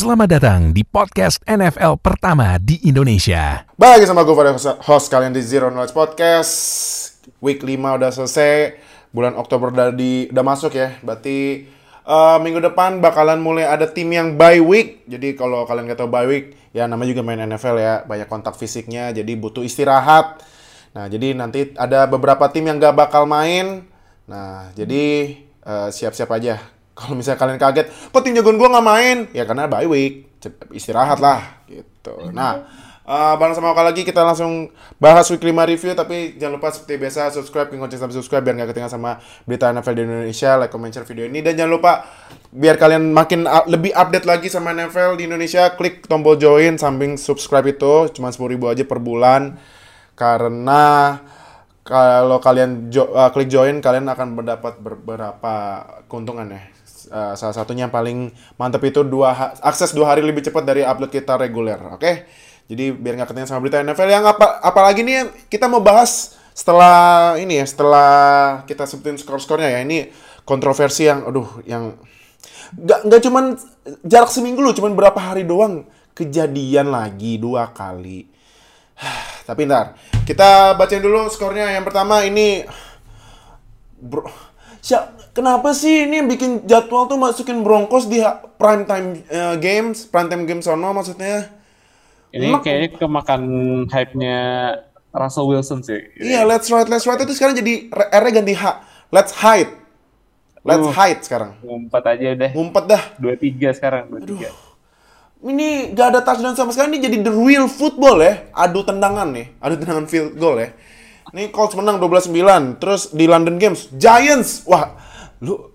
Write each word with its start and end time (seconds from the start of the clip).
Selamat 0.00 0.32
datang 0.32 0.72
di 0.72 0.80
podcast 0.80 1.44
NFL 1.44 2.00
pertama 2.00 2.56
di 2.56 2.80
Indonesia. 2.88 3.68
Balik 3.76 4.08
sama 4.08 4.24
gue 4.24 4.32
pada 4.32 4.56
host 4.56 5.12
kalian 5.12 5.36
di 5.36 5.44
Zero 5.44 5.68
Knowledge 5.68 5.92
Podcast. 5.92 6.52
Week 7.44 7.60
5 7.60 8.00
udah 8.00 8.08
selesai, 8.08 8.80
bulan 9.12 9.36
Oktober 9.36 9.68
udah 9.68 9.92
di 9.92 10.24
udah 10.32 10.40
masuk 10.40 10.72
ya. 10.72 10.96
Berarti 11.04 11.68
uh, 12.08 12.40
minggu 12.40 12.64
depan 12.64 13.04
bakalan 13.04 13.44
mulai 13.44 13.68
ada 13.68 13.92
tim 13.92 14.08
yang 14.08 14.40
bye 14.40 14.56
week. 14.64 15.04
Jadi 15.04 15.36
kalau 15.36 15.68
kalian 15.68 15.92
gak 15.92 16.00
tau 16.00 16.08
bye 16.08 16.24
week, 16.24 16.56
ya 16.72 16.88
namanya 16.88 17.12
juga 17.12 17.20
main 17.20 17.44
NFL 17.44 17.76
ya, 17.76 18.00
banyak 18.08 18.24
kontak 18.24 18.56
fisiknya, 18.56 19.12
jadi 19.12 19.36
butuh 19.36 19.60
istirahat. 19.60 20.40
Nah, 20.96 21.12
jadi 21.12 21.36
nanti 21.36 21.76
ada 21.76 22.08
beberapa 22.08 22.48
tim 22.48 22.72
yang 22.72 22.80
gak 22.80 22.96
bakal 22.96 23.28
main. 23.28 23.84
Nah, 24.24 24.72
jadi 24.72 25.36
uh, 25.60 25.92
siap-siap 25.92 26.32
aja 26.32 26.79
kalau 27.00 27.16
misalnya 27.16 27.40
kalian 27.40 27.56
kaget, 27.56 27.86
kok 27.88 28.20
tim 28.20 28.36
jagoan 28.36 28.60
gue 28.60 28.68
nggak 28.68 28.86
main? 28.86 29.16
Ya 29.32 29.48
karena 29.48 29.64
bye 29.64 29.88
week, 29.88 30.36
istirahat 30.68 31.16
lah 31.16 31.64
gitu. 31.64 32.28
Nah, 32.28 32.68
uh, 33.08 33.34
bareng 33.40 33.56
sama 33.56 33.72
Oka 33.72 33.80
lagi 33.80 34.04
kita 34.04 34.20
langsung 34.20 34.68
bahas 35.00 35.24
week 35.32 35.40
5 35.40 35.50
review 35.64 35.92
tapi 35.96 36.36
jangan 36.36 36.60
lupa 36.60 36.68
seperti 36.70 36.94
biasa 37.00 37.32
subscribe, 37.32 37.72
klik 37.72 37.96
sampai 37.96 38.16
subscribe 38.16 38.44
biar 38.44 38.54
nggak 38.60 38.68
ketinggalan 38.76 38.92
sama 38.92 39.10
berita 39.48 39.72
NFL 39.72 39.94
di 39.96 40.02
Indonesia, 40.04 40.50
like, 40.60 40.68
comment, 40.68 40.92
share 40.92 41.08
video 41.08 41.24
ini 41.24 41.40
dan 41.40 41.56
jangan 41.56 41.72
lupa 41.72 41.92
biar 42.52 42.76
kalian 42.76 43.10
makin 43.16 43.48
lebih 43.66 43.96
update 43.96 44.26
lagi 44.28 44.52
sama 44.52 44.76
NFL 44.76 45.16
di 45.16 45.24
Indonesia, 45.24 45.72
klik 45.74 46.04
tombol 46.04 46.36
join 46.36 46.76
samping 46.76 47.16
subscribe 47.16 47.66
itu 47.66 48.12
cuma 48.12 48.28
10.000 48.28 48.60
aja 48.68 48.84
per 48.84 49.00
bulan 49.00 49.56
karena 50.14 51.16
kalau 51.80 52.38
kalian 52.38 52.92
jo 52.92 53.08
uh, 53.08 53.32
klik 53.32 53.48
join 53.48 53.80
kalian 53.80 54.06
akan 54.06 54.36
mendapat 54.36 54.78
beberapa 54.78 55.54
keuntungan 56.06 56.46
ya 56.52 56.62
Uh, 57.10 57.34
salah 57.34 57.50
satunya 57.50 57.90
yang 57.90 57.94
paling 57.94 58.30
mantap 58.54 58.86
itu 58.86 59.02
dua 59.02 59.58
akses 59.66 59.90
dua 59.90 60.14
hari 60.14 60.22
lebih 60.22 60.46
cepat 60.46 60.62
dari 60.62 60.86
upload 60.86 61.10
kita 61.10 61.34
reguler, 61.34 61.74
oke? 61.90 61.98
Okay? 61.98 62.30
Jadi 62.70 62.94
biar 62.94 63.18
nggak 63.18 63.34
ketinggalan 63.34 63.50
sama 63.50 63.62
berita 63.66 63.82
NFL 63.82 64.08
yang 64.14 64.22
apa 64.30 64.62
apalagi 64.62 65.02
nih 65.02 65.26
kita 65.50 65.66
mau 65.66 65.82
bahas 65.82 66.38
setelah 66.54 67.34
ini 67.38 67.58
ya 67.58 67.66
setelah 67.66 68.10
kita 68.68 68.86
sebutin 68.86 69.18
skor-skornya 69.18 69.74
ya 69.74 69.80
ini 69.82 70.10
kontroversi 70.46 71.08
yang 71.08 71.26
aduh 71.26 71.48
yang 71.66 71.98
nggak 72.76 73.00
nggak 73.06 73.20
cuman 73.26 73.58
jarak 74.06 74.30
seminggu 74.30 74.62
loh 74.62 74.74
cuman 74.76 74.94
berapa 74.94 75.16
hari 75.18 75.42
doang 75.46 75.88
kejadian 76.14 76.92
lagi 76.92 77.40
dua 77.40 77.72
kali 77.72 78.28
tapi 79.48 79.66
ntar 79.66 79.96
kita 80.28 80.76
bacain 80.76 81.02
dulu 81.02 81.26
skornya 81.32 81.74
yang 81.74 81.82
pertama 81.86 82.22
ini 82.28 82.62
bro 83.98 84.49
siap 84.80 85.20
Kenapa 85.30 85.70
sih 85.70 86.10
ini 86.10 86.18
yang 86.18 86.28
bikin 86.28 86.66
jadwal 86.66 87.06
tuh 87.06 87.14
masukin 87.14 87.62
Broncos 87.62 88.10
di 88.10 88.18
prime 88.58 88.82
time 88.82 89.22
uh, 89.30 89.54
games, 89.62 90.02
prime 90.10 90.26
time 90.26 90.42
games 90.42 90.66
sono 90.66 90.90
maksudnya? 90.90 91.46
Ini 92.34 92.50
Mak 92.50 92.62
kayaknya 92.66 92.88
kemakan 92.98 93.42
hype-nya 93.90 94.38
Russell 95.14 95.46
Wilson 95.46 95.86
sih. 95.86 96.02
Iya, 96.18 96.42
let's 96.42 96.66
ride, 96.66 96.90
let's 96.90 97.06
ride 97.06 97.22
itu 97.22 97.34
sekarang 97.38 97.54
jadi 97.58 97.90
R-nya 97.94 98.32
ganti 98.42 98.54
H. 98.58 98.64
Let's 99.14 99.32
hide. 99.38 99.70
Let's 100.66 100.86
uh, 100.86 100.94
hide 100.94 101.22
sekarang. 101.22 101.58
Ngumpet 101.62 102.04
aja 102.10 102.26
udah. 102.34 102.50
Ngumpet 102.54 102.84
dah. 102.90 103.02
Dua 103.18 103.34
tiga 103.38 103.70
sekarang, 103.70 104.10
dua 104.10 104.22
tiga. 104.22 104.50
Ini 105.40 105.94
gak 105.96 106.06
ada 106.12 106.20
touchdown 106.20 106.52
sama 106.52 106.74
sekali, 106.74 106.98
ini 106.98 107.00
jadi 107.00 107.16
the 107.24 107.32
real 107.32 107.70
football 107.70 108.18
ya. 108.18 108.50
Adu 108.50 108.82
tendangan 108.82 109.30
nih, 109.30 109.56
adu 109.62 109.78
tendangan 109.78 110.04
field 110.10 110.34
goal 110.36 110.58
ya. 110.58 110.74
Ini 111.30 111.54
Colts 111.54 111.78
menang 111.78 112.02
12-9. 112.02 112.82
Terus 112.82 113.14
di 113.14 113.30
London 113.30 113.56
Games, 113.56 113.86
Giants. 113.94 114.66
Wah, 114.66 114.98
lu 115.40 115.70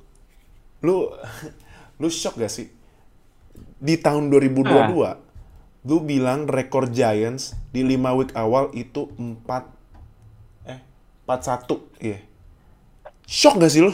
lu 0.86 1.09
lu 2.02 2.08
shock 2.08 2.38
gak 2.38 2.53
sih 2.53 2.70
di 3.81 3.95
tahun 4.00 4.30
2022 4.30 5.02
ah. 5.03 5.17
lu 5.86 5.98
bilang 6.06 6.45
rekor 6.45 6.89
Giants 6.94 7.58
di 7.73 7.81
5 7.81 8.20
week 8.22 8.31
awal 8.38 8.70
itu 8.78 9.09
4 9.17 10.70
eh 10.70 10.80
41 11.26 12.02
iya 12.02 12.17
yeah. 12.17 12.22
shock 13.26 13.58
gak 13.58 13.72
sih 13.73 13.82
lu 13.83 13.93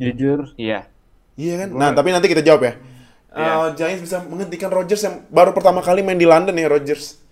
jujur 0.00 0.54
iya 0.56 0.88
iya 1.36 1.54
kan 1.66 1.68
nah 1.76 1.90
tapi 1.92 2.14
nanti 2.14 2.30
kita 2.30 2.46
jawab 2.46 2.64
ya 2.64 2.74
Yeah. 3.30 3.62
Uh, 3.62 3.70
Giants 3.78 4.02
bisa 4.02 4.26
menghentikan 4.26 4.74
Rodgers 4.74 5.06
yang 5.06 5.22
baru 5.30 5.54
pertama 5.54 5.78
kali 5.86 6.02
main 6.02 6.18
di 6.18 6.26
London 6.26 6.50
ya 6.50 6.66
Rodgers. 6.66 7.22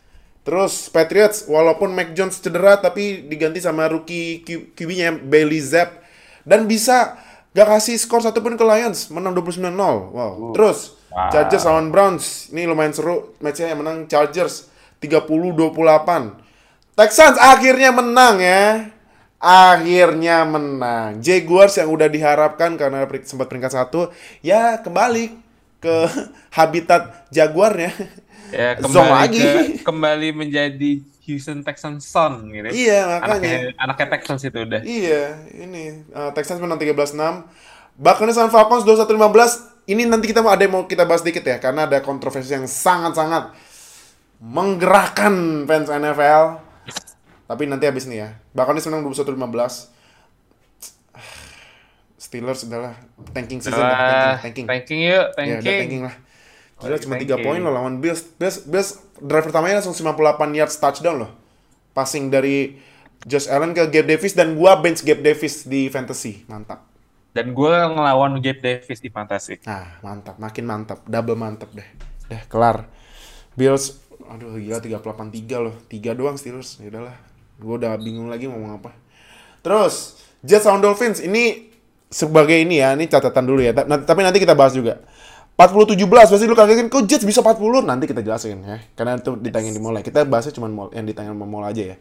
Terus 0.48 0.88
Patriots 0.88 1.44
walaupun 1.44 1.92
Mac 1.92 2.16
Jones 2.16 2.40
cedera 2.40 2.80
tapi 2.80 3.20
diganti 3.28 3.60
sama 3.60 3.84
rookie 3.84 4.40
QB-nya 4.48 5.20
Bailey 5.20 5.60
Zapp. 5.60 6.00
Dan 6.48 6.64
bisa 6.64 7.20
gak 7.52 7.68
kasih 7.68 8.00
skor 8.00 8.24
satupun 8.24 8.56
ke 8.56 8.64
Lions 8.64 9.12
menang 9.12 9.36
29-0 9.36 9.76
wow. 9.76 9.92
Uh. 10.16 10.52
terus 10.56 10.96
wow. 11.12 11.28
Chargers 11.28 11.68
lawan 11.68 11.92
Browns. 11.92 12.48
Ini 12.48 12.64
lumayan 12.64 12.96
seru 12.96 13.36
matchnya 13.44 13.76
yang 13.76 13.84
menang 13.84 14.08
Chargers 14.08 14.72
30-28 15.04 16.48
Texans 16.96 17.36
akhirnya 17.36 17.92
menang 17.92 18.40
ya. 18.40 18.88
Akhirnya 19.36 20.48
menang. 20.48 21.20
Jaguars 21.20 21.76
yang 21.76 21.92
udah 21.92 22.08
diharapkan 22.08 22.74
karena 22.80 23.04
sempat 23.22 23.52
peringkat 23.52 23.76
satu. 23.76 24.10
Ya 24.40 24.80
kembali 24.80 25.30
ke 25.78 26.08
habitat 26.58 27.28
Jaguarnya 27.28 27.92
ya 28.52 28.80
kembali 28.80 29.10
lagi 29.12 29.40
ke, 29.40 29.60
kembali 29.88 30.28
menjadi 30.34 30.92
Houston 31.28 31.60
Texans 31.60 32.08
son 32.08 32.48
gitu. 32.48 32.72
Iya, 32.72 33.20
makanya. 33.20 33.36
Anaknya, 33.36 33.76
anaknya 33.76 34.06
Texans 34.16 34.42
itu 34.48 34.58
udah. 34.64 34.80
Iya, 34.80 35.44
ini 35.52 36.08
uh, 36.16 36.32
Texans 36.32 36.64
menang 36.64 36.80
13-6. 36.80 37.12
Bahkan 38.00 38.32
sama 38.32 38.48
Falcons 38.48 38.88
21-15. 38.88 39.84
Ini 39.88 40.08
nanti 40.08 40.32
kita 40.32 40.40
mau 40.40 40.52
ada 40.52 40.64
yang 40.64 40.72
mau 40.72 40.84
kita 40.88 41.04
bahas 41.04 41.24
dikit 41.24 41.44
ya 41.44 41.60
karena 41.60 41.88
ada 41.88 42.00
kontroversi 42.00 42.52
yang 42.52 42.64
sangat-sangat 42.64 43.52
menggerakkan 44.40 45.68
fans 45.68 45.92
NFL. 45.92 46.64
Tapi 47.48 47.62
nanti 47.68 47.84
habis 47.84 48.08
nih 48.08 48.24
ya. 48.24 48.28
Bahkan 48.56 48.80
menang 48.88 49.04
21-15. 49.04 49.32
Steelers 52.24 52.60
adalah 52.68 52.92
tanking 53.32 53.64
season, 53.64 53.80
uh, 53.80 53.88
tanking, 53.88 54.36
tanking. 54.40 54.66
Tanking 54.68 55.00
yuk, 55.08 55.26
tanking. 55.36 55.56
Ya, 55.56 55.60
udah 55.60 55.80
tanking 55.80 56.02
lah. 56.08 56.27
Gila 56.78 56.98
cuma 57.02 57.18
3 57.18 57.42
poin 57.42 57.58
loh 57.58 57.74
lawan 57.74 57.98
Bills. 57.98 58.22
Bills. 58.38 58.62
Bills 58.62 59.02
drive 59.18 59.50
pertamanya 59.50 59.82
langsung 59.82 59.98
58 59.98 60.54
yards 60.54 60.78
touchdown 60.78 61.26
loh. 61.26 61.30
Passing 61.90 62.30
dari 62.30 62.78
Josh 63.26 63.50
Allen 63.50 63.74
ke 63.74 63.90
Gabe 63.90 64.14
Davis 64.14 64.38
dan 64.38 64.54
gua 64.54 64.78
bench 64.78 65.02
Gabe 65.02 65.26
Davis 65.26 65.66
di 65.66 65.90
fantasy. 65.90 66.46
Mantap. 66.46 66.86
Dan 67.34 67.50
gua 67.50 67.90
ngelawan 67.90 68.38
Gabe 68.38 68.62
Davis 68.62 69.02
di 69.02 69.10
fantasy. 69.10 69.58
Nah, 69.66 69.98
mantap. 70.06 70.38
Makin 70.38 70.64
mantap. 70.64 71.02
Double 71.02 71.34
mantap 71.34 71.74
deh. 71.74 71.88
Deh, 72.30 72.42
kelar. 72.46 72.86
Bills 73.58 73.98
aduh 74.28 74.54
gila 74.54 74.78
38-3 74.78 75.58
loh. 75.58 75.74
3 75.90 76.14
doang 76.14 76.38
Steelers. 76.38 76.78
Ya 76.78 76.94
udahlah. 76.94 77.18
Gua 77.58 77.74
udah 77.74 77.98
bingung 77.98 78.30
lagi 78.30 78.46
mau 78.46 78.54
ngomong 78.54 78.78
apa. 78.78 78.94
Terus 79.66 80.22
Jets 80.46 80.62
lawan 80.62 80.78
Dolphins 80.78 81.18
ini 81.18 81.74
sebagai 82.06 82.54
ini 82.54 82.78
ya, 82.78 82.94
ini 82.94 83.10
catatan 83.10 83.42
dulu 83.42 83.58
ya. 83.66 83.74
Tapi 83.74 84.20
nanti 84.22 84.38
kita 84.38 84.54
bahas 84.54 84.78
juga. 84.78 85.02
40-17 85.58 86.06
pasti 86.06 86.46
lu 86.46 86.54
kagetin. 86.54 86.86
Kok 86.86 87.02
Jets 87.10 87.26
bisa 87.26 87.42
40 87.42 87.82
nanti 87.82 88.06
kita 88.06 88.22
jelasin 88.22 88.62
ya. 88.62 88.78
Karena 88.94 89.18
itu 89.18 89.34
ditanya 89.34 89.74
di 89.74 89.82
mulai 89.82 90.06
kita 90.06 90.22
bahasnya 90.22 90.54
cuma 90.54 90.70
mall 90.70 90.94
yang 90.94 91.02
ditanya 91.02 91.34
sama 91.34 91.50
mall 91.50 91.66
aja 91.66 91.82
ya. 91.82 91.96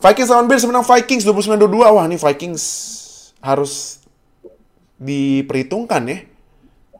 Vikings 0.00 0.32
lawan 0.32 0.48
Bears 0.48 0.64
menang 0.64 0.80
Vikings 0.88 1.28
29-22 1.28 1.60
wah 1.84 2.04
ini 2.08 2.16
Vikings 2.16 2.64
harus 3.44 4.00
diperhitungkan 4.96 6.08
ya. 6.08 6.18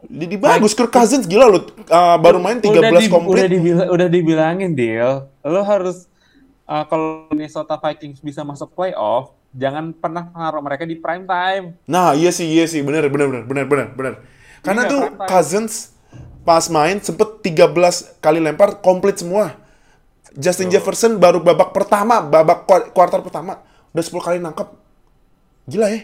Jadi 0.04 0.36
bagus. 0.36 0.76
Kirk 0.76 0.92
Cousins 0.92 1.24
gila 1.24 1.48
lu 1.48 1.64
uh, 1.64 2.20
baru 2.20 2.36
main 2.36 2.60
13 2.60 2.68
udah 2.68 3.00
di, 3.00 3.08
komplit. 3.08 3.32
udah, 3.40 3.48
dibil 3.48 3.76
udah 3.88 4.08
dibilangin 4.12 4.76
deal 4.76 5.32
lo 5.40 5.64
harus 5.64 6.04
uh, 6.68 6.84
kalau 6.84 7.24
Minnesota 7.32 7.80
Vikings 7.80 8.20
bisa 8.20 8.44
masuk 8.44 8.76
playoff 8.76 9.32
jangan 9.56 9.96
pernah 9.96 10.28
naruh 10.28 10.60
mereka 10.60 10.84
di 10.84 11.00
prime 11.00 11.24
time. 11.24 11.80
Nah 11.88 12.12
iya 12.12 12.28
sih 12.28 12.52
iya 12.52 12.68
sih. 12.68 12.84
Bener 12.84 13.08
bener 13.08 13.32
bener 13.32 13.44
bener 13.48 13.64
bener 13.64 13.88
bener 13.96 14.14
karena 14.64 14.88
tuh 14.88 15.12
Cousins 15.28 15.92
pas 16.44 16.64
main 16.72 16.96
sempet 17.00 17.40
13 17.44 18.20
kali 18.20 18.40
lempar 18.40 18.80
komplit 18.80 19.20
semua. 19.20 19.56
Justin 20.34 20.66
oh. 20.66 20.72
Jefferson 20.74 21.20
baru 21.22 21.38
babak 21.38 21.70
pertama, 21.70 22.18
babak 22.18 22.66
kuartal 22.90 23.22
pertama 23.22 23.62
udah 23.94 24.02
10 24.02 24.26
kali 24.26 24.36
nangkep. 24.42 24.68
Gila 25.70 25.86
ya. 25.94 26.00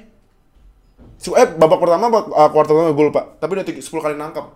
Eh 1.21 1.49
babak 1.59 1.81
pertama 1.83 2.07
uh, 2.09 2.49
kuartal 2.55 2.79
pertama 2.79 2.93
gue 2.95 3.07
lupa, 3.11 3.23
tapi 3.43 3.59
udah 3.59 3.67
10 3.67 3.83
kali 3.83 4.15
nangkep. 4.15 4.47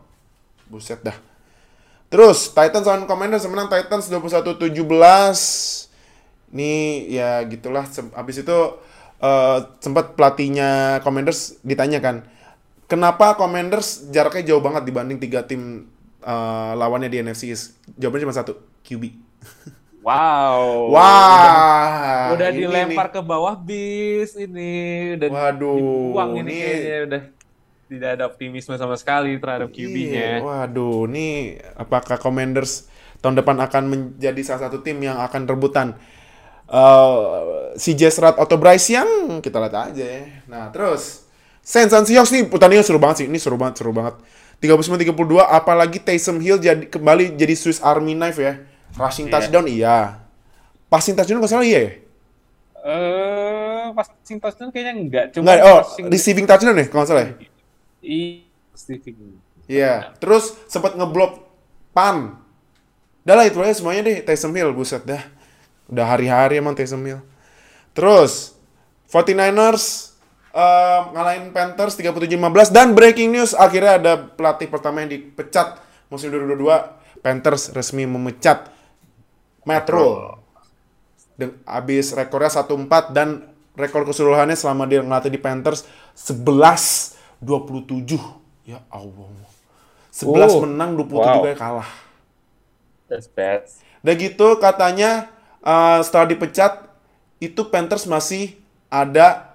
Buset 0.71 1.03
dah. 1.03 1.19
Terus 2.09 2.55
Titans 2.55 2.87
lawan 2.87 3.11
Commanders 3.11 3.43
menang 3.51 3.67
Titans 3.67 4.06
21-17. 4.06 4.71
Nih 6.55 7.11
ya 7.11 7.43
gitulah 7.51 7.83
habis 8.15 8.39
itu 8.39 8.59
uh, 9.19 9.59
sempat 9.83 10.15
pelatihnya 10.15 11.03
Commanders 11.03 11.59
ditanya 11.67 11.99
kan, 11.99 12.23
Kenapa 12.94 13.35
Commanders 13.35 14.06
jaraknya 14.14 14.55
jauh 14.55 14.62
banget 14.62 14.87
dibanding 14.87 15.19
tiga 15.19 15.43
tim 15.43 15.91
uh, 16.23 16.79
lawannya 16.79 17.11
di 17.11 17.19
NFC 17.19 17.50
East? 17.50 17.75
Jawabannya 17.99 18.31
cuma 18.31 18.37
satu, 18.38 18.55
QB. 18.87 19.02
Wow. 19.99 20.94
Wah. 20.94 22.31
Wow. 22.31 22.35
Udah, 22.38 22.49
udah 22.49 22.50
dilempar 22.55 23.06
nih. 23.08 23.14
ke 23.17 23.20
bawah 23.20 23.55
bis 23.56 24.38
ini. 24.38 24.73
Udah 25.17 25.26
Waduh. 25.26 25.75
Dibuang 25.75 26.31
ini, 26.38 26.52
ini 26.52 26.56
kayaknya 26.61 26.99
udah. 27.08 27.23
tidak 27.85 28.11
ada 28.17 28.25
optimisme 28.25 28.75
sama 28.76 28.96
sekali 28.96 29.37
terhadap 29.37 29.69
Iya, 29.69 29.76
QB-nya. 29.76 30.29
waduh, 30.41 31.05
nih 31.05 31.61
apakah 31.76 32.17
Commanders 32.17 32.88
tahun 33.20 33.37
depan 33.38 33.61
akan 33.61 33.82
menjadi 33.87 34.41
salah 34.41 34.69
satu 34.69 34.81
tim 34.81 34.96
yang 35.05 35.20
akan 35.20 35.44
rebutan 35.44 35.93
uh, 36.67 37.73
si 37.76 37.93
Stroud 37.93 38.41
atau 38.41 38.56
Bryce 38.56 38.88
Young? 38.88 39.41
Kita 39.44 39.61
lihat 39.61 39.93
aja 39.93 40.05
ya. 40.05 40.23
Nah, 40.49 40.73
terus 40.73 41.24
Saints 41.65 41.97
and 41.97 42.05
Seahawks 42.05 42.29
nih 42.29 42.45
pertandingan 42.45 42.85
seru 42.85 43.01
banget 43.01 43.25
sih. 43.25 43.27
Ini 43.27 43.39
seru 43.41 43.57
banget, 43.57 43.81
seru 43.81 43.91
banget. 43.97 44.21
39-32, 44.61 45.41
apalagi 45.41 45.99
Taysom 45.99 46.39
Hill 46.39 46.61
jadi 46.61 46.87
kembali 46.87 47.35
jadi 47.35 47.57
Swiss 47.57 47.81
Army 47.81 48.13
knife 48.13 48.39
ya. 48.39 48.61
Rushing 48.95 49.27
Iya. 49.27 49.33
touchdown 49.35 49.67
iya. 49.67 49.99
Passing 50.87 51.19
touchdown 51.19 51.43
nggak 51.43 51.51
salah 51.51 51.67
iya 51.67 51.81
ya? 51.83 51.91
Eh, 52.85 53.87
passing 53.97 54.39
touchdown 54.39 54.69
kayaknya 54.71 54.93
enggak, 54.95 55.25
cuma 55.33 55.51
Nggak, 55.51 55.59
oh, 55.67 55.81
passing 55.83 56.05
receiving 56.07 56.47
touchdown 56.47 56.77
ya 56.79 56.87
kalau 56.87 57.05
salah 57.09 57.25
ya? 57.27 57.33
I 58.05 58.45
receiving. 58.71 59.41
Iya, 59.65 60.13
terus 60.21 60.53
sempat 60.69 60.95
ngeblok 60.95 61.49
pan. 61.91 62.39
Udah 63.25 63.35
lah 63.35 63.49
itu 63.49 63.57
aja 63.59 63.73
semuanya 63.73 64.05
deh 64.05 64.21
Taysom 64.23 64.53
Hill, 64.53 64.71
buset 64.77 65.03
dah. 65.03 65.25
Udah 65.89 66.07
hari-hari 66.07 66.61
emang 66.61 66.77
Taysom 66.77 67.01
Hill. 67.03 67.25
Terus 67.91 68.55
49ers 69.11 70.14
eh, 70.55 71.01
ngalahin 71.11 71.51
Panthers 71.51 71.99
37-15 71.99 72.71
dan 72.71 72.95
breaking 72.95 73.35
news 73.35 73.53
akhirnya 73.53 73.99
ada 73.99 74.12
pelatih 74.17 74.71
pertama 74.71 75.03
yang 75.03 75.11
dipecat 75.11 75.83
musim 76.06 76.31
2022 76.31 77.25
Panthers 77.25 77.75
resmi 77.75 78.06
memecat 78.06 78.71
Matt 79.65 79.89
Rule. 79.89 80.37
Dan 81.35 81.59
abis 81.67 82.15
rekornya 82.15 82.53
1-4 82.53 83.11
dan 83.11 83.43
rekor 83.75 84.06
keseluruhannya 84.06 84.55
selama 84.55 84.87
dia 84.87 85.03
ngelatih 85.03 85.35
di 85.35 85.41
Panthers 85.41 85.83
11-27. 86.15 88.15
Ya 88.69 88.85
Allah. 88.93 89.35
11 90.15 90.31
Oh, 90.31 90.62
menang, 90.62 90.95
27 90.95 91.11
wow. 91.11 91.43
kali 91.43 91.59
kalah. 91.59 91.91
That's 93.11 93.27
bad. 93.27 93.67
Dan 94.05 94.15
gitu 94.21 94.61
katanya 94.62 95.33
eh, 95.65 95.99
setelah 96.05 96.29
dipecat 96.29 96.87
itu 97.43 97.67
Panthers 97.67 98.06
masih 98.06 98.55
ada 98.93 99.54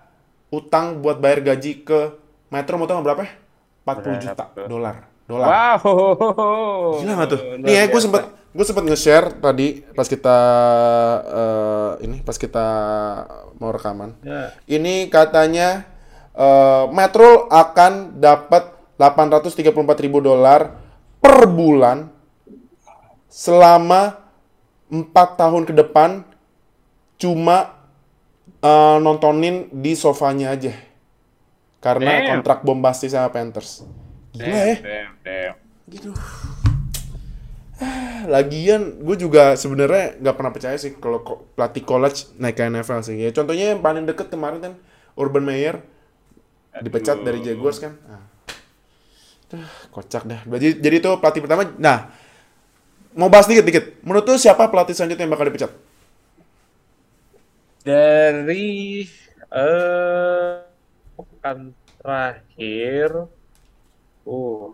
utang 0.50 1.02
buat 1.02 1.22
bayar 1.22 1.42
gaji 1.46 1.86
ke 1.86 2.14
Metro 2.50 2.82
nggak 2.82 3.06
berapa? 3.06 3.22
ya? 3.26 3.32
40 3.86 4.24
juta 4.26 4.46
dolar. 4.66 4.96
Dolar. 5.30 5.48
Wow. 5.50 7.02
Gila 7.02 7.14
nggak 7.22 7.30
tuh? 7.30 7.42
Nih 7.62 7.74
ya, 7.78 7.84
gue 7.86 8.02
sempet 8.02 8.24
gue 8.50 8.66
sempet 8.66 8.82
nge-share 8.90 9.38
tadi 9.38 9.86
pas 9.94 10.10
kita 10.10 10.38
eh, 11.30 11.92
ini 12.10 12.18
pas 12.26 12.34
kita 12.34 12.68
mau 13.62 13.70
rekaman. 13.70 14.18
Ya. 14.26 14.54
Ini 14.66 15.14
katanya 15.14 15.86
eh, 16.34 16.84
Metro 16.90 17.46
akan 17.46 18.18
dapat 18.18 18.74
834.000 18.98 19.70
dolar 20.18 20.76
per 21.22 21.46
bulan 21.46 22.10
selama 23.30 24.18
empat 24.90 25.38
tahun 25.38 25.70
ke 25.70 25.74
depan 25.78 26.26
cuma 27.22 27.79
eh, 28.60 28.98
nontonin 29.00 29.68
di 29.72 29.96
sofanya 29.96 30.54
aja 30.54 30.74
karena 31.80 32.20
Damn. 32.20 32.28
kontrak 32.36 32.60
bombastis 32.62 33.16
sama 33.16 33.32
Panthers. 33.32 33.88
Gila 34.36 34.60
ya. 34.68 34.76
Damn, 34.80 35.12
damn. 35.24 35.56
Gitu. 35.88 36.12
Ah, 37.80 38.28
Lagian 38.28 39.00
gue 39.00 39.16
juga 39.16 39.56
sebenarnya 39.56 40.20
nggak 40.20 40.36
pernah 40.36 40.52
percaya 40.52 40.76
sih 40.76 41.00
kalau 41.00 41.24
ko- 41.24 41.48
pelatih 41.56 41.88
college 41.88 42.28
naik 42.36 42.60
ke 42.60 42.68
NFL 42.68 43.00
sih. 43.02 43.16
Ya 43.16 43.32
contohnya 43.32 43.72
yang 43.72 43.80
paling 43.80 44.04
deket 44.04 44.28
kemarin 44.28 44.60
kan 44.60 44.74
Urban 45.16 45.48
Meyer 45.48 45.80
dipecat 46.84 47.24
dari 47.24 47.40
Jaguars 47.40 47.80
kan. 47.80 47.96
Ah. 48.06 48.24
Duh, 49.50 49.64
kocak 49.90 50.28
dah. 50.28 50.44
Jadi 50.46 50.78
jadi 50.78 50.96
itu 51.00 51.10
pelatih 51.18 51.42
pertama. 51.42 51.64
Nah, 51.80 52.12
mau 53.16 53.32
bahas 53.32 53.48
dikit 53.48 53.64
dikit. 53.64 54.04
Menurut 54.04 54.28
tuh 54.28 54.36
siapa 54.36 54.68
pelatih 54.68 54.94
selanjutnya 54.94 55.24
yang 55.24 55.34
bakal 55.34 55.48
dipecat? 55.48 55.72
Dari 57.80 59.08
eh 59.50 60.56
pekan 61.16 61.72
terakhir, 61.98 63.28
uh, 64.24 64.68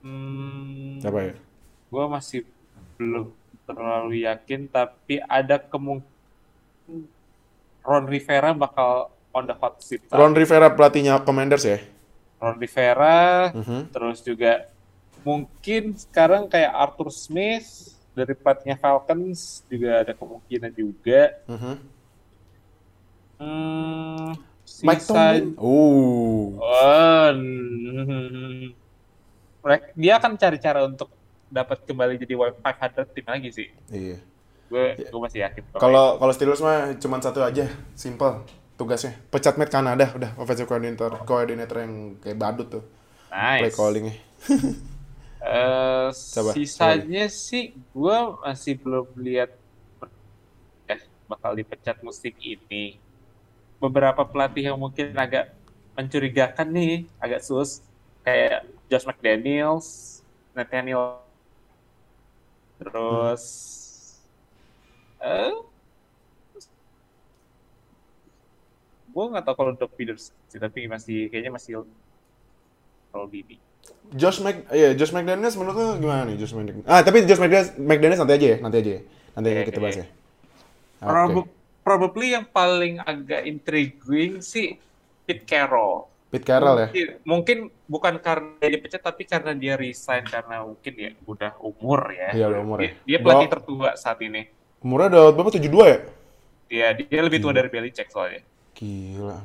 hmm, 0.00 1.02
Siapa 1.02 1.20
ya? 1.20 1.34
gue 1.90 2.04
masih 2.06 2.40
belum 2.96 3.34
terlalu 3.66 4.24
yakin, 4.24 4.66
tapi 4.66 5.18
ada 5.20 5.58
kemungkinan 5.58 6.08
Ron 7.80 8.06
Rivera 8.06 8.50
bakal 8.52 9.10
on 9.30 9.44
the 9.46 9.56
hot 9.56 9.78
seat. 9.82 10.02
Ron 10.10 10.34
Rivera 10.34 10.70
pelatihnya 10.70 11.22
Commanders 11.22 11.64
ya. 11.64 11.78
Ron 12.38 12.56
Rivera, 12.58 13.50
Mhm. 13.52 13.90
terus 13.90 14.22
juga 14.22 14.70
mungkin 15.22 15.92
sekarang 15.94 16.48
kayak 16.48 16.72
Arthur 16.72 17.12
Smith 17.12 17.94
dari 18.20 18.34
pelatihnya 18.36 18.76
Falcons 18.76 19.64
juga 19.66 20.04
ada 20.04 20.12
kemungkinan 20.12 20.72
juga. 20.76 21.40
Mhm. 21.48 21.74
Hmm, 23.40 24.36
Mike 24.84 25.00
sisa- 25.00 25.16
Tomlin. 25.16 25.56
Oh. 25.56 26.60
Oh, 26.60 27.28
dia 29.96 30.12
akan 30.20 30.36
cari 30.36 30.58
cara 30.60 30.84
untuk 30.84 31.08
dapat 31.48 31.82
kembali 31.88 32.20
jadi 32.20 32.36
500 32.36 33.08
tim 33.16 33.26
lagi 33.26 33.48
sih. 33.50 33.68
Iya. 33.88 34.20
Gue 34.70 34.94
gue 35.00 35.20
masih 35.20 35.42
yakin. 35.42 35.62
Kalau 35.76 36.20
kalau 36.20 36.32
Steelers 36.32 36.62
mah 36.62 36.94
cuma 37.00 37.18
satu 37.18 37.42
aja, 37.42 37.66
simple 37.98 38.46
tugasnya. 38.78 39.18
Pecat 39.28 39.58
Matt 39.58 39.72
Canada 39.74 40.14
udah 40.14 40.30
offensive 40.38 40.70
coordinator, 40.70 41.10
coordinator 41.26 41.82
yang 41.82 42.16
kayak 42.22 42.38
badut 42.38 42.68
tuh. 42.70 42.84
Play 43.30 43.66
nice. 43.66 43.76
callingnya. 43.76 44.14
Eh, 45.40 46.08
Coba, 46.12 46.52
sisanya 46.52 47.24
sih 47.32 47.72
gue 47.96 48.16
masih 48.44 48.74
belum 48.76 49.08
lihat 49.24 49.50
eh 50.92 51.00
bakal 51.24 51.56
dipecat 51.56 51.96
musim 52.04 52.34
ini. 52.44 53.00
Beberapa 53.80 54.20
pelatih 54.28 54.68
yang 54.72 54.78
mungkin 54.78 55.16
agak 55.16 55.56
mencurigakan 55.96 56.68
nih, 56.76 57.08
agak 57.16 57.40
sus 57.40 57.80
kayak 58.20 58.68
Josh 58.92 59.08
McDaniels, 59.08 60.20
Nathaniel, 60.52 61.24
terus 62.76 63.44
eh 65.24 65.52
gue 69.12 69.24
nggak 69.30 69.44
tahu 69.46 69.56
kalau 69.58 69.72
Doug 69.74 69.92
Peters 69.96 70.24
sih, 70.50 70.60
tapi 70.60 70.86
masih 70.86 71.26
kayaknya 71.30 71.52
masih 71.56 71.72
terlalu 73.10 73.28
dini. 73.42 73.56
Josh 74.10 74.42
Mc, 74.42 74.66
iya 74.74 74.90
Josh 74.92 75.14
McDaniels 75.14 75.54
menurut 75.54 75.76
lu 75.76 75.86
gimana 76.02 76.26
nih 76.26 76.34
Josh 76.36 76.50
McDaniels? 76.50 76.82
Ah 76.84 77.00
tapi 77.00 77.22
Josh 77.22 77.38
McDaniels, 77.38 77.70
McDaniels 77.78 78.20
nanti 78.20 78.34
aja 78.34 78.46
ya, 78.46 78.56
nanti 78.58 78.76
aja 78.82 78.90
ya. 78.98 79.00
Nanti 79.38 79.48
aja 79.50 79.62
kita 79.62 79.78
bahas 79.78 79.96
ya. 80.02 80.06
Prob- 81.00 81.50
probably 81.80 82.34
yang 82.34 82.44
paling 82.44 83.00
agak 83.00 83.46
intriguing 83.46 84.42
sih 84.42 84.76
Pete 85.24 85.46
Carroll. 85.46 86.10
Pete 86.30 86.46
Carroll 86.46 86.76
ya. 86.78 86.88
Mungkin, 87.22 87.70
bukan 87.86 88.18
karena 88.18 88.54
dia 88.58 88.70
dipecat 88.70 89.02
tapi 89.02 89.26
karena 89.26 89.50
dia 89.54 89.74
resign 89.74 90.22
karena 90.26 90.62
mungkin 90.62 90.92
ya 90.94 91.10
udah 91.26 91.52
umur 91.58 92.10
ya. 92.10 92.30
Iya, 92.34 92.44
udah 92.50 92.60
umur 92.62 92.78
ya. 92.78 92.90
Dia, 92.90 92.94
dia 93.06 93.18
pelatih 93.18 93.38
Udah- 93.46 93.54
tertua 93.54 93.88
saat 93.98 94.18
ini. 94.22 94.46
Umurnya 94.82 95.08
udah 95.10 95.24
berapa? 95.34 95.50
72 95.54 95.86
ya? 95.86 95.98
Dia 96.70 96.86
dia 96.94 97.20
lebih 97.22 97.38
tua 97.42 97.50
dari 97.50 97.66
Belichick 97.66 98.10
soalnya. 98.10 98.42
Gila. 98.78 99.36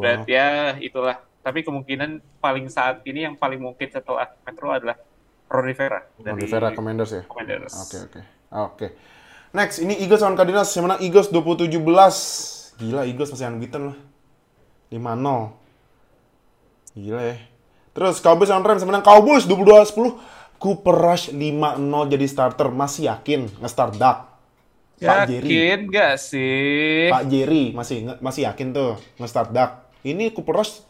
Dan 0.00 0.18
ya 0.28 0.76
itulah. 0.78 1.20
Tapi 1.44 1.60
kemungkinan 1.60 2.40
paling 2.40 2.72
saat 2.72 3.04
ini 3.04 3.28
yang 3.28 3.36
paling 3.36 3.60
mungkin 3.60 3.92
setelah 3.92 4.32
Metro 4.48 4.72
adalah 4.72 4.96
Ron 5.44 5.68
Rivera 5.68 6.00
Ron 6.24 6.40
Rivera 6.40 6.72
Commanders 6.72 7.12
ya? 7.12 7.22
Commanders. 7.28 7.76
Oke 7.84 7.96
oke. 8.00 8.20
Oke. 8.54 8.86
Next, 9.54 9.78
ini 9.78 9.94
Eagles 10.02 10.22
lawan 10.22 10.34
Cardinals. 10.34 10.70
Yang 10.74 10.84
menang 10.90 11.00
Eagles 11.02 11.28
27-11. 11.30 12.82
Gila, 12.82 13.02
Eagles 13.06 13.30
masih 13.30 13.46
unbeaten 13.46 13.94
loh. 13.94 13.96
5-0. 14.90 16.98
Gila 16.98 17.22
ya. 17.22 17.36
Terus 17.94 18.18
Cowboys 18.18 18.50
lawan 18.50 18.66
Rams 18.66 18.82
yang 18.82 18.90
menang 18.90 19.06
Cowboys 19.06 19.46
22-10. 19.46 20.18
Cooper 20.58 20.96
Rush 20.96 21.30
5-0 21.30 22.10
jadi 22.10 22.26
starter. 22.26 22.68
Masih 22.74 23.06
yakin 23.06 23.46
nge-start 23.62 23.94
Dak? 23.94 24.34
Pak 24.98 25.30
Jerry. 25.30 25.50
Yakin 25.50 25.80
gak 25.90 26.14
sih? 26.18 27.10
Pak 27.10 27.24
Jerry 27.30 27.74
masih 27.74 27.96
masih 28.18 28.42
yakin 28.50 28.74
tuh 28.74 28.98
nge-start 29.22 29.54
Dak. 29.54 29.86
Ini 30.02 30.34
Cooper 30.34 30.62
Rush 30.62 30.82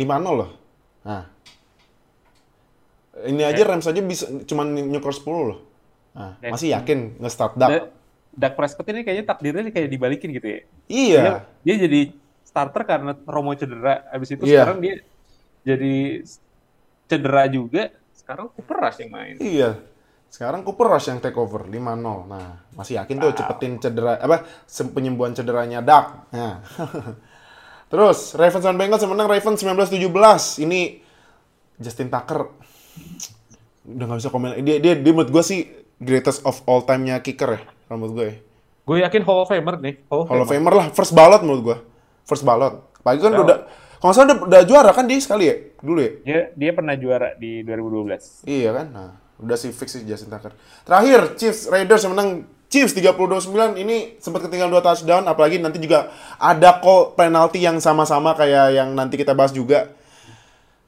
5-0 0.00 0.40
loh. 0.40 0.50
Nah. 1.04 1.24
Ini 3.20 3.42
aja 3.44 3.62
Rams 3.68 3.84
aja 3.84 4.00
bisa 4.00 4.24
cuman 4.48 4.72
nyukur 4.72 5.12
10 5.12 5.28
loh. 5.44 5.58
Nah, 6.16 6.40
Dan- 6.40 6.52
masih 6.56 6.72
yakin 6.72 7.20
nge-start 7.20 7.54
Dak. 7.54 7.68
Da- 7.68 7.88
Dak 8.30 8.54
Prescott 8.54 8.86
ini 8.88 9.02
kayaknya 9.02 9.26
takdirnya 9.26 9.68
kayak 9.68 9.90
dibalikin 9.90 10.30
gitu 10.32 10.46
ya. 10.46 10.60
Iya. 10.86 11.20
Dia, 11.20 11.34
dia 11.60 11.76
jadi 11.84 12.00
starter 12.46 12.82
karena 12.86 13.12
Romo 13.26 13.52
cedera. 13.52 14.06
Habis 14.08 14.38
itu 14.38 14.42
Iya. 14.46 14.64
sekarang 14.64 14.78
dia 14.80 14.94
jadi 15.66 15.94
cedera 17.06 17.44
juga. 17.50 17.90
Sekarang 18.14 18.46
Cooper 18.54 18.76
Rush 18.78 18.98
yang 19.02 19.10
main. 19.10 19.34
Iya. 19.42 19.70
Sekarang 20.30 20.62
Cooper 20.62 20.86
Rush 20.86 21.10
yang 21.10 21.18
take 21.18 21.34
over 21.34 21.66
5-0. 21.66 22.30
Nah, 22.30 22.62
masih 22.70 23.02
yakin 23.02 23.18
tuh 23.18 23.34
cepetin 23.34 23.82
cedera 23.82 24.14
apa 24.16 24.46
penyembuhan 24.94 25.34
cederanya 25.34 25.82
Dak. 25.82 26.30
Nah. 26.30 26.62
Terus 27.90 28.32
Ravens 28.32 28.62
dan 28.62 28.78
Bengals 28.78 29.02
yang 29.02 29.10
menang 29.10 29.26
Ravens 29.26 29.58
19-17. 29.58 29.98
Ini 30.62 30.80
Justin 31.76 32.08
Tucker 32.08 32.46
udah 33.82 34.04
nggak 34.06 34.18
bisa 34.20 34.30
komen. 34.30 34.62
Dia 34.62 34.78
dia, 34.78 34.94
dia 34.94 35.12
menurut 35.12 35.28
gue 35.28 35.42
sih 35.42 35.66
greatest 35.98 36.44
of 36.44 36.62
all 36.64 36.80
time-nya 36.80 37.18
kicker 37.18 37.50
ya, 37.50 37.60
menurut 37.90 38.12
gue. 38.14 38.26
ya. 38.26 38.36
Gue 38.80 38.96
yakin 39.00 39.22
Hall 39.22 39.42
of 39.42 39.48
Famer 39.48 39.76
nih. 39.76 39.94
Hall 40.06 40.22
of 40.22 40.26
Hall 40.28 40.40
of 40.40 40.46
Famer. 40.46 40.70
Famer 40.70 40.74
lah, 40.76 40.86
first 40.90 41.12
ballot 41.12 41.42
menurut 41.42 41.62
gue. 41.62 41.76
First 42.22 42.42
ballot. 42.42 42.78
Apalagi 42.96 43.20
kan 43.20 43.32
Oh. 43.34 43.42
udah 43.42 43.58
kalau 44.00 44.12
salah 44.14 44.32
udah, 44.32 44.38
udah 44.46 44.60
juara 44.64 44.90
kan 44.92 45.04
dia 45.04 45.18
sekali 45.18 45.44
ya 45.44 45.56
dulu 45.80 45.98
ya. 45.98 46.10
Dia 46.22 46.38
dia 46.54 46.70
pernah 46.72 46.94
juara 46.94 47.34
di 47.34 47.60
2012. 47.60 48.46
Iya 48.46 48.70
kan? 48.72 48.86
Nah, 48.88 49.10
udah 49.36 49.56
sih 49.56 49.72
fix 49.72 49.92
sih 49.92 50.04
Justin 50.04 50.30
Tucker. 50.30 50.52
Terakhir, 50.84 51.36
Chiefs 51.36 51.66
Raiders 51.66 52.04
yang 52.04 52.14
menang 52.14 52.46
Chiefs 52.70 52.94
30-29 52.94 53.82
ini 53.82 54.14
sempat 54.22 54.46
ketinggalan 54.46 54.78
2 54.78 54.86
touchdown 54.86 55.26
apalagi 55.26 55.58
nanti 55.58 55.82
juga 55.82 56.14
ada 56.38 56.78
call 56.78 57.18
penalti 57.18 57.58
yang 57.58 57.82
sama-sama 57.82 58.38
kayak 58.38 58.78
yang 58.78 58.94
nanti 58.94 59.18
kita 59.18 59.34
bahas 59.34 59.50
juga. 59.50 59.90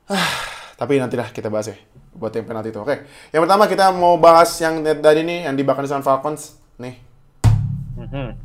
Ah, 0.07 0.31
tapi 0.79 1.03
nantilah 1.03 1.35
kita 1.35 1.51
bahas 1.51 1.75
ya 1.75 1.77
buat 2.15 2.31
yang 2.31 2.47
penalti 2.47 2.71
itu. 2.71 2.79
Oke. 2.79 3.03
Yang 3.35 3.43
pertama 3.49 3.65
kita 3.67 3.91
mau 3.91 4.15
bahas 4.21 4.53
yang 4.63 4.85
dari 4.85 5.27
ini 5.27 5.43
yang 5.43 5.59
di 5.59 5.67
Buccaneers 5.67 6.07
Falcons. 6.07 6.55
Nih, 6.79 6.97
Mhm. 7.99 8.39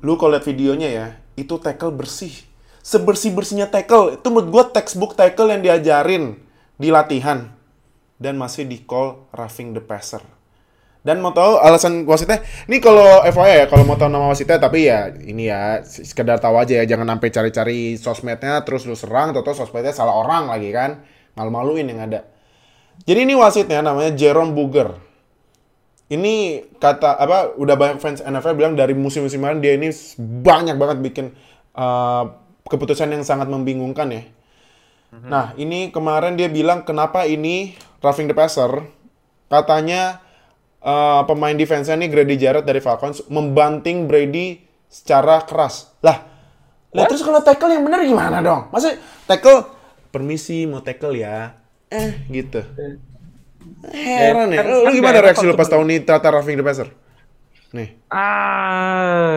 lu 0.00 0.16
kalau 0.16 0.32
lihat 0.32 0.48
videonya 0.48 0.88
ya, 0.88 1.06
itu 1.36 1.60
tackle 1.60 1.92
bersih. 1.92 2.32
Sebersih-bersihnya 2.80 3.68
tackle. 3.68 4.16
Itu 4.16 4.32
menurut 4.32 4.48
gua 4.48 4.64
textbook 4.72 5.12
tackle 5.12 5.52
yang 5.52 5.60
diajarin 5.60 6.40
di 6.80 6.88
latihan. 6.88 7.52
Dan 8.20 8.36
masih 8.36 8.68
di 8.68 8.84
call 8.84 9.28
roughing 9.32 9.72
the 9.72 9.80
passer. 9.80 10.20
Dan 11.00 11.24
mau 11.24 11.32
tahu 11.32 11.56
alasan 11.56 12.04
wasitnya? 12.04 12.44
Ini 12.68 12.76
kalau 12.76 13.24
FYI 13.24 13.64
ya, 13.64 13.66
kalau 13.72 13.88
mau 13.88 13.96
tahu 13.96 14.12
nama 14.12 14.28
wasitnya, 14.28 14.60
tapi 14.60 14.84
ya 14.84 15.08
ini 15.08 15.48
ya 15.48 15.80
sekedar 15.80 16.36
tahu 16.36 16.60
aja 16.60 16.80
ya, 16.80 16.84
jangan 16.84 17.16
sampai 17.16 17.28
cari-cari 17.32 17.78
sosmednya 17.96 18.60
terus 18.68 18.84
lu 18.84 18.92
serang, 18.92 19.32
atau 19.32 19.56
sosmednya 19.56 19.96
salah 19.96 20.12
orang 20.12 20.52
lagi 20.52 20.68
kan, 20.68 21.00
malu-maluin 21.40 21.88
yang 21.88 22.04
ada. 22.04 22.28
Jadi 23.08 23.24
ini 23.24 23.32
wasitnya 23.32 23.80
namanya 23.80 24.12
Jerome 24.12 24.52
Booger. 24.52 24.92
Ini 26.12 26.66
kata 26.76 27.16
apa? 27.16 27.56
Udah 27.56 27.80
banyak 27.80 27.96
fans 28.02 28.20
NFL 28.20 28.58
bilang 28.58 28.74
dari 28.76 28.92
musim-musim 28.92 29.40
kemarin 29.40 29.62
dia 29.64 29.78
ini 29.78 29.88
banyak 30.20 30.76
banget 30.76 30.98
bikin 31.00 31.26
uh, 31.78 32.28
keputusan 32.68 33.08
yang 33.08 33.24
sangat 33.24 33.48
membingungkan 33.48 34.10
ya. 34.12 34.22
Nah, 35.10 35.58
ini 35.58 35.90
kemarin 35.90 36.38
dia 36.38 36.46
bilang 36.46 36.86
kenapa 36.86 37.26
ini 37.26 37.74
roughing 37.98 38.30
the 38.30 38.36
passer? 38.36 38.86
Katanya 39.50 40.22
uh, 40.80 41.22
pemain 41.24 41.52
defense-nya 41.52 41.96
nih 41.96 42.08
Grady 42.08 42.36
Jarrett 42.36 42.64
dari 42.64 42.78
Falcons 42.78 43.24
membanting 43.26 44.04
Brady 44.04 44.58
secara 44.86 45.40
keras. 45.42 45.92
Lah, 46.00 46.24
lah 46.90 47.04
terus 47.06 47.20
kalau 47.20 47.38
tackle 47.38 47.70
yang 47.70 47.84
benar 47.84 48.02
gimana 48.02 48.40
dong? 48.40 48.68
Masa 48.68 48.96
tackle 49.24 49.64
permisi 50.08 50.64
mau 50.64 50.80
tackle 50.80 51.14
ya? 51.14 51.54
Eh, 51.88 52.12
gitu. 52.28 52.62
Heran 53.86 54.50
ya. 54.50 54.60
kan- 54.60 54.68
Lu 54.68 54.84
kan 54.84 54.92
gimana 54.92 55.18
reaksi 55.20 55.44
lu 55.44 55.52
pas 55.52 55.64
waktu 55.64 55.72
tahu 55.72 55.82
nih 55.86 55.98
Tata 56.02 56.28
roughing 56.28 56.56
the 56.56 56.64
passer? 56.64 56.88
Nih. 57.70 57.94
Ah, 58.10 59.30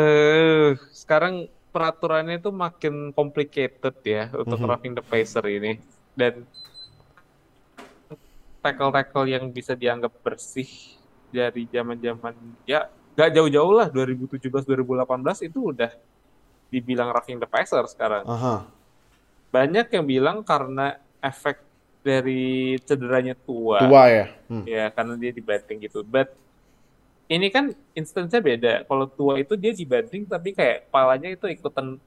sekarang 0.89 1.45
peraturannya 1.69 2.37
itu 2.37 2.49
makin 2.49 3.09
complicated 3.11 3.93
ya 4.01 4.29
untuk 4.31 4.57
Mhm. 4.57 4.67
roughing 4.67 4.93
the 4.93 5.01
passer 5.01 5.41
ini 5.43 5.77
dan 6.13 6.45
tackle-tackle 8.59 9.27
yang 9.27 9.49
bisa 9.49 9.73
dianggap 9.73 10.13
bersih 10.21 10.69
dari 11.33 11.65
zaman-zaman 11.65 12.37
ya 12.69 12.85
gak 13.17 13.33
jauh-jauh 13.33 13.73
lah 13.73 13.89
2017 13.89 14.37
2018 14.53 15.49
itu 15.49 15.73
udah 15.73 15.89
dibilang 16.69 17.09
roughing 17.09 17.37
the 17.37 17.49
passer 17.49 17.81
sekarang. 17.89 18.25
Aha. 18.25 18.65
Banyak 19.49 19.89
yang 19.89 20.05
bilang 20.05 20.37
karena 20.41 20.97
efek 21.21 21.61
dari 22.01 22.77
cederanya 22.81 23.37
tua. 23.37 23.81
Tua 23.85 24.03
ya. 24.09 24.25
Hmm. 24.49 24.65
Ya, 24.65 24.89
karena 24.89 25.13
dia 25.17 25.29
dibanting 25.29 25.77
gitu. 25.81 26.01
But 26.01 26.33
ini 27.29 27.53
kan 27.53 27.71
instance-nya 27.93 28.41
beda. 28.41 28.73
Kalau 28.89 29.05
tua 29.05 29.37
itu 29.37 29.53
dia 29.53 29.73
dibanting 29.73 30.25
tapi 30.25 30.53
kayak 30.53 30.89
kepalanya 30.89 31.29
itu 31.29 31.45
ikutan 31.45 32.01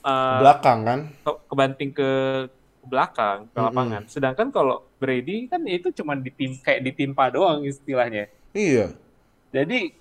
uh, 0.00 0.38
Belakang 0.40 0.78
kan? 0.84 1.00
ke- 1.20 1.40
kebanting 1.46 1.90
ke 1.92 2.10
belakang 2.86 3.50
ke 3.50 3.58
Mm-mm. 3.58 3.66
lapangan. 3.68 4.02
Sedangkan 4.08 4.48
kalau 4.48 4.86
Brady 4.96 5.50
kan 5.50 5.60
itu 5.68 5.92
cuma 5.92 6.16
ditim 6.16 6.56
kayak 6.64 6.80
ditimpa 6.80 7.28
doang 7.28 7.66
istilahnya. 7.66 8.32
Iya. 8.52 8.94
Jadi 9.54 9.94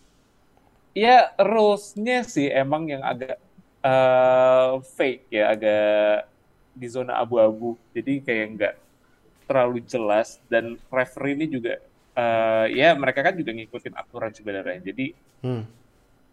ya 0.96 1.32
rules-nya 1.40 2.24
sih 2.28 2.48
emang 2.52 2.88
yang 2.90 3.04
agak 3.04 3.40
uh, 3.84 4.80
fake 4.84 5.32
ya, 5.32 5.54
agak 5.54 6.30
di 6.76 6.88
zona 6.92 7.18
abu-abu. 7.20 7.80
Jadi 7.96 8.20
kayak 8.20 8.46
nggak 8.58 8.76
terlalu 9.46 9.80
jelas 9.86 10.42
dan 10.50 10.76
referee 10.90 11.38
ini 11.38 11.46
juga 11.46 11.78
uh, 12.18 12.66
ya 12.68 12.98
mereka 12.98 13.22
kan 13.22 13.38
juga 13.38 13.54
ngikutin 13.54 13.94
aturan 13.96 14.32
sebenarnya. 14.34 14.82
Jadi 14.82 15.08
Hmm. 15.46 15.62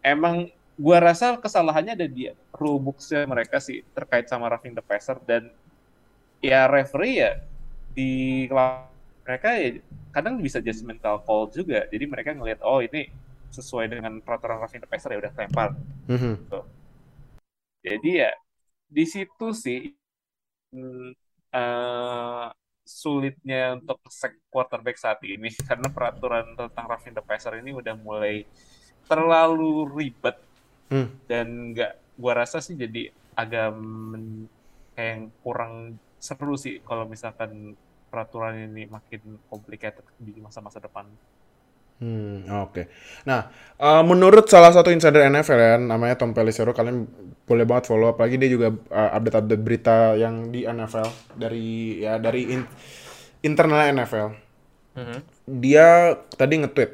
emang 0.01 0.49
gua 0.73 0.97
rasa 0.97 1.37
kesalahannya 1.37 1.93
ada 1.93 2.09
di 2.09 2.33
rule 2.57 2.81
books-nya 2.81 3.29
mereka 3.29 3.61
sih 3.61 3.85
terkait 3.93 4.25
sama 4.25 4.49
roughing 4.49 4.73
the 4.73 4.81
passer 4.81 5.21
dan 5.21 5.53
ya 6.41 6.65
referee 6.65 7.21
ya 7.21 7.37
di 7.93 8.49
mereka 9.23 9.49
ya 9.55 9.69
kadang 10.15 10.35
bisa 10.39 10.59
judgmental 10.63 11.23
call 11.25 11.49
juga. 11.51 11.87
Jadi 11.89 12.05
mereka 12.07 12.29
ngelihat 12.35 12.61
oh 12.63 12.79
ini 12.83 13.09
sesuai 13.53 13.85
dengan 13.91 14.17
peraturan 14.25 14.59
the 14.65 14.89
passer 14.89 15.13
ya 15.13 15.19
udah 15.23 15.33
lempar. 15.37 15.69
Mhm. 16.09 16.33
Jadi 17.83 18.09
ya 18.23 18.31
di 18.87 19.05
situ 19.13 19.47
sih 19.55 19.79
eh, 21.53 22.47
sulitnya 22.83 23.79
untuk 23.79 23.99
sek 24.11 24.33
quarterback 24.51 24.97
saat 24.99 25.19
ini 25.23 25.47
karena 25.69 25.87
peraturan 25.95 26.45
tentang 26.59 26.85
the 27.15 27.23
passer 27.23 27.53
ini 27.61 27.71
udah 27.71 27.95
mulai 27.95 28.43
terlalu 29.07 29.87
ribet 29.97 30.35
Hmm. 30.91 31.07
dan 31.29 31.73
nggak 31.73 31.93
gua 32.19 32.33
rasa 32.45 32.59
sih 32.61 32.75
jadi 32.77 33.09
agak 33.33 33.73
men- 33.79 34.49
kayak 34.93 35.33
kurang 35.41 35.97
seru 36.21 36.55
sih 36.59 36.79
kalau 36.85 37.05
misalkan 37.09 37.73
peraturan 38.13 38.69
ini 38.69 38.85
makin 38.85 39.41
complicated 39.49 40.05
di 40.21 40.37
masa-masa 40.37 40.77
depan. 40.77 41.09
Hmm, 41.97 42.45
oke. 42.67 42.85
Nah, 43.25 43.49
eh, 43.81 44.03
menurut 44.05 44.45
salah 44.45 44.69
satu 44.69 44.93
insider 44.93 45.25
NFL 45.25 45.57
ya, 45.57 45.73
namanya 45.81 46.19
Tom 46.19 46.37
Pelissero, 46.37 46.77
kalian 46.77 47.09
boleh 47.49 47.65
banget 47.65 47.89
follow. 47.89 48.13
Apalagi 48.13 48.37
dia 48.37 48.53
juga 48.53 48.69
eh, 48.75 49.09
update-update 49.17 49.63
berita 49.63 50.13
yang 50.13 50.53
di 50.53 50.61
NFL 50.67 51.09
dari 51.41 52.01
ya 52.05 52.21
dari 52.21 52.53
in- 52.53 52.69
internal 53.41 53.89
NFL. 53.89 54.27
Dia 55.49 56.13
tadi 56.37 56.53
nge-tweet 56.61 56.91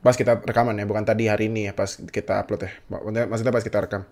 pas 0.00 0.16
kita 0.16 0.40
rekaman 0.40 0.80
ya, 0.80 0.86
bukan 0.88 1.04
tadi 1.04 1.28
hari 1.28 1.50
ini 1.52 1.68
ya, 1.68 1.72
pas 1.74 1.98
kita 1.98 2.40
upload 2.46 2.60
ya. 2.64 2.72
Maksudnya 2.88 3.24
maksudnya 3.26 3.54
pas 3.54 3.64
kita 3.64 3.78
rekam. 3.84 4.02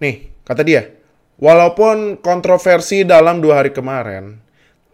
Nih, 0.00 0.32
kata 0.48 0.62
dia, 0.64 0.92
walaupun 1.36 2.20
kontroversi 2.20 3.04
dalam 3.04 3.44
dua 3.44 3.60
hari 3.64 3.72
kemarin, 3.72 4.40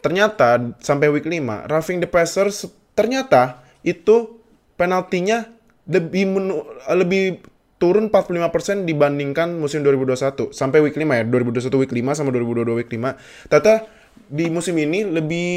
ternyata 0.06 0.78
sampai 0.78 1.10
week 1.10 1.26
5, 1.26 1.66
roughing 1.66 1.98
the 1.98 2.06
passer 2.06 2.46
se- 2.54 2.70
ternyata 2.94 3.58
itu 3.82 4.38
penaltinya 4.78 5.50
lebih 5.90 6.30
menu- 6.30 6.62
lebih 6.94 7.42
turun 7.82 8.06
45% 8.08 8.86
dibandingkan 8.86 9.58
musim 9.58 9.82
2021 9.82 10.54
sampai 10.54 10.78
week 10.80 10.94
5 10.94 11.10
ya 11.12 11.26
2021 11.26 11.82
week 11.82 11.92
5 11.92 12.14
sama 12.14 12.30
2022 12.30 12.78
week 12.78 12.88
5 12.88 13.50
ternyata 13.52 13.84
di 14.30 14.48
musim 14.48 14.78
ini 14.80 15.04
lebih 15.04 15.48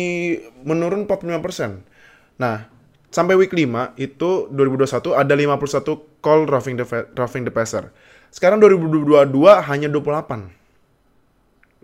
menurun 0.68 1.08
45% 1.08 2.42
nah 2.42 2.68
sampai 3.08 3.40
week 3.40 3.56
5 3.56 3.96
itu 3.96 4.52
2021 4.52 5.16
ada 5.16 5.32
51 5.32 6.20
call 6.20 6.44
roughing 6.44 6.76
the, 6.76 6.84
roughing 7.16 7.48
the 7.48 7.54
passer 7.56 7.88
sekarang 8.30 8.60
2022 8.60 9.32
hanya 9.64 9.88
28 9.88 10.60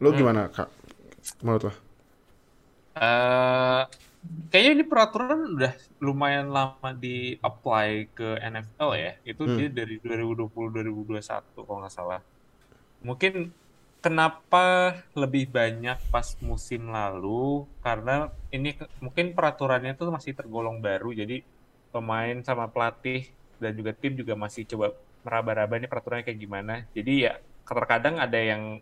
lo 0.03 0.11
gimana 0.11 0.51
kak? 0.51 0.67
Menurut 1.41 1.71
lo? 1.71 1.73
Eh, 2.95 3.81
kayaknya 4.49 4.71
ini 4.79 4.85
peraturan 4.87 5.39
udah 5.59 5.73
lumayan 5.99 6.47
lama 6.47 6.89
di 6.95 7.35
apply 7.43 7.89
ke 8.15 8.39
NFL 8.39 8.91
ya. 8.95 9.11
Itu 9.27 9.43
Hmm. 9.43 9.57
dia 9.59 9.67
dari 9.67 9.99
2020-2021 9.99 11.67
kalau 11.67 11.83
nggak 11.83 11.91
salah. 11.93 12.21
Mungkin 13.03 13.51
kenapa 13.99 14.95
lebih 15.17 15.51
banyak 15.51 15.97
pas 16.13 16.27
musim 16.39 16.87
lalu 16.93 17.67
karena 17.83 18.31
ini 18.53 18.77
mungkin 19.03 19.33
peraturannya 19.35 19.97
itu 19.97 20.05
masih 20.07 20.31
tergolong 20.37 20.77
baru 20.79 21.09
jadi 21.11 21.41
pemain 21.91 22.37
sama 22.45 22.69
pelatih 22.69 23.27
dan 23.59 23.71
juga 23.75 23.91
tim 23.97 24.13
juga 24.15 24.35
masih 24.37 24.63
coba 24.71 24.93
meraba-raba 25.25 25.73
ini 25.81 25.87
peraturannya 25.91 26.25
kayak 26.27 26.39
gimana. 26.39 26.73
Jadi 26.95 27.13
ya 27.27 27.33
terkadang 27.67 28.15
ada 28.21 28.39
yang 28.39 28.79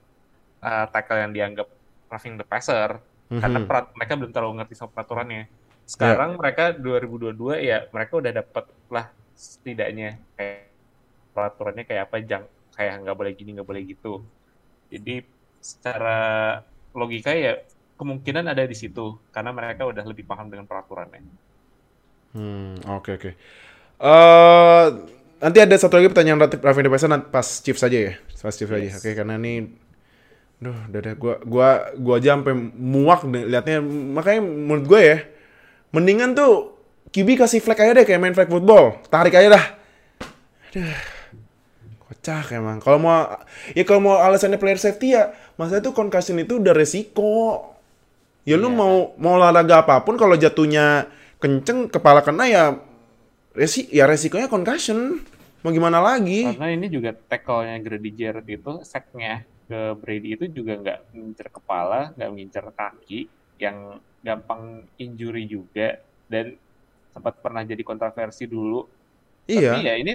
uh, 0.62 0.86
tackle 0.92 1.20
yang 1.24 1.34
dianggap 1.34 1.68
roughing 2.12 2.36
the 2.38 2.46
passer 2.46 3.00
karena 3.42 3.60
Mhm. 3.64 3.68
perat- 3.70 3.94
mereka 3.96 4.14
belum 4.20 4.32
terlalu 4.34 4.54
ngerti 4.62 4.74
sama 4.78 4.92
peraturannya. 4.94 5.44
Sekarang 5.84 6.40
mereka 6.40 6.72
2022 6.72 7.60
ya 7.60 7.88
mereka 7.92 8.14
udah 8.20 8.32
dapet 8.32 8.66
lah 8.88 9.06
setidaknya 9.34 10.22
kayak 10.38 10.72
peraturannya 11.34 11.84
kayak 11.84 12.04
apa 12.08 12.18
jang 12.24 12.46
kayak 12.78 12.94
nggak 13.04 13.18
boleh 13.18 13.32
gini 13.34 13.50
nggak 13.58 13.68
boleh 13.68 13.82
gitu. 13.84 14.24
Jadi 14.94 15.26
secara 15.60 16.18
logika 16.94 17.34
ya 17.34 17.58
kemungkinan 17.98 18.50
ada 18.50 18.64
di 18.66 18.76
situ 18.76 19.18
karena 19.34 19.52
mereka 19.54 19.86
udah 19.88 20.04
lebih 20.06 20.26
paham 20.28 20.50
dengan 20.50 20.66
peraturannya. 20.70 21.22
Hmm, 22.34 22.82
oke 22.90 23.10
oke. 23.18 23.32
Eh, 24.04 24.86
nanti 25.40 25.58
ada 25.62 25.76
satu 25.78 25.96
lagi 26.02 26.10
pertanyaan 26.10 26.50
Raffin 26.50 26.86
Depesa 26.86 27.08
pas 27.30 27.48
Chiefs 27.62 27.82
saja 27.82 27.98
ya, 27.98 28.14
pas 28.18 28.54
Chiefs 28.54 28.74
aja. 28.74 28.84
Yes. 28.84 29.00
Oke, 29.00 29.14
karena 29.14 29.38
ini, 29.38 29.70
duh, 30.64 30.78
udah 30.90 31.00
deh, 31.04 31.16
gua 31.20 31.36
gua 31.44 31.70
gua 32.00 32.16
aja 32.18 32.40
sampai 32.40 32.56
muak 32.74 33.28
deh 33.28 33.44
liatnya. 33.46 33.84
Makanya 33.84 34.42
menurut 34.42 34.86
gue 34.88 35.02
ya, 35.04 35.18
mendingan 35.92 36.32
tuh 36.34 36.74
QB 37.12 37.38
kasih 37.38 37.60
flag 37.60 37.80
aja 37.84 37.92
deh 38.00 38.06
kayak 38.08 38.22
main 38.24 38.34
flag 38.34 38.48
football, 38.48 38.98
tarik 39.12 39.36
aja 39.36 39.54
dah. 39.54 39.66
Aduh, 40.72 40.98
kocak 42.08 42.56
emang. 42.56 42.82
Kalau 42.82 42.98
mau 42.98 43.38
ya 43.76 43.84
kalau 43.84 44.02
mau 44.02 44.16
alasannya 44.18 44.58
player 44.58 44.80
safety 44.80 45.14
ya, 45.14 45.30
masa 45.54 45.78
itu 45.78 45.92
concussion 45.92 46.40
itu 46.40 46.58
udah 46.58 46.74
resiko. 46.74 47.70
Ya 48.44 48.60
lu 48.60 48.68
Iya. 48.68 48.76
mau 48.76 48.94
mau 49.16 49.40
olahraga 49.40 49.86
apa 49.86 50.04
pun 50.04 50.20
kalau 50.20 50.36
jatuhnya 50.36 51.08
kenceng 51.40 51.88
kepala 51.88 52.20
kena 52.20 52.44
ya 52.48 52.64
resi 53.54 53.88
ya 53.94 54.04
resikonya 54.04 54.50
concussion. 54.50 55.22
Mau 55.64 55.72
gimana 55.72 56.04
lagi? 56.04 56.44
Karena 56.44 56.76
ini 56.76 56.92
juga 56.92 57.16
tackle-nya 57.16 57.80
Grady 57.80 58.12
Jarrett 58.12 58.48
itu 58.52 58.84
sack-nya 58.84 59.48
ke 59.68 59.82
Brady 60.00 60.30
itu 60.36 60.46
juga 60.52 60.80
nggak 60.80 61.00
mengincar 61.16 61.48
kepala, 61.50 62.12
nggak 62.16 62.30
mengincar 62.30 62.66
kaki, 62.76 63.28
yang 63.62 64.00
gampang 64.24 64.84
injury 64.98 65.48
juga 65.48 66.00
dan 66.28 66.56
sempat 67.14 67.38
pernah 67.40 67.62
jadi 67.62 67.84
kontroversi 67.86 68.50
dulu. 68.50 68.88
Iya. 69.46 69.78
Tapi 69.78 69.82
ya 69.86 69.96
ini 70.00 70.14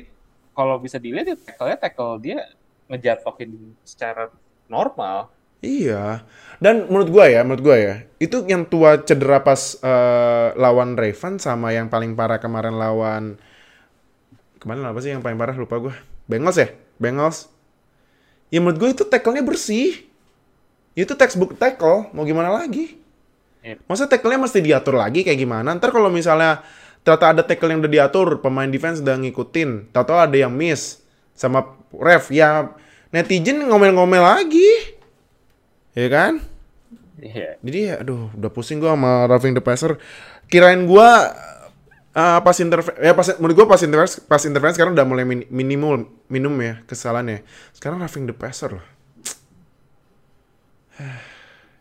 kalau 0.57 0.81
bisa 0.83 0.99
dilihat 0.99 1.33
ya 1.33 1.37
tackle-nya 1.39 1.79
tackle 1.79 2.19
dia 2.19 2.39
ngejatohin 2.91 3.77
secara 3.85 4.33
normal. 4.67 5.31
Iya. 5.63 6.23
Dan 6.59 6.87
menurut 6.87 7.11
gua 7.11 7.27
ya, 7.31 7.43
menurut 7.43 7.63
gua 7.63 7.77
ya, 7.79 7.95
itu 8.19 8.43
yang 8.47 8.67
tua 8.67 8.99
cedera 9.03 9.43
pas 9.43 9.79
eh, 9.79 10.49
lawan 10.59 10.95
Raven 10.99 11.39
sama 11.39 11.75
yang 11.75 11.91
paling 11.91 12.15
parah 12.15 12.39
kemarin 12.43 12.75
lawan 12.79 13.39
kemarin 14.59 14.83
apa 14.91 14.99
sih 14.99 15.15
yang 15.15 15.23
paling 15.23 15.39
parah 15.39 15.55
lupa 15.55 15.79
gua. 15.79 15.95
Bengals 16.27 16.59
ya? 16.59 16.69
Bengals. 16.99 17.58
Ya 18.49 18.59
menurut 18.65 18.79
gua 18.81 18.91
itu 18.93 19.05
tackle-nya 19.05 19.45
bersih. 19.45 20.09
Itu 20.99 21.15
textbook 21.15 21.55
tackle, 21.61 22.11
mau 22.11 22.27
gimana 22.27 22.51
lagi? 22.51 22.99
Iya. 23.63 23.79
Masa 23.87 24.11
tackle-nya 24.11 24.41
mesti 24.41 24.59
diatur 24.59 24.99
lagi 24.99 25.23
kayak 25.23 25.39
gimana? 25.39 25.77
Ntar 25.77 25.95
kalau 25.95 26.11
misalnya 26.11 26.65
ternyata 27.07 27.27
ada 27.39 27.43
tackle 27.47 27.71
yang 27.71 27.81
udah 27.85 27.93
diatur, 27.93 28.43
pemain 28.43 28.67
defense 28.67 28.99
udah 28.99 29.17
ngikutin, 29.21 29.95
tahu 29.95 30.19
ada 30.19 30.35
yang 30.35 30.51
miss 30.51 31.01
sama 31.39 31.79
ref, 31.95 32.35
ya 32.35 32.75
netizen 33.15 33.65
ngomel-ngomel 33.69 34.25
lagi. 34.25 34.99
Ya 35.95 36.09
kan? 36.11 36.43
Iya. 37.19 37.59
Jadi 37.63 37.79
ya, 37.79 37.95
aduh, 38.03 38.31
udah 38.35 38.51
pusing 38.51 38.79
gua 38.79 38.95
sama 38.95 39.27
roughing 39.27 39.55
the 39.55 39.63
passer. 39.63 39.99
Kirain 40.49 40.87
gua 40.87 41.35
uh, 42.19 42.39
pas 42.43 42.57
interference, 42.59 42.99
ya 42.99 43.15
pas 43.15 43.27
menurut 43.39 43.55
gua 43.55 43.67
pas 43.71 43.81
interference, 43.81 44.19
pas 44.19 44.43
interference 44.43 44.75
sekarang 44.75 44.99
udah 44.99 45.07
mulai 45.07 45.23
min- 45.23 45.47
minimal 45.49 46.11
minum 46.27 46.53
ya 46.59 46.83
kesalahannya. 46.91 47.47
Sekarang 47.71 48.03
roughing 48.03 48.27
the 48.27 48.35
passer 48.35 48.75
loh. 48.75 48.87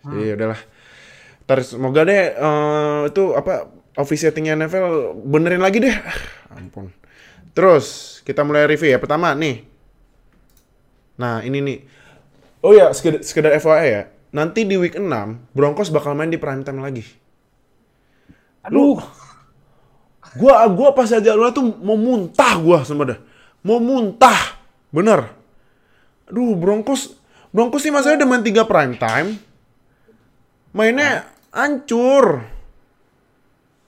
Jadi 0.05 0.23
ya 0.29 0.33
udahlah. 0.37 0.61
Ntar 1.49 1.57
semoga 1.65 2.05
deh 2.05 2.21
eh, 2.37 3.01
itu 3.09 3.23
apa 3.33 3.71
officiatingnya 3.97 4.53
NFL 4.61 5.17
benerin 5.25 5.63
lagi 5.63 5.81
deh. 5.81 5.95
Ah, 5.95 6.61
Ampun. 6.61 6.93
Terus 7.57 8.19
kita 8.21 8.45
mulai 8.45 8.69
review 8.69 8.93
ya. 8.93 9.01
Pertama 9.01 9.33
nih. 9.33 9.65
Nah, 11.17 11.41
ini 11.41 11.57
nih. 11.65 11.77
Oh 12.61 12.77
ya, 12.77 12.93
sekedar, 12.93 13.25
sekedar 13.25 13.51
FYI 13.57 13.87
ya. 13.89 14.03
Nanti 14.37 14.69
di 14.69 14.77
week 14.77 14.93
6 14.93 15.07
Broncos 15.57 15.89
bakal 15.89 16.13
main 16.13 16.29
di 16.29 16.37
prime 16.37 16.61
time 16.61 16.83
lagi. 16.83 17.01
Aduh, 18.67 19.01
Gua 20.37 20.63
gua 20.69 20.93
pas 20.93 21.09
aja 21.09 21.33
lu 21.33 21.49
tuh 21.49 21.65
mau 21.81 21.97
muntah 21.97 22.53
gua 22.61 22.85
sama 22.85 23.09
dah. 23.09 23.19
Mau 23.65 23.81
muntah. 23.81 24.57
Bener. 24.93 25.33
Aduh, 26.29 26.55
Broncos 26.55 27.17
Broncos 27.51 27.81
sih 27.81 27.91
masanya 27.91 28.23
udah 28.23 28.29
main 28.29 28.43
3 28.45 28.69
prime 28.69 28.95
time. 28.95 29.29
Mainnya 30.71 31.25
hancur. 31.49 32.45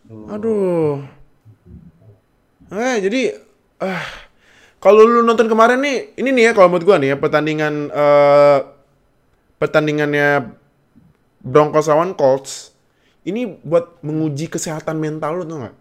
Aduh. 0.09 1.05
Eh, 2.69 2.95
jadi 3.01 3.21
ah 3.81 4.05
kalau 4.79 5.03
lu 5.03 5.21
nonton 5.21 5.45
kemarin 5.51 5.81
nih, 5.83 6.15
ini 6.17 6.29
nih 6.31 6.43
ya 6.49 6.51
kalau 6.57 6.71
menurut 6.71 6.85
gua 6.87 6.97
nih 6.97 7.13
ya 7.13 7.17
pertandingan 7.19 7.93
eh 7.93 8.59
pertandingannya 9.59 10.55
Broncos 11.43 11.91
lawan 11.91 12.15
Colts 12.15 12.71
ini 13.27 13.45
buat 13.45 13.99
menguji 14.01 14.47
kesehatan 14.47 14.97
mental 14.97 15.39
lu 15.39 15.43
tuh 15.43 15.57
nggak? 15.59 15.75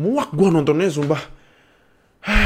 Muak 0.00 0.32
gua 0.32 0.48
nontonnya 0.48 0.88
sumpah. 0.88 1.20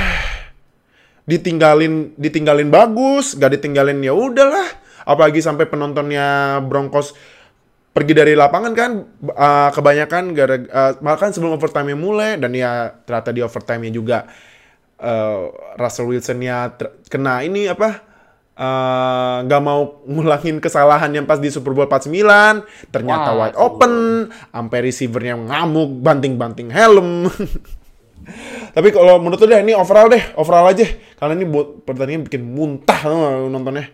ditinggalin 1.31 2.13
ditinggalin 2.21 2.69
bagus, 2.69 3.39
gak 3.39 3.57
ditinggalin 3.57 4.03
ya 4.03 4.13
udahlah. 4.13 4.69
Apalagi 5.07 5.41
sampai 5.41 5.71
penontonnya 5.71 6.59
Broncos 6.67 7.15
pergi 7.95 8.11
dari 8.11 8.35
lapangan 8.35 8.73
kan 8.75 8.91
uh, 9.31 9.71
kebanyakan 9.71 10.35
gara 10.35 10.59
uh, 10.59 10.93
bahkan 10.99 11.31
sebelum 11.31 11.55
overtime 11.55 11.95
mulai 11.95 12.35
dan 12.35 12.51
ya 12.51 12.91
ternyata 13.07 13.31
di 13.31 13.39
overtime-nya 13.39 13.93
juga 13.95 14.19
uh, 14.99 15.55
Russell 15.79 16.11
Wilson-nya 16.11 16.75
ter- 16.75 16.99
kena 17.07 17.47
ini 17.47 17.71
apa 17.71 18.03
eh, 18.55 19.37
nggak 19.43 19.61
mau 19.61 20.01
ngulangin 20.05 20.59
kesalahan 20.59 21.11
yang 21.11 21.25
pas 21.25 21.37
di 21.37 21.49
Super 21.49 21.73
Bowl 21.73 21.87
49 21.87 22.11
ternyata 22.89 23.31
Wah, 23.31 23.51
wide 23.51 23.59
open. 23.59 23.93
Sampai 24.49 24.79
receivernya 24.81 25.35
ngamuk 25.37 26.01
banting-banting 26.01 26.71
helm. 26.71 27.27
Tapi 28.75 28.89
kalau 28.89 29.21
menurut 29.21 29.39
lu 29.39 29.47
deh 29.47 29.61
ini 29.61 29.73
overall 29.73 30.09
deh 30.09 30.23
overall 30.35 30.67
aja. 30.67 30.87
Karena 31.15 31.35
ini 31.35 31.45
buat 31.45 31.85
pertandingan 31.85 32.25
bikin 32.25 32.43
muntah 32.43 33.01
lu 33.05 33.17
nontonnya? 33.47 33.93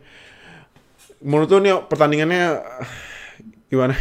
Menurut 1.20 1.48
lu 1.50 1.58
nih 1.60 1.74
pertandingannya 1.84 2.64
gimana? 3.70 3.94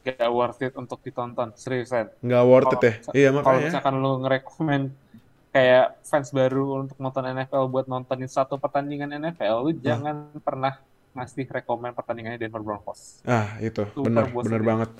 Gak 0.00 0.32
worth 0.32 0.64
it 0.64 0.72
untuk 0.74 1.04
ditonton, 1.04 1.52
seriusan. 1.52 2.08
nggak 2.24 2.44
worth 2.48 2.72
it 2.72 2.80
ya? 2.80 2.92
Kalau- 2.96 3.12
iya 3.12 3.28
Kalau 3.28 3.42
makanya. 3.44 3.66
misalkan 3.68 3.94
lu 3.98 4.12
ngerekomen 4.24 4.82
kayak 5.50 5.98
fans 6.02 6.30
baru 6.30 6.86
untuk 6.86 6.96
nonton 6.96 7.26
NFL 7.26 7.66
buat 7.66 7.86
nontonin 7.86 8.30
satu 8.30 8.54
pertandingan 8.54 9.10
NFL, 9.10 9.66
lu 9.66 9.70
jangan 9.74 10.30
pernah 10.38 10.78
ngasih 11.10 11.42
rekomen 11.44 11.90
pertandingannya 11.90 12.38
Denver 12.38 12.62
Broncos. 12.62 13.18
ah 13.26 13.58
itu 13.58 13.82
Super 13.90 14.30
bener 14.30 14.62
ya. 14.62 14.66
banget 14.66 14.90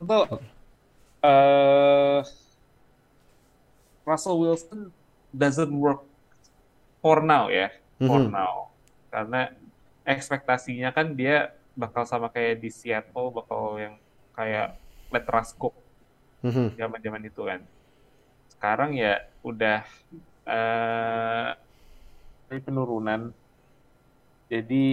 Untuk 0.00 0.40
eh 1.22 2.20
Russell 4.02 4.34
Wilson 4.34 4.90
doesn't 5.30 5.70
work 5.70 6.02
for 6.98 7.20
now 7.20 7.46
ya, 7.46 7.70
for 8.02 8.18
Mhm. 8.18 8.32
now. 8.32 8.72
Karena 9.08 9.52
ekspektasinya 10.02 10.90
kan 10.90 11.14
dia 11.14 11.54
bakal 11.72 12.02
sama 12.02 12.26
kayak 12.26 12.58
di 12.58 12.68
Seattle, 12.68 13.30
bakal 13.30 13.78
yang 13.78 13.94
kayak 14.34 14.74
let 15.08 15.28
Russ 15.28 15.54
cook 15.54 15.76
Mhm. 16.42 16.74
zaman-zaman 16.74 17.22
itu 17.22 17.42
kan. 17.46 17.60
Sekarang 18.62 18.94
ya 18.94 19.18
udah 19.42 19.82
eh 20.46 21.50
dari 22.46 22.62
penurunan. 22.62 23.34
Jadi 24.46 24.86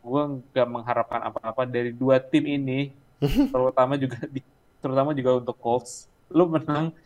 gue 0.00 0.22
nggak 0.40 0.68
mengharapkan 0.72 1.20
apa-apa 1.28 1.68
dari 1.68 1.92
dua 1.92 2.16
tim 2.16 2.48
ini, 2.48 2.96
terutama 3.52 4.00
juga 4.00 4.24
di, 4.24 4.40
terutama 4.80 5.12
juga 5.12 5.36
untuk 5.36 5.52
Colts. 5.60 6.08
Lu 6.32 6.48
menang, 6.48 6.96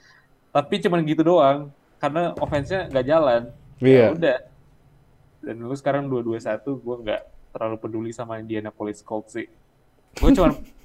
tapi 0.54 0.78
cuman 0.78 1.02
gitu 1.02 1.26
doang, 1.26 1.74
karena 1.98 2.30
offense-nya 2.38 2.87
nggak 2.94 3.06
jalan. 3.11 3.42
Iya. 3.82 3.98
Ya 3.98 4.08
udah. 4.14 4.38
Dan 5.42 5.66
lu 5.66 5.74
sekarang 5.74 6.06
2-2-1, 6.06 6.62
gue 6.62 6.96
nggak 7.11 7.22
terlalu 7.50 7.76
peduli 7.82 8.11
sama 8.14 8.38
Indianapolis 8.38 9.02
Colts 9.02 9.34
sih. 9.34 9.50
Gue 10.14 10.30
cuman 10.30 10.62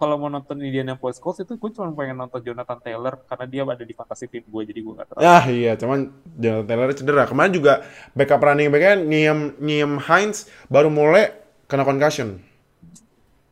kalau 0.00 0.16
mau 0.16 0.32
nonton 0.32 0.56
Indianapolis 0.58 1.20
Colts 1.20 1.44
itu 1.44 1.54
gue 1.54 1.70
cuma 1.70 1.92
pengen 1.92 2.16
nonton 2.16 2.40
Jonathan 2.40 2.80
Taylor 2.80 3.20
karena 3.28 3.44
dia 3.44 3.62
ada 3.62 3.84
di 3.84 3.92
fantasy 3.92 4.24
tim 4.26 4.40
gue 4.42 4.62
jadi 4.64 4.80
gue 4.80 4.92
gak 4.96 5.08
terlalu 5.12 5.28
Ah 5.28 5.44
iya, 5.44 5.76
cuman 5.76 6.08
Jonathan 6.34 6.64
Taylor 6.64 6.88
cedera. 6.96 7.24
Kemarin 7.28 7.52
juga 7.52 7.84
backup 8.10 8.40
running 8.40 8.72
back-nya 8.72 8.96
Niem, 8.96 9.52
Niem 9.60 10.00
Hines 10.00 10.48
baru 10.66 10.88
mulai 10.88 11.36
kena 11.68 11.84
concussion. 11.84 12.40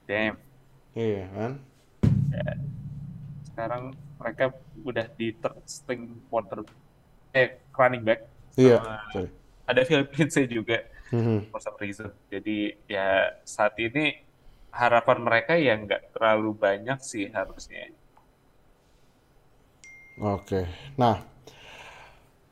damn 0.04 0.40
Iya 0.96 1.28
kan? 1.30 1.52
sekarang 3.44 3.82
mereka 4.16 4.44
udah 4.80 5.06
di 5.12 5.34
third 5.34 5.58
string 5.66 6.16
quarter 6.26 6.64
eh 7.30 7.60
running 7.74 8.02
back 8.02 8.24
Iya. 8.56 8.80
Sorry. 9.12 9.28
ada 9.68 9.80
Philippines 9.84 10.34
juga 10.48 10.82
Mhm. 11.10 11.52
for 11.52 11.60
some 11.60 11.76
reason 11.76 12.08
jadi 12.26 12.74
ya 12.84 13.06
saat 13.42 13.76
ini 13.76 14.24
harapan 14.72 15.18
mereka 15.24 15.52
ya 15.56 15.74
nggak 15.76 16.14
terlalu 16.14 16.54
banyak 16.54 16.98
sih 17.00 17.28
harusnya 17.32 17.92
Oke. 20.18 20.66
Nah. 20.98 21.22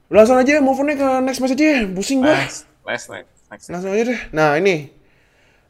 Langsung 0.07 0.39
aja 0.39 0.63
move 0.63 0.79
on 0.79 0.95
ke 0.95 1.09
next 1.27 1.43
match 1.43 1.59
aja. 1.59 1.83
Pusing 1.91 2.23
gua. 2.23 2.47
last 2.47 2.71
last 2.87 3.11
night 3.11 3.27
next. 3.51 3.67
Langsung 3.67 3.91
aja 3.91 4.07
deh. 4.07 4.21
Nah, 4.31 4.55
ini. 4.55 4.95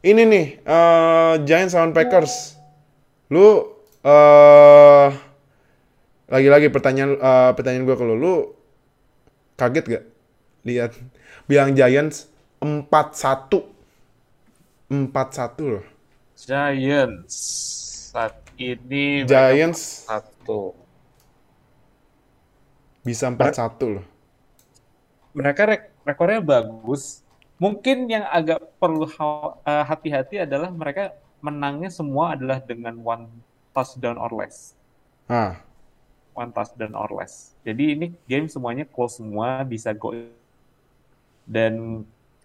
Ini 0.05 0.21
nih, 0.29 0.61
eh 0.61 1.33
Giants 1.41 1.73
lawan 1.73 1.89
Packers. 1.89 2.53
Lu 3.33 3.65
eh 4.05 5.09
lagi-lagi 6.29 6.69
pertanyaan 6.69 7.17
eh, 7.17 7.51
pertanyaan 7.57 7.83
gua 7.89 7.97
ke 7.97 8.05
lu, 8.05 8.15
lu 8.15 8.35
kaget 9.57 9.85
gak 9.89 10.05
lihat 10.69 10.91
bilang 11.49 11.73
Giants 11.73 12.29
4-1. 12.61 12.93
4-1 14.93 15.09
loh. 15.65 15.85
Giants 16.37 17.33
saat 18.13 18.37
ini 18.55 19.25
Giants 19.25 20.05
satu. 20.05 20.77
bisa 23.01 23.31
4-1 23.31 23.97
loh. 23.97 24.05
Mereka 25.33 25.61
rek- 25.63 25.89
rekornya 26.03 26.41
bagus. 26.43 27.23
Mungkin 27.57 28.05
yang 28.05 28.27
agak 28.27 28.61
perlu 28.77 29.07
eh, 29.07 29.83
hati-hati 29.87 30.43
adalah 30.43 30.69
mereka 30.69 31.15
menangnya 31.41 31.89
semua 31.89 32.35
adalah 32.35 32.59
dengan 32.61 32.93
one 32.99 33.31
touchdown 33.71 34.19
or 34.19 34.29
less. 34.35 34.75
Ah, 35.25 35.61
One 36.37 36.53
touchdown 36.53 36.93
or 36.93 37.09
less. 37.17 37.57
Jadi 37.65 37.97
ini 37.97 38.07
game 38.29 38.45
semuanya 38.45 38.85
close 38.85 39.17
semua, 39.17 39.65
bisa 39.65 39.89
go. 39.89 40.13
Dan 41.47 42.03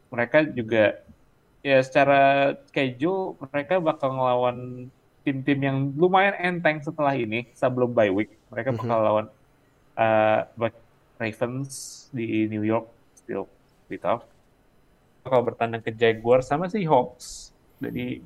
mereka 0.08 0.46
juga 0.46 1.02
ya 1.62 1.78
secara 1.82 2.52
schedule 2.68 3.38
mereka 3.38 3.78
bakal 3.78 4.14
ngelawan 4.18 4.90
tim-tim 5.22 5.58
yang 5.62 5.78
lumayan 5.94 6.34
enteng 6.42 6.82
setelah 6.82 7.14
ini 7.14 7.46
sebelum 7.54 7.94
bye 7.94 8.10
week. 8.10 8.34
Mereka 8.50 8.74
bakal 8.74 8.98
lawan 8.98 9.26
uh, 9.94 10.42
Ravens 11.22 12.06
di 12.10 12.50
New 12.50 12.66
York 12.66 12.90
still 13.14 13.46
pretty 13.86 14.02
tough. 14.02 14.26
Bakal 15.22 15.40
bertandang 15.46 15.82
ke 15.86 15.94
Jaguars 15.94 16.50
sama 16.50 16.66
si 16.66 16.82
Hawks. 16.82 17.54
Jadi 17.78 18.18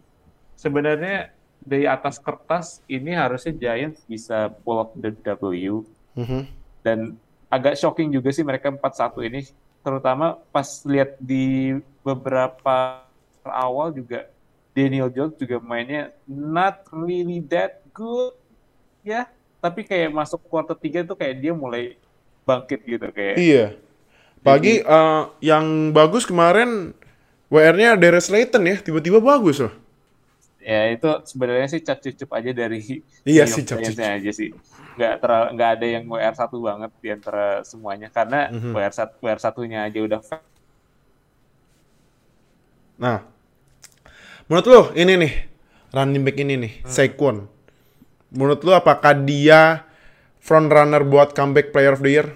sebenarnya 0.57 1.37
dari 1.61 1.85
atas 1.85 2.17
kertas 2.17 2.81
ini 2.89 3.13
harusnya 3.13 3.53
Giants 3.53 4.05
bisa 4.09 4.49
pull 4.65 4.81
up 4.81 4.97
the 4.97 5.13
W 5.13 5.85
mhm. 6.17 6.49
dan 6.81 7.19
agak 7.53 7.77
shocking 7.77 8.11
juga 8.11 8.33
sih 8.33 8.43
mereka 8.43 8.73
4-1 8.73 9.29
ini 9.29 9.41
terutama 9.83 10.39
pas 10.51 10.83
lihat 10.87 11.15
di 11.19 11.75
beberapa 12.03 13.06
awal 13.49 13.91
juga 13.91 14.27
Daniel 14.73 15.09
Jones 15.09 15.35
juga 15.35 15.57
mainnya 15.59 16.13
not 16.27 16.85
really 16.91 17.41
that 17.43 17.81
good 17.91 18.37
ya 19.01 19.25
tapi 19.59 19.83
kayak 19.83 20.11
masuk 20.11 20.43
quarter 20.45 20.75
3 20.75 21.03
tuh 21.03 21.17
kayak 21.17 21.37
dia 21.39 21.53
mulai 21.53 21.97
bangkit 22.43 22.81
gitu 22.85 23.09
kayak 23.11 23.37
Iya. 23.37 23.67
Pagi 24.39 24.79
eh, 24.79 25.23
yang 25.43 25.91
bagus 25.91 26.23
kemarin 26.23 26.95
WR-nya 27.47 27.95
Darius 27.95 28.31
Slayton 28.31 28.63
ya, 28.63 28.79
tiba-tiba 28.79 29.19
bagus 29.19 29.59
loh. 29.59 29.75
ya 30.59 30.91
itu 30.91 31.07
sebenarnya 31.23 31.71
sih 31.71 31.79
cap 31.79 32.03
cucup 32.03 32.27
aja 32.35 32.51
dari 32.51 32.83
Iya 33.23 33.47
sih, 33.47 33.63
cap 33.63 33.79
Giants-nya 33.79 34.19
aja 34.19 34.31
sih 34.31 34.51
nggak 34.99 35.15
terlalu 35.23 35.47
nggak 35.55 35.71
ada 35.79 35.87
yang 35.87 36.05
WR 36.11 36.35
satu 36.35 36.57
banget 36.59 36.91
di 36.99 37.09
antara 37.15 37.47
semuanya 37.63 38.11
karena 38.11 38.51
Mhm. 38.51 38.75
WR 38.75 38.91
satu 38.91 39.15
WR 39.23 39.39
satunya 39.39 39.87
aja 39.87 39.99
udah 40.03 40.19
Nah, 42.97 43.23
menurut 44.47 44.67
lu 44.67 44.81
ini 44.95 45.13
nih 45.19 45.33
running 45.91 46.23
back 46.23 46.37
ini 46.39 46.55
nih, 46.59 46.73
Saquon. 46.85 47.47
Menurut 48.31 48.61
lu 48.63 48.73
apakah 48.73 49.15
dia 49.15 49.87
front 50.39 50.69
runner 50.69 51.03
buat 51.03 51.33
comeback 51.33 51.71
player 51.71 51.95
of 51.95 52.03
the 52.03 52.11
year? 52.11 52.29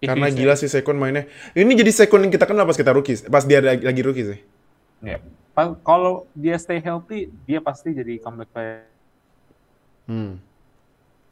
Karena 0.00 0.32
gila 0.32 0.56
sih 0.56 0.66
Saquon 0.66 0.96
mainnya. 0.96 1.28
Ini 1.52 1.68
jadi 1.68 1.92
Saquon 1.92 2.24
yang 2.24 2.32
kita 2.32 2.48
kenal 2.48 2.64
pas 2.64 2.76
kita 2.76 2.90
rookies, 2.90 3.24
pas 3.28 3.44
dia 3.44 3.60
lagi, 3.60 3.84
lagi 3.84 4.00
rookie 4.00 4.24
sih. 4.24 4.40
Ya. 5.04 5.20
Pa- 5.52 5.76
Kalau 5.84 6.24
dia 6.32 6.56
stay 6.56 6.80
healthy, 6.80 7.28
dia 7.44 7.60
pasti 7.60 7.92
jadi 7.92 8.16
comeback 8.18 8.50
player 8.50 8.88
Hmm. 10.08 10.40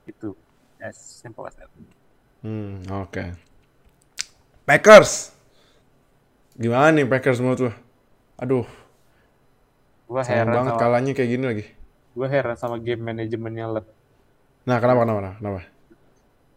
itu. 0.05 0.37
As 0.79 0.95
simple 0.95 1.43
as 1.43 1.59
that. 1.59 1.67
Hmm, 2.39 2.87
oke. 3.03 3.35
Packers. 4.63 5.35
Gimana 6.55 6.95
nih 6.95 7.07
Packers 7.09 7.43
menurut 7.43 7.59
lu? 7.59 7.73
Aduh, 8.39 8.67
Gue 10.09 10.21
sayang 10.25 10.49
heran 10.49 10.55
banget 10.57 10.73
sama, 10.73 10.81
kalahnya 10.81 11.13
kayak 11.13 11.31
gini 11.31 11.45
lagi. 11.45 11.65
gue 12.09 12.27
heran 12.27 12.57
sama 12.57 12.77
game 12.77 13.03
manajemennya 13.05 13.67
Led. 13.71 13.87
Nah, 14.65 14.77
kenapa 14.81 15.05
kenapa 15.05 15.39
kenapa? 15.39 15.61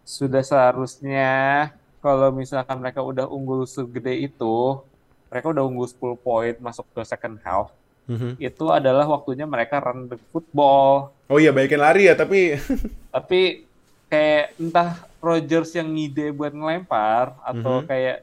Sudah 0.02 0.42
seharusnya 0.42 1.30
kalau 2.00 2.34
misalkan 2.34 2.82
mereka 2.82 3.00
udah 3.00 3.30
unggul 3.30 3.64
segede 3.64 4.18
itu, 4.18 4.82
mereka 5.30 5.48
udah 5.48 5.62
unggul 5.62 5.86
10 5.86 6.18
poin 6.18 6.56
masuk 6.58 6.88
ke 6.90 7.06
second 7.06 7.38
half, 7.42 7.70
Mhm. 8.10 8.42
itu 8.42 8.66
adalah 8.68 9.06
waktunya 9.06 9.46
mereka 9.46 9.78
run 9.80 10.10
the 10.10 10.18
football. 10.34 11.14
Oh 11.28 11.38
iya, 11.38 11.54
baikin 11.54 11.78
lari 11.78 12.10
ya, 12.10 12.16
tapi 12.16 12.58
Tapi 13.16 13.70
kayak 14.08 14.58
entah 14.58 14.90
Rodgers 15.20 15.72
yang 15.72 15.88
ngide 15.88 16.32
buat 16.32 16.52
ngelempar 16.52 17.38
atau 17.40 17.80
Mhm. 17.80 17.86
kayak 17.86 18.18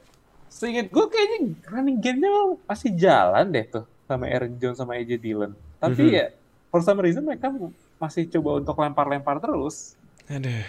seingat 0.49 0.89
gue 0.89 1.05
kayaknya 1.07 1.39
running 1.71 1.97
game-nya 1.97 2.29
masih 2.65 2.91
jalan 2.91 3.47
deh 3.47 3.63
tuh 3.63 3.85
sama 4.09 4.25
Aaron 4.25 4.57
Jones 4.57 4.81
sama 4.81 4.97
AJ 4.97 5.21
Dillon. 5.21 5.53
Tapi 5.77 6.03
Mhm. 6.03 6.17
ya 6.17 6.27
for 6.73 6.81
some 6.81 6.99
reason 6.99 7.21
mereka 7.21 7.53
masih 8.01 8.25
coba 8.33 8.59
untuk 8.59 8.75
lempar-lempar 8.75 9.37
terus. 9.39 9.93
Aduh. 10.27 10.65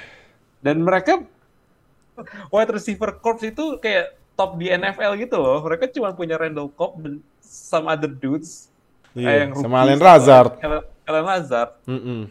Dan 0.60 0.84
mereka 0.84 1.24
wide 2.52 2.76
receiver 2.76 3.16
corps 3.16 3.40
itu 3.42 3.80
kayak 3.80 4.20
top 4.36 4.60
di 4.60 4.68
NFL 4.68 5.16
gitu 5.16 5.40
loh. 5.40 5.64
Mereka 5.64 5.88
cuma 5.92 6.12
punya 6.12 6.36
Randall 6.36 6.68
Cobb 6.72 7.00
dan 7.00 7.14
some 7.40 7.88
other 7.88 8.12
dudes. 8.12 8.68
Iya, 9.16 9.26
eh, 9.26 9.38
yang 9.48 9.52
sama 9.58 9.82
rookies, 9.82 9.84
Allen 9.88 10.00
Lazard. 10.00 10.52
Allen, 10.60 10.84
Allen 11.08 11.26
Lazard. 11.26 11.72
Mm-mm. 11.88 12.22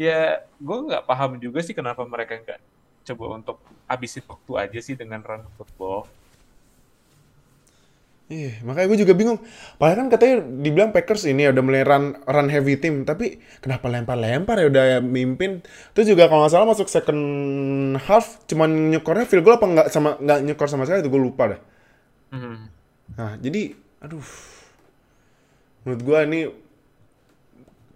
ya 0.00 0.40
gue 0.56 0.78
nggak 0.88 1.04
paham 1.04 1.36
juga 1.36 1.60
sih 1.60 1.76
kenapa 1.76 2.00
mereka 2.08 2.40
nggak 2.40 2.56
coba 3.04 3.24
untuk 3.36 3.60
habisin 3.84 4.24
waktu 4.24 4.52
aja 4.56 4.80
sih 4.80 4.96
dengan 4.96 5.20
run 5.20 5.44
football. 5.60 6.08
Iya, 8.30 8.62
makanya 8.62 8.86
gue 8.94 8.98
juga 9.02 9.14
bingung. 9.18 9.42
Padahal 9.74 10.06
kan 10.06 10.08
katanya 10.14 10.46
dibilang 10.62 10.94
Packers 10.94 11.26
ini 11.26 11.50
udah 11.50 11.66
mulai 11.66 11.82
run 11.82 12.14
run 12.14 12.46
heavy 12.46 12.78
team, 12.78 13.02
tapi 13.02 13.42
kenapa 13.58 13.90
lempar-lempar 13.90 14.54
ya 14.62 14.70
udah 14.70 14.84
mimpin. 15.02 15.66
Terus 15.98 16.14
juga 16.14 16.30
kalau 16.30 16.46
nggak 16.46 16.54
salah 16.54 16.70
masuk 16.70 16.86
second 16.86 17.22
half 18.06 18.46
cuman 18.46 18.94
nyekornya 18.94 19.26
field 19.26 19.42
goal 19.42 19.58
apa 19.58 19.66
nggak 19.66 19.88
sama 19.90 20.14
nggak 20.22 20.46
nyekor 20.46 20.70
sama 20.70 20.86
sekali 20.86 21.02
itu 21.02 21.10
gue 21.10 21.22
lupa 21.26 21.58
dah. 21.58 21.60
Nah, 23.18 23.34
jadi 23.42 23.74
aduh. 23.98 24.22
Menurut 25.82 26.02
gue 26.06 26.18
ini 26.30 26.40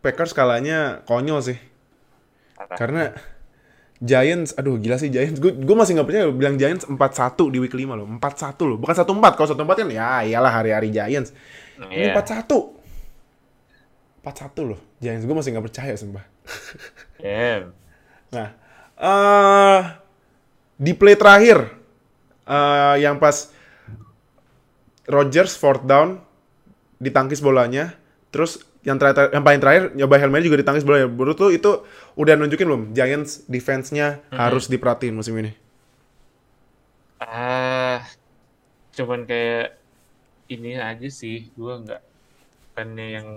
Packers 0.02 0.34
kalahnya 0.34 1.06
konyol 1.06 1.46
sih. 1.46 1.58
Karena 2.74 3.14
Giants, 4.04 4.52
aduh 4.60 4.76
gila 4.76 5.00
sih 5.00 5.08
Giants. 5.08 5.40
Gue 5.40 5.56
gue 5.56 5.76
masih 5.76 5.96
nggak 5.96 6.06
percaya 6.06 6.28
bilang 6.28 6.60
Giants 6.60 6.84
4-1 6.84 7.48
di 7.48 7.58
week 7.58 7.72
5 7.72 7.96
loh. 7.96 8.04
4-1 8.04 8.68
loh. 8.68 8.76
Bukan 8.76 8.92
1-4. 8.92 9.32
Kalau 9.32 9.48
1-4 9.48 9.80
kan 9.80 9.88
ya 9.88 10.08
iyalah 10.28 10.52
hari-hari 10.52 10.92
Giants. 10.92 11.32
Ini 11.80 12.12
Iya. 12.12 12.20
4-1. 12.20 12.76
4-1 14.20 14.68
loh. 14.68 14.80
Giants 15.00 15.24
gue 15.24 15.34
masih 15.34 15.50
nggak 15.56 15.66
percaya 15.72 15.92
sumpah. 15.96 16.24
Yeah. 17.24 17.72
Nah, 18.36 18.52
eh 19.00 19.80
di 20.76 20.92
play 20.92 21.16
terakhir 21.16 21.72
eh 22.44 22.94
yang 23.00 23.16
pas 23.16 23.48
Rodgers 25.08 25.56
fourth 25.56 25.88
down 25.88 26.20
ditangkis 27.00 27.40
bolanya, 27.40 27.96
terus 28.28 28.60
yang 28.84 29.00
terakhir 29.00 29.32
yang 29.32 29.40
paling 29.40 29.60
terakhir 29.60 29.82
nyoba 29.96 30.28
Mary 30.28 30.44
juga 30.44 30.60
ditangkis 30.60 30.84
bolanya. 30.84 31.08
Menurut 31.08 31.40
lu 31.40 31.48
itu 31.48 31.70
udah 32.14 32.34
nunjukin 32.38 32.66
belum 32.66 32.84
Giants 32.94 33.42
defense-nya 33.50 34.22
harus 34.30 34.70
diperhatiin 34.70 35.14
musim 35.14 35.34
ini? 35.38 35.52
Ah, 37.18 38.06
cuman 38.94 39.26
kayak 39.26 39.78
ini 40.46 40.78
aja 40.78 41.08
sih, 41.10 41.50
gue 41.54 41.74
nggak 41.82 42.02
bukannya 42.70 43.06
yang 43.18 43.28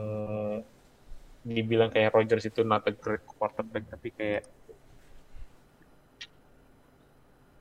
dibilang 1.47 1.89
kayak 1.89 2.13
Rodgers 2.13 2.45
itu 2.45 2.61
not 2.61 2.85
a 2.85 2.93
great 2.93 3.23
quarterback, 3.25 3.87
tapi 3.89 4.09
kayak 4.13 4.43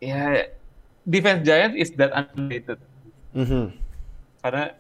ya 0.03 0.53
defense 1.07 1.47
Giants 1.47 1.77
is 1.79 1.91
that 1.97 2.13
underrated. 2.13 2.81
Mhm. 3.33 3.73
Karena 4.45 4.77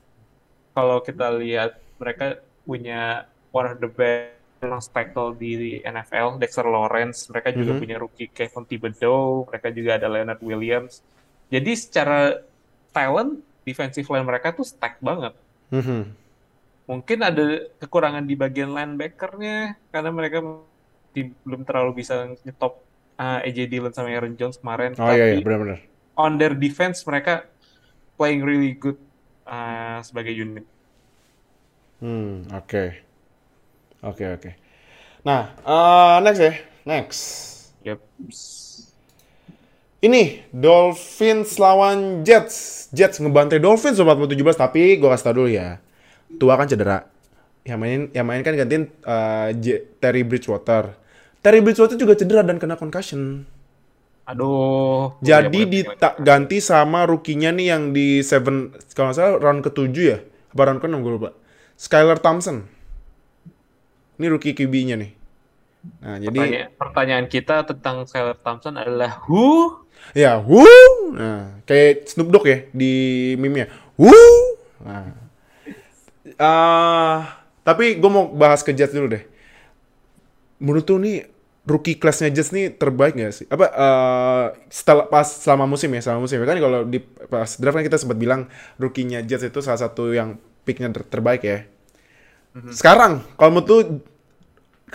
kalau 0.76 1.00
kita 1.00 1.32
lihat 1.40 1.80
mereka 1.96 2.44
punya 2.68 3.24
one 3.54 3.72
of 3.72 3.80
the 3.80 3.88
best 3.88 4.35
nose 4.58 4.88
tackle 4.88 5.34
di 5.34 5.52
NFL, 5.78 6.38
Dexter 6.38 6.64
Lawrence. 6.64 7.28
Mereka 7.28 7.52
juga 7.52 7.76
Mhm. 7.76 7.80
punya 7.80 7.96
rookie 7.96 8.28
Kevin 8.28 8.64
Thibodeau. 8.64 9.44
Mereka 9.46 9.68
juga 9.70 9.90
ada 9.96 10.08
Leonard 10.08 10.40
Williams. 10.40 11.04
Jadi 11.46 11.72
secara 11.74 12.40
talent, 12.90 13.38
defensive 13.62 14.06
line 14.06 14.24
mereka 14.24 14.50
tuh 14.50 14.64
stack 14.64 14.98
banget. 14.98 15.36
Mhm. 15.68 16.02
Mungkin 16.86 17.18
ada 17.20 17.44
kekurangan 17.76 18.22
di 18.22 18.34
bagian 18.34 18.70
linebacker-nya 18.70 19.74
karena 19.90 20.10
mereka 20.10 20.38
di- 21.10 21.34
belum 21.42 21.66
terlalu 21.66 22.00
bisa 22.00 22.30
nyetop 22.40 22.78
uh, 23.16 23.40
AJ 23.42 23.66
Dillon 23.66 23.90
sama 23.90 24.12
Aaron 24.12 24.36
Jones 24.36 24.56
kemarin. 24.56 24.92
Oh 24.96 25.08
iya 25.08 25.32
iya 25.32 25.40
benar-benar. 25.40 25.80
on 26.16 26.36
their 26.36 26.52
defense 26.52 27.04
mereka 27.04 27.44
playing 28.16 28.40
really 28.40 28.72
good 28.72 28.96
uh, 29.44 30.00
sebagai 30.00 30.32
unit. 30.32 30.64
Hmm, 32.00 32.44
oke. 32.52 33.04
Oke, 34.04 34.24
oke. 34.28 34.50
Nah, 35.24 35.56
uh, 35.64 36.16
next 36.22 36.40
ya. 36.40 36.52
Next. 36.86 37.20
Yep. 37.82 37.98
Ini 40.06 40.46
Dolphins 40.54 41.58
lawan 41.58 42.22
Jets. 42.22 42.88
Jets 42.94 43.18
ngebantai 43.18 43.58
Dolphins 43.58 43.98
17 43.98 44.30
tapi 44.54 45.00
gue 45.00 45.08
kasih 45.08 45.24
tau 45.26 45.34
dulu 45.42 45.50
ya. 45.50 45.82
Tua 46.38 46.54
kan 46.54 46.70
cedera. 46.70 47.02
Yang 47.66 47.78
main 47.82 48.00
yang 48.14 48.26
main 48.28 48.42
kan 48.46 48.54
gantiin 48.54 48.86
uh, 49.02 49.50
J- 49.58 49.98
Terry 49.98 50.22
Bridgewater. 50.22 50.94
Terry 51.42 51.58
Bridgewater 51.58 51.98
juga 51.98 52.14
cedera 52.14 52.46
dan 52.46 52.62
kena 52.62 52.78
concussion. 52.78 53.42
Aduh. 54.26 55.18
Jadi 55.22 55.66
banget. 55.66 55.98
diganti 55.98 56.58
sama 56.62 57.06
rukinya 57.06 57.50
nih 57.50 57.66
yang 57.74 57.82
di 57.90 58.22
seven 58.22 58.74
kalau 58.94 59.10
nggak 59.10 59.18
salah 59.18 59.34
round 59.42 59.62
ke-7 59.66 59.96
ya. 59.96 60.18
Apa 60.54 60.62
round 60.70 60.80
ke-6 60.82 60.98
gue 61.02 61.12
lupa. 61.18 61.30
Skylar 61.74 62.18
Thompson. 62.22 62.75
Ini 64.16 64.26
rookie 64.26 64.52
QB-nya 64.52 64.96
nih. 64.96 65.12
Nah, 66.02 66.16
jadi 66.18 66.38
Pertanya- 66.40 66.68
pertanyaan 66.74 67.26
kita 67.26 67.56
tentang 67.62 68.02
Skylar 68.04 68.36
Thompson 68.36 68.74
adalah 68.74 69.22
who? 69.28 69.84
Ya, 70.12 70.38
wuh. 70.38 71.14
Nah, 71.14 71.62
kayak 71.62 72.06
Snoop 72.06 72.30
Dogg 72.30 72.46
ya 72.46 72.58
di 72.70 72.92
meme-nya. 73.36 73.66
Wuh. 73.94 74.58
Nah. 74.82 75.14
Ah, 76.36 77.18
tapi 77.62 77.96
gue 77.96 78.10
mau 78.10 78.28
bahas 78.28 78.60
ke 78.60 78.70
Jets 78.70 78.92
dulu 78.92 79.08
deh. 79.08 79.24
Menurut 80.58 80.84
tuh 80.84 80.98
nih 80.98 81.26
rookie 81.64 81.96
kelasnya 81.96 82.30
Jets 82.30 82.50
nih 82.50 82.72
terbaik 82.72 83.14
gak 83.14 83.34
sih? 83.34 83.46
Apa 83.46 83.66
eh, 83.66 84.44
setelah 84.68 85.06
pas 85.06 85.26
selama 85.26 85.66
musim 85.66 85.88
ya, 85.90 86.00
selama 86.02 86.24
musim 86.24 86.38
ya 86.38 86.46
kan 86.46 86.58
kalau 86.58 86.80
di 86.82 86.98
pas 87.02 87.50
draft 87.56 87.76
kan 87.76 87.84
kita 87.84 87.98
sempat 87.98 88.16
bilang 88.16 88.50
rookie-nya 88.76 89.22
Jets 89.22 89.46
itu 89.46 89.60
salah 89.60 89.80
satu 89.80 90.10
yang 90.10 90.36
picknya 90.62 90.90
ter- 90.90 91.06
terbaik 91.06 91.42
ya. 91.42 91.64
Sekarang 92.72 93.20
kalau 93.36 93.50
menurut 93.52 93.68
tuh 93.68 93.80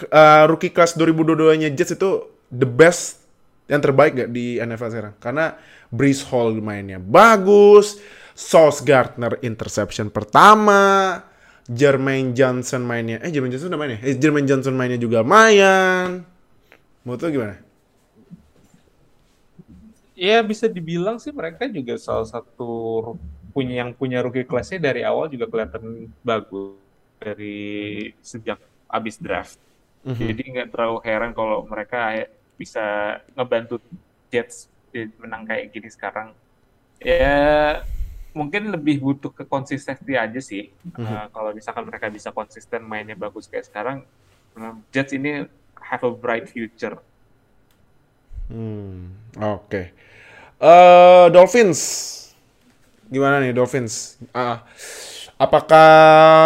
eh, 0.09 0.43
rookie 0.49 0.73
kelas 0.73 0.97
2022-nya 0.97 1.69
Jets 1.77 1.93
itu 1.93 2.25
the 2.49 2.65
best 2.65 3.21
yang 3.69 3.79
terbaik 3.79 4.17
gak 4.17 4.31
di 4.33 4.57
NFL 4.57 4.89
sekarang? 4.89 5.15
Karena 5.21 5.45
Brees 5.93 6.25
Hall 6.27 6.57
mainnya 6.57 6.97
bagus, 6.97 8.01
Sauce 8.33 8.81
Gardner 8.81 9.37
interception 9.45 10.09
pertama, 10.09 11.21
Jermaine 11.69 12.33
Johnson 12.33 12.81
mainnya, 12.81 13.21
eh 13.21 13.29
Jermaine 13.29 13.53
Johnson 13.53 13.69
udah 13.71 13.79
main 13.79 13.93
ya? 13.95 13.99
Eh 14.01 14.15
Jermaine 14.17 14.47
Johnson 14.49 14.73
mainnya 14.73 14.97
juga 14.97 15.21
lumayan. 15.21 16.25
Menurut 17.05 17.21
lu 17.21 17.29
gimana? 17.29 17.55
Ya 20.17 20.37
bisa 20.45 20.69
dibilang 20.69 21.17
sih 21.17 21.33
mereka 21.33 21.65
juga 21.65 21.97
salah 21.97 22.29
satu 22.29 22.69
punya 23.53 23.85
yang 23.85 23.91
punya 23.93 24.21
rookie 24.21 24.45
kelasnya 24.45 24.79
dari 24.79 25.01
awal 25.01 25.27
juga 25.27 25.49
kelihatan 25.49 26.13
bagus 26.21 26.80
dari 27.21 28.09
sejak 28.25 28.57
abis 28.89 29.21
draft. 29.21 29.61
Jadi 30.01 30.57
nggak 30.57 30.73
terlalu 30.73 30.97
heran 31.05 31.31
kalau 31.37 31.61
mereka 31.69 32.25
bisa 32.57 33.17
ngebantu 33.37 33.77
Jets 34.33 34.65
menang 35.21 35.45
kayak 35.45 35.69
gini 35.69 35.89
sekarang. 35.93 36.33
Ya 36.97 37.85
mungkin 38.33 38.73
lebih 38.73 38.97
butuh 38.97 39.29
ke 39.29 39.45
konsistensi 39.45 40.17
aja 40.17 40.41
sih. 40.41 40.73
Uh, 40.97 41.29
kalau 41.29 41.53
misalkan 41.53 41.85
mereka 41.85 42.09
bisa 42.09 42.33
konsisten 42.33 42.81
mainnya 42.81 43.13
bagus 43.13 43.45
kayak 43.45 43.69
sekarang, 43.69 43.97
uh, 44.57 44.73
Jets 44.89 45.13
ini 45.13 45.45
have 45.77 46.01
a 46.01 46.09
bright 46.09 46.49
future. 46.49 46.97
Hmm, 48.49 49.13
oke. 49.37 49.93
Eh, 50.61 51.25
Dolphins. 51.33 51.81
Gimana 53.09 53.41
nih 53.41 53.51
Dolphins? 53.51 54.21
Ah, 54.29 54.61
apakah 55.41 55.89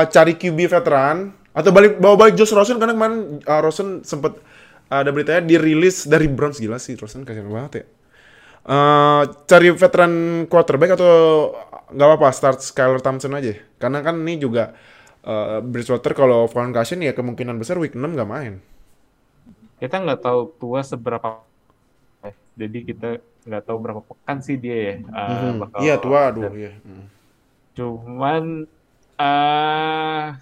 cari 0.08 0.34
QB 0.34 0.72
veteran 0.72 1.18
atau 1.52 1.72
balik 1.72 2.00
bawa 2.00 2.16
balik 2.16 2.36
Josh 2.36 2.56
Rosen 2.56 2.80
karena 2.80 2.96
kemarin 2.96 3.44
ah, 3.44 3.60
Rosen 3.60 4.04
sempat 4.04 4.40
ada 4.88 5.10
beritanya 5.10 5.44
dirilis 5.44 6.06
dari 6.06 6.32
Browns 6.32 6.58
gila 6.58 6.80
sih 6.80 6.96
Rosen 6.96 7.28
kasihan 7.28 7.50
banget 7.50 7.72
ya. 7.74 7.86
Eh, 8.66 9.22
cari 9.46 9.70
veteran 9.76 10.14
quarterback 10.48 10.96
atau 10.96 11.12
nggak 11.92 12.08
apa-apa 12.08 12.30
start 12.32 12.60
Skylar 12.60 12.98
Thompson 12.98 13.36
aja 13.36 13.54
karena 13.78 14.00
kan 14.00 14.16
ini 14.18 14.40
juga 14.40 14.74
eh, 15.22 15.60
Bridgewater 15.62 16.16
kalau 16.16 16.48
concussion 16.48 16.98
ya 17.00 17.12
kemungkinan 17.12 17.60
besar 17.60 17.78
week 17.78 17.94
6 17.94 18.02
nggak 18.02 18.30
main. 18.30 18.56
kita 19.76 20.00
nggak 20.00 20.24
tahu 20.24 20.56
tua 20.56 20.80
seberapa 20.82 21.44
jadi 22.56 22.78
kita 22.82 23.08
nggak 23.44 23.64
tahu 23.68 23.78
berapa 23.78 24.02
pekan 24.02 24.40
sih 24.40 24.56
dia 24.56 24.74
ya 24.74 24.94
uh, 25.12 25.30
Mhm. 25.30 25.56
bakal 25.62 25.80
Iya 25.84 25.96
tua 26.00 26.20
aduh 26.32 26.52
iya. 26.56 26.72
Hmm. 26.82 27.06
cuman 27.76 28.44
uh, 29.18 30.36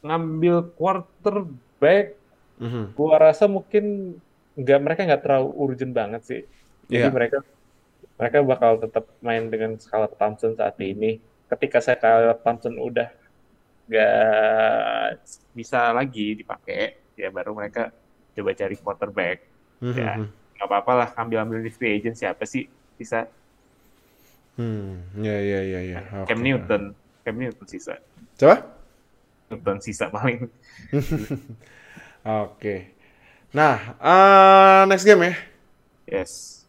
ngambil 0.00 0.72
quarterback 0.74 2.16
Mhm. 2.60 2.92
gua 2.92 3.16
rasa 3.20 3.48
mungkin 3.48 4.16
nggak 4.52 4.80
mereka 4.80 5.00
nggak 5.08 5.22
terlalu 5.24 5.48
urgent 5.56 5.92
banget 5.92 6.22
sih 6.24 6.42
jadi 6.86 7.08
Iya. 7.08 7.12
mereka 7.12 7.38
mereka 8.20 8.36
bakal 8.44 8.72
tetap 8.76 9.04
main 9.20 9.48
dengan 9.48 9.80
Skylar 9.80 10.12
Thompson 10.12 10.52
saat 10.52 10.76
ini 10.80 11.16
ketika 11.48 11.80
Skylar 11.80 12.36
Thompson 12.40 12.76
udah 12.76 13.08
nggak 13.88 15.24
bisa 15.52 15.90
lagi 15.90 16.36
dipakai 16.36 17.00
ya 17.16 17.28
baru 17.28 17.56
mereka 17.56 17.88
coba 18.36 18.50
cari 18.52 18.76
quarterback 18.76 19.38
Ya. 19.80 20.20
Mhm. 20.20 20.28
nggak 20.56 20.68
apa-apa 20.68 20.92
lah 20.92 21.08
ambil-ambil 21.16 21.64
di 21.64 21.72
free 21.72 21.96
agent 21.96 22.16
siapa 22.16 22.44
sih 22.44 22.68
bisa 22.96 23.24
Hmm, 24.60 25.00
ya 25.16 25.40
ya 25.40 25.60
ya 25.64 25.80
ya. 25.80 25.98
Cam. 26.28 26.44
Newton 26.44 26.92
Cam 27.30 27.38
Newton 27.38 27.68
sisa 27.70 27.94
Coba? 28.38 28.66
Newton 29.50 29.78
sisa 29.78 30.10
paling 30.10 30.50
Oke. 32.26 32.92
Nah, 33.54 33.76
eh, 34.00 34.82
next 34.90 35.04
game 35.06 35.22
ya. 35.30 35.34
yes 36.06 36.66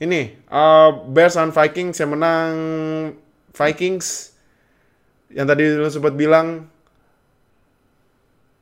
Ini 0.00 0.20
eh, 0.48 0.90
Bears 1.12 1.36
on 1.36 1.52
Vikings 1.52 1.96
yang 2.00 2.16
menang 2.16 2.54
Vikings. 3.52 4.32
Yang 5.30 5.46
tadi 5.54 5.64
lu 5.78 5.88
sempat 5.90 6.14
bilang 6.18 6.66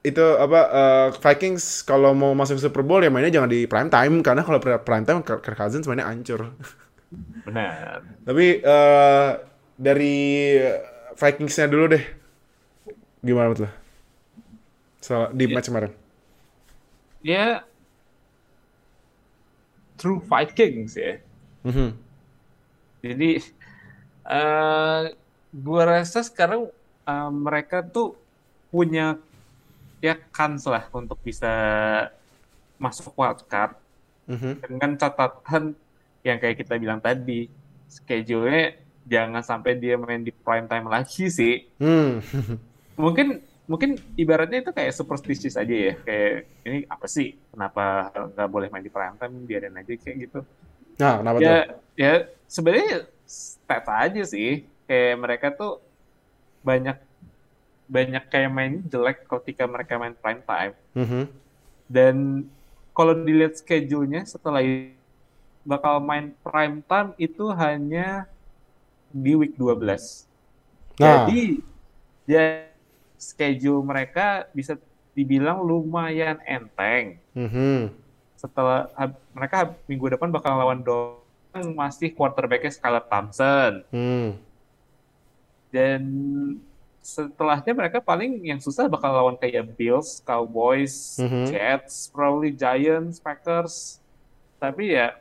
itu 0.07 0.23
apa 0.39 0.61
eh, 0.73 1.09
Vikings 1.19 1.83
kalau 1.85 2.15
mau 2.15 2.33
masuk 2.33 2.57
Super 2.63 2.87
Bowl 2.87 3.03
ya 3.03 3.11
mainnya 3.11 3.35
jangan 3.35 3.51
di 3.51 3.67
prime 3.67 3.91
time 3.91 4.23
karena 4.23 4.43
kalau 4.47 4.59
pri- 4.63 4.81
prime 4.81 5.05
time 5.05 5.21
Kirk 5.27 5.43
Cousins 5.59 5.85
mainnya 5.91 6.07
hancur. 6.09 6.55
benar 7.47 8.03
Tapi 8.27 8.47
eh, 8.63 9.31
dari 9.79 10.17
Vikingsnya 11.19 11.67
dulu 11.67 11.85
deh. 11.95 12.05
Gimana 13.27 13.51
menurut 13.51 13.61
lo? 13.67 13.71
So, 15.03 15.31
di 15.35 15.47
match 15.51 15.71
kemarin. 15.71 15.93
ya 17.19 17.67
True 19.99 20.23
Vikings 20.23 20.95
ya 20.95 21.19
Mhm. 21.67 21.91
jadi 23.03 23.43
eh 24.23 25.03
gua 25.51 25.83
rasa 25.85 26.23
sekarang 26.23 26.71
eh, 27.05 27.31
mereka 27.35 27.83
tuh 27.83 28.15
punya 28.71 29.19
ya 29.99 30.15
kans 30.31 30.63
lah 30.71 30.87
untuk 30.95 31.19
bisa 31.19 31.51
masuk 32.79 33.11
wildcard 33.19 33.75
Mhm. 34.31 34.63
dengan 34.63 34.91
catatan 34.95 35.75
yang 36.23 36.39
kayak 36.39 36.63
kita 36.63 36.79
bilang 36.79 37.03
tadi 37.03 37.51
schedule-nya 37.91 38.79
jangan 39.09 39.41
sampai 39.41 39.81
dia 39.81 39.97
main 39.97 40.21
di 40.21 40.31
prime 40.31 40.69
time 40.69 40.87
lagi 40.87 41.33
sih. 41.33 41.65
Hmm. 41.81 42.21
mungkin 43.03 43.41
mungkin 43.65 43.97
ibaratnya 44.15 44.61
itu 44.61 44.71
kayak 44.77 44.93
superstitious 44.93 45.57
aja 45.57 45.73
ya. 45.73 45.95
Kayak 46.05 46.33
ini 46.69 46.79
apa 46.87 47.07
sih? 47.09 47.35
Kenapa 47.51 48.13
nggak 48.13 48.49
boleh 48.53 48.69
main 48.69 48.85
di 48.85 48.93
prime 48.93 49.17
time? 49.17 49.35
Biarin 49.49 49.81
aja 49.81 49.93
kayak 49.97 50.17
gitu. 50.29 50.41
Nah, 51.01 51.25
kenapa 51.25 51.39
tuh? 51.41 51.47
ya 51.49 51.59
ya 51.97 52.13
sebenarnya 52.45 53.09
stats 53.25 53.89
aja 53.89 54.23
sih. 54.29 54.69
Kayak 54.85 55.15
mereka 55.21 55.47
tuh 55.57 55.81
banyak 56.61 56.97
banyak 57.89 58.25
kayak 58.29 58.53
main 58.53 58.85
jelek 58.85 59.25
ketika 59.25 59.65
mereka 59.65 59.97
main 59.97 60.13
prime 60.13 60.45
time. 60.45 60.75
Mhm. 60.93 61.25
dan 61.89 62.45
kalau 62.93 63.17
dilihat 63.17 63.57
schedule-nya 63.57 64.29
setelah 64.29 64.61
bakal 65.65 65.97
main 66.05 66.37
prime 66.45 66.85
time 66.85 67.17
itu 67.17 67.49
hanya 67.57 68.29
di 69.11 69.33
week 69.35 69.55
12 69.55 70.27
Nah, 70.99 71.25
jadi 71.25 71.63
ya 72.25 72.45
schedule 73.15 73.81
mereka 73.81 74.47
bisa 74.51 74.75
dibilang 75.13 75.61
lumayan 75.61 76.39
enteng 76.43 77.19
mhm. 77.33 77.91
setelah 78.35 78.87
hab- 78.95 79.23
mereka 79.31 79.55
hab- 79.59 79.79
minggu 79.85 80.07
depan 80.09 80.29
bakal 80.29 80.55
lawan 80.55 80.79
Dolphins 80.79 81.25
masih 81.73 82.11
quarterbacknya 82.13 82.71
Skylar 82.71 83.03
Thompson 83.05 83.83
Hmm. 83.91 84.39
dan 85.69 86.03
setelahnya 86.99 87.73
mereka 87.73 87.99
paling 87.99 88.43
yang 88.43 88.61
susah 88.61 88.85
bakal 88.85 89.09
lawan 89.09 89.33
kayak 89.35 89.65
Bills, 89.75 90.21
Cowboys, 90.23 91.17
Mhm. 91.17 91.49
Jets, 91.49 92.13
probably 92.13 92.53
Giants, 92.53 93.17
Packers. 93.17 93.97
Tapi 94.59 94.93
ya 94.93 95.17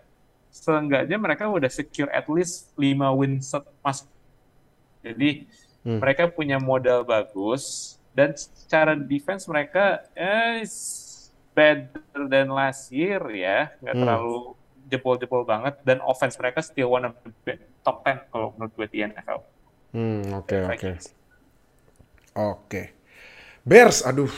seenggaknya 0.57 1.17
mereka 1.17 1.45
udah 1.45 1.69
secure 1.69 2.09
at 2.09 2.25
least 2.25 2.73
5 2.73 3.13
win 3.13 3.37
set 3.39 3.63
masuk. 3.79 4.09
Jadi 5.05 5.45
Hmm. 5.81 6.03
mereka 6.03 6.27
punya 6.27 6.59
modal 6.59 7.07
bagus 7.07 7.95
dan 8.11 8.35
secara 8.35 8.91
defense 8.91 9.47
mereka 9.47 10.03
eh, 10.11 10.65
better 11.55 12.27
than 12.27 12.51
last 12.51 12.91
year 12.91 13.23
ya, 13.31 13.71
nggak 13.79 13.95
Hmm. 13.95 14.03
terlalu 14.03 14.35
jebol-jebol 14.87 15.43
banget 15.43 15.79
dan 15.83 16.03
offense 16.03 16.35
mereka 16.35 16.59
still 16.59 16.91
one 16.91 17.07
of 17.07 17.13
the 17.43 17.55
top 17.81 18.03
10 18.03 18.19
kalau 18.27 18.51
menurut 18.55 18.73
gue 18.75 18.87
di 18.89 18.99
NFL. 18.99 19.39
Hmm, 19.91 20.21
oke 20.35 20.55
oke. 20.67 20.89
Oke. 22.35 22.81
Bears, 23.63 24.03
aduh. 24.03 24.29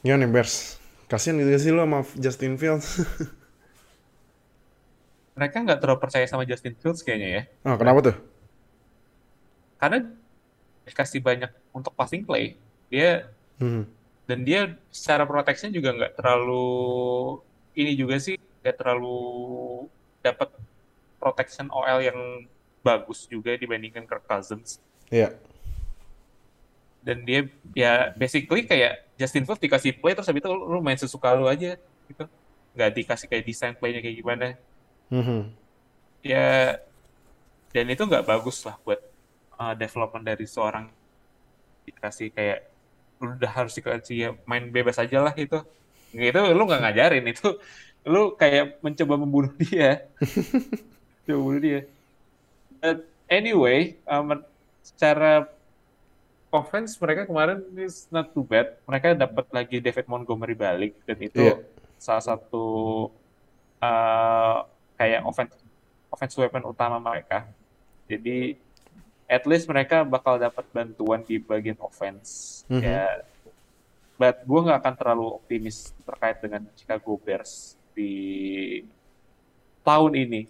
Gimana 0.00 0.24
nih 0.24 0.32
Bears? 0.32 0.78
Kasian 1.08 1.40
gitu 1.40 1.52
sih 1.56 1.72
lo 1.72 1.84
sama 1.84 2.04
Justin 2.16 2.56
Fields. 2.56 3.00
Mereka 5.38 5.56
nggak 5.62 5.78
terlalu 5.78 6.00
percaya 6.00 6.26
sama 6.26 6.42
Justin 6.42 6.74
Fields 6.74 7.00
kayaknya 7.00 7.28
ya. 7.30 7.42
ah, 7.62 7.78
kenapa 7.78 8.00
tuh? 8.04 8.16
karena 9.78 10.02
dikasih 10.82 11.22
banyak 11.22 11.46
untuk 11.70 11.94
passing 11.94 12.26
play 12.26 12.58
dia 12.88 13.30
Hmm. 13.56 13.86
dan 14.24 14.42
dia 14.42 14.60
secara 14.88 15.22
protection 15.22 15.70
juga 15.70 15.90
nggak 15.90 16.14
terlalu 16.14 17.38
ini 17.72 17.94
juga 17.94 18.18
sih 18.18 18.34
nggak 18.58 18.74
terlalu 18.76 19.18
dapat 20.18 20.50
protection 21.16 21.66
OL 21.68 21.98
yang 22.00 22.18
bagus 22.80 23.26
juga 23.26 23.54
dibandingkan 23.54 24.02
Kirk 24.02 24.22
Cousins 24.24 24.78
Iya. 25.08 25.34
dan 27.00 27.22
dia 27.22 27.46
ya 27.72 27.92
basically 28.12 28.62
kayak 28.62 29.06
Justin 29.14 29.42
Fields 29.42 29.58
dikasih 29.60 29.94
play 29.94 30.12
terus 30.12 30.26
habis 30.26 30.38
itu 30.38 30.50
lu 30.50 30.78
main 30.78 30.94
sesuka 30.94 31.34
lu 31.34 31.46
aja 31.46 31.78
gitu 32.06 32.24
nggak 32.74 32.90
dikasih 32.94 33.26
kayak 33.26 33.42
desain 33.42 33.74
playnya 33.74 33.98
kayak 33.98 34.16
gimana 34.16 34.46
Mhm. 35.08 35.40
ya 36.20 36.76
dan 37.72 37.86
itu 37.88 38.02
nggak 38.04 38.26
bagus 38.26 38.60
lah 38.66 38.76
buat 38.82 39.00
uh, 39.56 39.72
development 39.72 40.24
dari 40.24 40.44
seorang 40.44 40.88
dikasih 41.84 42.28
kayak 42.32 42.68
lu 43.18 43.34
udah 43.34 43.50
harus 43.50 43.72
dikasih 43.74 44.16
ya 44.16 44.30
main 44.44 44.68
bebas 44.68 45.00
aja 45.00 45.18
lah 45.24 45.32
gitu. 45.34 45.64
Itu 46.12 46.38
lu 46.52 46.62
nggak 46.64 46.82
ngajarin 46.84 47.24
itu. 47.26 47.56
Lu 48.06 48.32
kayak 48.36 48.78
mencoba 48.80 49.14
membunuh 49.18 49.52
dia. 49.58 50.06
Coba 51.26 51.38
bunuh 51.40 51.60
dia. 51.60 51.80
But 52.80 53.04
anyway 53.28 53.96
um, 54.06 54.38
secara 54.80 55.48
offense 56.48 56.96
mereka 56.96 57.28
kemarin 57.28 57.60
is 57.76 58.08
not 58.08 58.32
too 58.32 58.44
bad. 58.44 58.76
Mereka 58.88 59.18
dapat 59.18 59.46
lagi 59.52 59.76
David 59.80 60.08
Montgomery 60.08 60.56
balik 60.56 60.96
dan 61.04 61.18
itu 61.20 61.42
Iya. 61.42 61.54
salah 61.98 62.24
satu 62.24 62.66
uh, 63.82 64.58
kayak 64.98 65.22
offense 65.22 65.54
offense 66.10 66.34
weapon 66.34 66.66
utama 66.66 66.98
mereka. 66.98 67.46
Jadi 68.10 68.58
at 69.30 69.44
least 69.46 69.70
mereka 69.70 70.02
bakal 70.02 70.40
dapat 70.40 70.66
bantuan 70.74 71.22
di 71.22 71.38
bagian 71.38 71.78
offense. 71.78 72.60
Mhm. 72.66 72.82
Ya, 72.82 73.22
but 74.18 74.42
gue 74.42 74.60
nggak 74.66 74.78
akan 74.82 74.94
terlalu 74.98 75.26
optimis 75.38 75.94
terkait 76.02 76.42
dengan 76.42 76.66
Chicago 76.74 77.14
Bears 77.20 77.78
di 77.94 78.82
tahun 79.86 80.12
ini. 80.18 80.42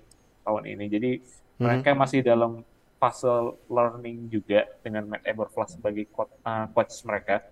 Tahun 0.47 0.65
ini. 0.65 0.85
Jadi 0.89 1.11
Mhm. 1.21 1.61
mereka 1.61 1.91
masih 1.93 2.25
dalam 2.25 2.65
fase 2.99 3.31
learning 3.71 4.27
juga 4.27 4.67
dengan 4.83 5.07
Matt 5.07 5.23
Eberflus 5.23 5.79
sebagai 5.79 6.07
coach, 6.11 6.35
uh, 6.43 6.67
coach 6.75 6.95
mereka. 7.07 7.47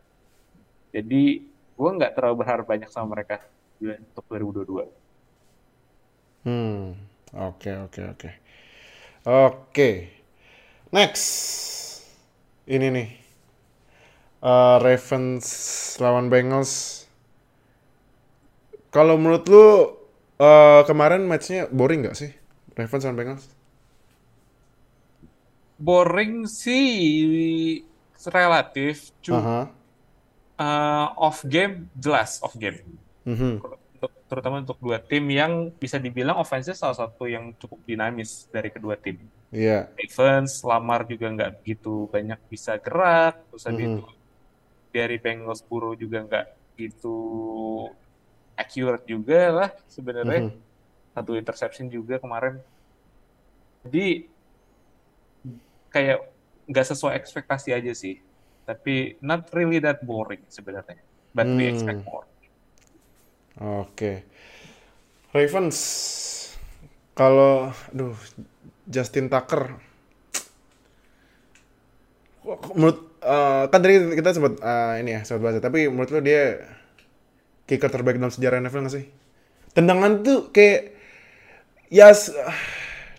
Jadi 0.91 1.47
gue 1.77 1.91
nggak 2.01 2.19
terlalu 2.19 2.43
berharap 2.43 2.67
banyak 2.67 2.91
sama 2.91 3.15
mereka 3.19 3.45
untuk 3.79 4.25
2022. 4.27 4.91
Hmm. 6.47 6.95
Oke, 7.35 7.75
oke, 7.75 8.01
oke. 8.15 8.31
Oke. 9.27 9.91
Next. 10.95 11.27
Ini 12.71 12.87
nih. 12.95 13.09
Eh, 14.47 14.77
Ravens 14.79 15.47
lawan 15.99 16.31
Bengals. 16.31 17.05
Kalau 18.95 19.19
menurut 19.19 19.45
lu 19.51 19.67
eh, 20.39 20.83
kemarin 20.87 21.27
matchnya 21.27 21.67
boring 21.67 22.07
nggak 22.07 22.17
sih? 22.17 22.31
Ravens 22.79 23.03
lawan 23.03 23.19
Bengals? 23.19 23.45
Boring 25.77 26.47
sih 26.49 26.89
relatif, 28.33 29.13
cuma 29.21 29.39
Aha. 29.45 29.61
uh, 30.57 31.07
off 31.21 31.45
game 31.45 31.93
jelas 32.01 32.41
off 32.41 32.57
game. 32.57 32.81
Mhm. 33.29 33.61
Untuk, 33.97 34.13
terutama 34.29 34.61
untuk 34.61 34.77
dua 34.77 35.01
tim 35.01 35.25
yang 35.33 35.73
bisa 35.73 35.97
dibilang 35.97 36.37
offense 36.37 36.77
salah 36.77 36.93
satu 36.95 37.25
yang 37.25 37.57
cukup 37.57 37.81
dinamis 37.89 38.45
dari 38.53 38.69
kedua 38.69 38.95
tim. 39.01 39.25
Iya. 39.49 39.89
Ravens, 39.97 40.61
Lamar 40.61 41.09
juga 41.09 41.33
nggak 41.33 41.51
begitu 41.65 42.05
banyak 42.13 42.41
bisa 42.53 42.77
gerak, 42.77 43.41
terus 43.49 43.65
habis 43.65 43.89
Mhm. 43.89 43.97
itu 43.97 44.05
dari 44.93 45.17
Bengals 45.17 45.65
Burrow 45.65 45.97
juga 45.97 46.29
nggak 46.29 46.47
gitu 46.77 47.17
accurate 48.53 49.05
juga 49.09 49.41
lah 49.53 49.71
sebenarnya. 49.89 50.53
Mhm. 50.53 50.61
Satu 51.17 51.33
interception 51.33 51.87
juga 51.89 52.21
kemarin. 52.21 52.61
Jadi 53.89 54.29
kayak 55.89 56.19
nggak 56.69 56.87
sesuai 56.93 57.17
ekspektasi 57.17 57.73
aja 57.73 57.93
sih. 57.97 58.21
Tapi 58.67 59.17
not 59.25 59.49
really 59.57 59.81
that 59.81 60.03
boring 60.05 60.45
sebenarnya. 60.53 61.01
But 61.33 61.49
we 61.49 61.65
Hmm. 61.65 61.73
expect 61.73 62.03
more. 62.05 62.27
Oke. 63.61 64.25
Ravens. 65.35 65.79
Kalau, 67.17 67.73
aduh, 67.93 68.15
Justin 68.87 69.27
Tucker. 69.33 69.73
Menurut, 72.79 72.99
eh, 73.27 73.65
kan 73.73 73.79
tadi 73.83 73.95
kita 74.15 74.31
sempat 74.37 74.55
eh, 74.63 74.93
ini 75.03 75.11
ya, 75.19 75.21
sempat 75.27 75.41
bahas. 75.51 75.59
Tapi 75.59 75.91
menurut 75.91 76.11
lo 76.15 76.21
dia 76.23 76.43
kicker 77.67 77.91
terbaik 77.91 78.19
dalam 78.21 78.33
sejarah 78.33 78.63
NFL 78.63 78.83
nggak 78.87 78.95
sih? 78.95 79.05
Tendangan 79.75 80.23
tuh 80.25 80.51
kayak, 80.55 80.81
ya, 81.91 82.11
s- 82.13 82.33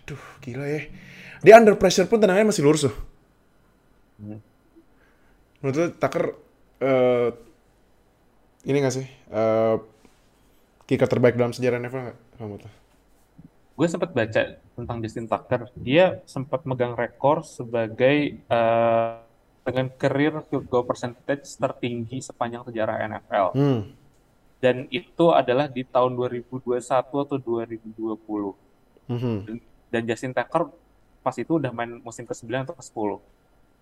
aduh, 0.04 0.20
gila 0.44 0.66
ya. 0.66 0.82
Dia 1.44 1.54
under 1.60 1.76
pressure 1.78 2.08
pun 2.10 2.18
tendangannya 2.20 2.50
masih 2.52 2.64
lurus 2.66 2.88
loh. 2.88 2.96
Hmm. 4.20 4.38
Menurut 5.60 5.76
lo 5.78 5.86
Tucker, 5.98 6.24
eh, 6.82 7.28
ini 8.66 8.76
nggak 8.82 8.94
sih? 8.94 9.06
Eh, 9.32 9.74
kicker 10.88 11.04
terbaik 11.04 11.36
dalam 11.36 11.52
sejarah 11.52 11.76
NFL 11.84 12.02
nggak? 12.08 12.18
Menurut 12.40 12.60
lo? 12.64 12.70
Gue 13.78 13.86
sempat 13.86 14.10
baca 14.10 14.42
tentang 14.58 14.96
Justin 15.04 15.28
Tucker. 15.28 15.70
Dia 15.78 16.18
sempat 16.26 16.66
megang 16.66 16.96
rekor 16.98 17.46
sebagai 17.46 18.40
eh, 18.40 19.12
dengan 19.62 19.86
career 19.94 20.34
field 20.48 20.66
goal 20.66 20.88
percentage 20.88 21.44
tertinggi 21.60 22.24
sepanjang 22.24 22.64
sejarah 22.66 23.04
NFL. 23.04 23.48
Hmm. 23.54 23.82
Dan 24.58 24.90
itu 24.90 25.30
adalah 25.30 25.70
di 25.70 25.86
tahun 25.86 26.18
2021 26.18 26.82
atau 26.82 27.38
2020. 27.38 28.58
Mhm. 29.06 29.60
Dan 29.92 30.02
Justin 30.08 30.34
Tucker 30.34 30.72
pas 31.22 31.36
itu 31.38 31.60
udah 31.62 31.70
main 31.70 32.02
musim 32.02 32.26
ke-9 32.26 32.66
atau 32.66 32.74
ke-10. 32.74 33.10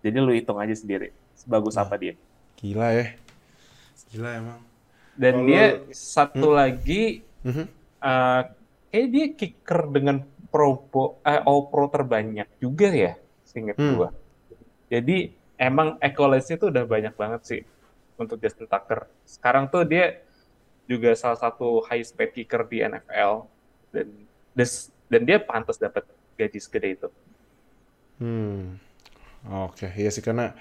Jadi 0.04 0.16
lu 0.20 0.32
hitung 0.36 0.60
aja 0.60 0.76
sendiri. 0.76 1.16
Sebagus 1.32 1.80
apa 1.80 1.96
dia. 1.96 2.12
Gila 2.60 2.92
ya. 2.92 3.06
Gila 4.12 4.30
emang. 4.36 4.60
Dan 5.16 5.48
dia 5.48 5.80
satu 5.90 6.52
lagi 6.52 7.24
Mhm. 7.42 7.64
eh 8.00 8.42
kayak 8.92 9.08
dia 9.12 9.26
kicker 9.32 9.80
dengan 9.90 10.22
pro 10.48 10.88
eh, 11.24 11.40
all 11.42 11.68
pro 11.68 11.88
terbanyak 11.88 12.48
juga 12.60 12.88
ya, 12.88 13.12
seingat 13.44 13.76
Hmm. 13.76 13.96
gua. 13.96 14.08
Jadi 14.88 15.32
emang 15.56 15.96
accolades-nya 15.98 16.56
tuh 16.56 16.68
udah 16.72 16.84
banyak 16.84 17.12
banget 17.16 17.42
sih 17.44 17.60
untuk 18.16 18.40
Justin 18.40 18.68
Tucker. 18.68 19.04
Sekarang 19.24 19.68
tuh 19.68 19.84
dia 19.84 20.20
juga 20.86 21.12
salah 21.18 21.36
satu 21.36 21.82
highest 21.84 22.14
paid 22.14 22.30
kicker 22.32 22.62
di 22.64 22.80
NFL 22.80 23.50
dan 23.90 24.06
des- 24.54 24.88
dan 25.10 25.22
dia 25.26 25.42
pantas 25.42 25.76
dapat 25.76 26.06
gaji 26.38 26.58
segede 26.62 26.88
itu. 26.94 27.08
Hmm. 28.16 28.80
Oke, 29.66 29.92
iya 29.94 30.08
sih 30.08 30.24
karena 30.24 30.56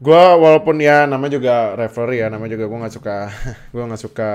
gua 0.00 0.34
walaupun 0.34 0.80
ya 0.80 1.04
namanya 1.04 1.36
juga 1.36 1.54
referee 1.76 2.24
ya, 2.24 2.32
namanya 2.32 2.56
juga 2.56 2.66
gua 2.66 2.78
nggak 2.88 2.94
suka 2.96 3.16
gua 3.74 3.84
nggak 3.86 4.02
suka 4.02 4.30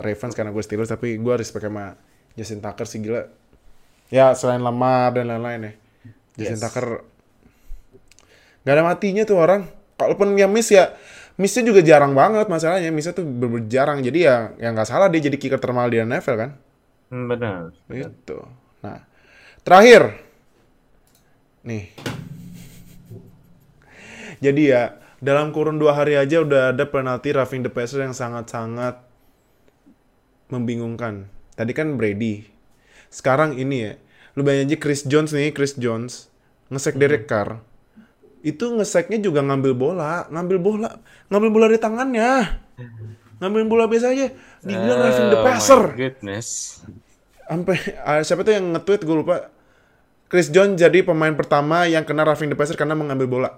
Ravens 0.00 0.34
karena 0.38 0.50
gue 0.54 0.62
Steelers 0.62 0.90
tapi 0.90 1.18
gua 1.18 1.34
respect 1.36 1.66
sama 1.66 1.98
Justin 2.38 2.62
Tucker 2.62 2.86
sih 2.86 3.02
gila. 3.02 3.26
Ya 4.08 4.32
selain 4.32 4.62
Lamar 4.62 5.12
dan 5.12 5.28
lain-lain 5.28 5.60
ya. 5.68 5.72
Justin 6.38 6.58
Yes. 6.58 6.64
Tucker 6.64 6.86
nggak 8.62 8.74
ada 8.74 8.84
matinya 8.86 9.22
tuh 9.26 9.36
orang. 9.42 9.66
Kalaupun 9.98 10.38
ya 10.38 10.46
miss 10.46 10.70
ya 10.70 10.94
missnya 11.34 11.66
juga 11.66 11.82
jarang 11.82 12.14
banget 12.14 12.46
masalahnya. 12.46 12.94
Missnya 12.94 13.18
tuh 13.18 13.26
bener 13.26 13.66
jarang. 13.66 13.98
Jadi 13.98 14.22
ya 14.22 14.54
yang 14.62 14.78
nggak 14.78 14.86
salah 14.86 15.10
dia 15.10 15.18
jadi 15.18 15.34
kicker 15.34 15.58
termahal 15.58 15.90
di 15.90 15.98
NFL 15.98 16.36
kan. 16.38 16.50
Hmm, 17.08 17.26
benar. 17.26 17.72
Gitu. 17.88 18.38
Nah, 18.84 19.02
terakhir. 19.64 20.14
Nih. 21.64 21.90
Jadi 24.38 24.70
ya, 24.70 24.94
dalam 25.18 25.50
kurun 25.50 25.82
dua 25.82 25.98
hari 25.98 26.14
aja 26.14 26.42
udah 26.42 26.70
ada 26.70 26.84
penalti 26.86 27.34
roughing 27.34 27.66
the 27.66 27.72
passer 27.72 28.02
yang 28.02 28.14
sangat-sangat 28.14 29.02
membingungkan. 30.48 31.26
Tadi 31.58 31.74
kan 31.74 31.98
Brady. 31.98 32.46
Sekarang 33.10 33.58
ini 33.58 33.76
ya. 33.82 33.92
Lu 34.38 34.46
bayangin 34.46 34.70
aja 34.70 34.78
Chris 34.78 35.02
Jones 35.02 35.34
nih, 35.34 35.50
Chris 35.50 35.74
Jones 35.74 36.30
ngesek 36.70 36.94
Derek 37.00 37.26
Carr. 37.26 37.58
Itu 38.44 38.70
ngeseknya 38.70 39.18
juga 39.18 39.42
ngambil 39.42 39.72
bola, 39.74 40.30
ngambil 40.30 40.58
bola, 40.62 40.90
ngambil 41.26 41.50
bola 41.50 41.66
di 41.66 41.78
tangannya. 41.82 42.32
Ngambil 43.42 43.62
bola 43.66 43.84
biasa 43.90 44.14
aja. 44.14 44.30
Dibilang 44.62 44.98
roughing 45.02 45.28
the 45.34 45.38
Oh 45.38 45.44
passer. 45.46 45.82
my 45.90 45.98
goodness. 45.98 46.48
Sampai 47.48 47.76
ah, 48.06 48.22
siapa 48.22 48.46
tuh 48.46 48.54
yang 48.54 48.70
nge-tweet 48.76 49.02
gue 49.02 49.16
lupa. 49.18 49.50
Chris 50.28 50.52
Jones 50.52 50.76
jadi 50.76 51.02
pemain 51.02 51.32
pertama 51.32 51.88
yang 51.88 52.04
kena 52.04 52.22
roughing 52.22 52.52
the 52.52 52.58
passer 52.58 52.76
karena 52.78 52.94
mengambil 52.94 53.26
bola. 53.26 53.50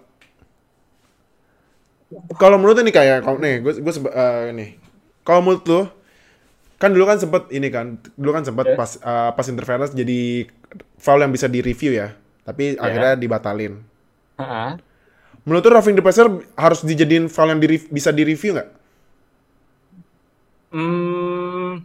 Kalau 2.39 2.57
menurut 2.59 2.79
ini 2.83 2.91
kayak 2.91 3.23
kalau 3.23 3.39
nih 3.39 3.63
gue 3.63 3.73
gue 3.79 3.93
nih. 4.55 4.71
Kalau 5.23 5.41
menurut 5.45 5.63
lu 5.71 5.81
kan 6.81 6.91
dulu 6.91 7.05
kan 7.05 7.19
sempet 7.21 7.43
ini 7.53 7.69
kan 7.69 7.87
dulu 8.17 8.31
kan 8.33 8.45
sempet 8.49 8.73
Yes. 8.73 8.77
pas 8.79 8.91
eh, 8.99 9.31
pas 9.37 9.47
interference 9.53 9.93
jadi 9.93 10.49
foul 10.97 11.21
yang 11.21 11.33
bisa 11.33 11.45
di 11.45 11.61
review 11.61 11.93
ya 11.93 12.17
tapi 12.43 12.75
akhirnya 12.81 13.21
dibatalin 13.21 13.85
Ha-ha. 14.39 14.81
menurut 15.45 15.65
lu 15.67 15.71
roughing 15.73 15.97
the 15.97 16.05
passer 16.05 16.27
harus 16.57 16.81
dijadiin 16.85 17.27
foul 17.29 17.49
yang 17.53 17.61
di, 17.61 17.81
bisa 17.91 18.11
di 18.13 18.23
review 18.25 18.57
nggak 18.57 18.69
Hmm, 20.71 21.83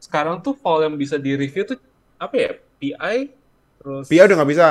sekarang 0.00 0.40
tuh 0.44 0.54
foul 0.56 0.80
yang 0.84 0.94
bisa 0.96 1.16
di 1.20 1.32
review 1.36 1.62
tuh 1.68 1.78
apa 2.18 2.34
ya? 2.36 2.50
PI 2.80 3.16
terus 3.80 4.08
PI 4.08 4.24
udah 4.26 4.36
nggak 4.40 4.50
bisa 4.50 4.66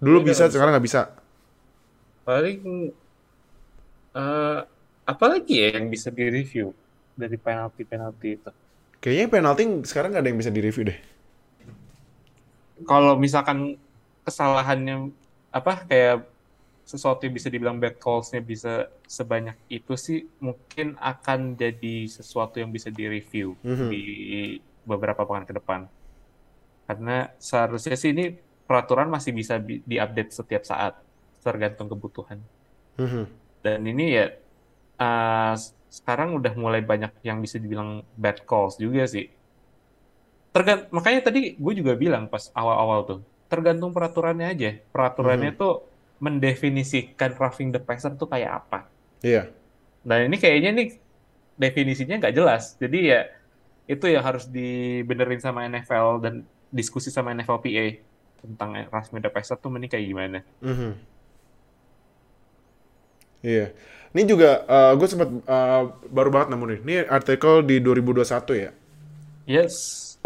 dulu 0.00 0.18
bisa 0.24 0.44
nggak 0.46 0.52
sekarang 0.52 0.72
nggak 0.76 0.86
bisa 0.86 1.00
paling 2.24 2.92
eh 4.14 4.58
apa 5.06 5.24
lagi 5.26 5.54
ya 5.58 5.68
yang 5.78 5.86
bisa 5.90 6.08
di 6.10 6.24
review 6.30 6.70
dari 7.14 7.36
penalti 7.36 7.82
penalti 7.82 8.28
itu? 8.38 8.50
kayaknya 9.02 9.26
penalti 9.32 9.62
sekarang 9.86 10.08
nggak 10.14 10.22
ada 10.22 10.30
yang 10.30 10.40
bisa 10.40 10.52
di 10.52 10.60
review 10.62 10.84
deh 10.90 10.98
Kalau 12.88 13.14
misalkan 13.20 13.76
kesalahannya 14.24 15.12
apa 15.52 15.84
kayak 15.84 16.24
sesuatu 16.86 17.22
yang 17.28 17.34
bisa 17.36 17.48
dibilang 17.52 17.76
bad 17.78 18.00
calls-nya 18.00 18.40
bisa 18.42 18.88
sebanyak 19.06 19.54
itu 19.70 19.94
sih 19.94 20.18
mungkin 20.42 20.96
akan 20.98 21.54
jadi 21.54 22.08
sesuatu 22.08 22.58
yang 22.58 22.72
bisa 22.72 22.88
di 22.90 23.04
review 23.06 23.54
Mhm. 23.62 23.88
di 23.92 24.02
beberapa 24.82 25.22
pekan 25.22 25.44
ke 25.46 25.54
depan. 25.54 25.80
Karena 26.88 27.30
seharusnya 27.38 27.94
sih 27.94 28.10
ini 28.10 28.34
peraturan 28.66 29.06
masih 29.06 29.30
bisa 29.30 29.58
bi- 29.62 29.82
diupdate 29.86 30.32
setiap 30.34 30.62
saat 30.66 30.98
tergantung 31.44 31.86
kebutuhan. 31.86 32.38
Mhm. 32.98 33.24
Dan 33.60 33.84
ini 33.84 34.16
ya 34.16 34.26
uh, 35.00 35.54
sekarang 35.90 36.38
udah 36.38 36.54
mulai 36.54 36.80
banyak 36.80 37.10
yang 37.26 37.42
bisa 37.42 37.58
dibilang 37.58 38.06
bad 38.14 38.46
calls 38.46 38.78
juga 38.78 39.04
sih. 39.04 39.28
Tergant 40.50 40.90
makanya 40.90 41.30
tadi 41.30 41.54
gue 41.54 41.72
juga 41.74 41.94
bilang 41.94 42.26
pas 42.26 42.50
awal-awal 42.54 43.06
tuh, 43.06 43.20
tergantung 43.46 43.94
peraturannya 43.94 44.46
aja. 44.50 44.70
Peraturannya 44.90 45.54
tuh 45.54 45.86
mendefinisikan 46.20 47.34
roughing 47.38 47.72
the 47.72 47.80
passer 47.80 48.12
tuh 48.14 48.28
kayak 48.28 48.64
apa. 48.64 48.86
iya 49.24 49.48
Nah 50.04 50.20
ini 50.20 50.36
kayaknya 50.36 50.70
nih 50.76 50.88
definisinya 51.56 52.16
nggak 52.20 52.34
jelas. 52.36 52.76
Jadi 52.76 52.98
ya 53.12 53.28
itu 53.90 54.06
yang 54.06 54.22
harus 54.22 54.46
dibenerin 54.46 55.42
sama 55.42 55.66
NFL 55.66 56.22
dan 56.22 56.34
diskusi 56.70 57.10
sama 57.10 57.34
NFLPA 57.34 58.00
tentang 58.40 58.70
roughing 58.88 59.20
the 59.20 59.28
passer 59.32 59.58
tuh 59.58 59.68
mending 59.68 59.90
kayak 59.90 60.06
gimana. 60.06 60.38
Mhm. 60.62 61.09
Iya. 63.40 63.72
Ini 64.10 64.22
juga 64.26 64.66
gue 64.98 65.06
sempat 65.06 65.30
eh, 65.30 65.82
baru 66.10 66.28
banget 66.34 66.48
nemu 66.50 66.64
nih. 66.66 66.78
Ini 66.82 66.94
artikel 67.06 67.62
di 67.62 67.78
2021 67.78 68.26
ya. 68.58 68.70
Yes. 69.46 69.74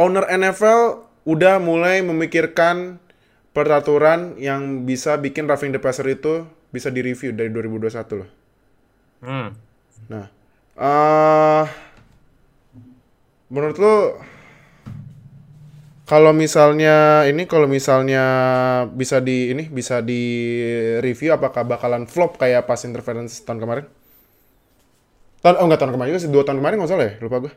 Owner 0.00 0.26
NFL 0.26 1.04
udah 1.24 1.56
mulai 1.60 2.00
memikirkan 2.04 3.00
peraturan 3.54 4.34
yang 4.36 4.82
bisa 4.82 5.14
bikin 5.16 5.46
roughing 5.46 5.70
the 5.70 5.80
passer 5.80 6.04
itu 6.10 6.44
bisa 6.74 6.90
direview 6.90 7.30
dari 7.30 7.48
2021 7.54 8.20
loh. 8.20 8.30
Hmm. 9.22 9.48
Nah, 10.10 10.26
eh 10.74 11.64
menurut 13.48 13.76
lu 13.78 13.96
kalau 16.04 16.36
misalnya 16.36 17.24
ini 17.24 17.48
kalau 17.48 17.64
misalnya 17.64 18.24
bisa 18.92 19.24
di 19.24 19.56
ini 19.56 19.72
bisa 19.72 20.04
di 20.04 20.22
review 21.00 21.32
apakah 21.32 21.64
bakalan 21.64 22.04
flop 22.04 22.36
kayak 22.36 22.68
pas 22.68 22.80
interference 22.84 23.40
tahun 23.40 23.60
kemarin? 23.64 23.84
Tahun 25.40 25.56
oh 25.60 25.64
enggak 25.64 25.80
tahun 25.80 25.92
kemarin 25.96 26.10
juga 26.12 26.22
sih, 26.24 26.32
dua 26.32 26.44
tahun 26.44 26.60
kemarin 26.60 26.76
nggak 26.80 26.92
salah 26.92 27.06
ya, 27.08 27.14
lupa 27.24 27.36
gue. 27.44 27.52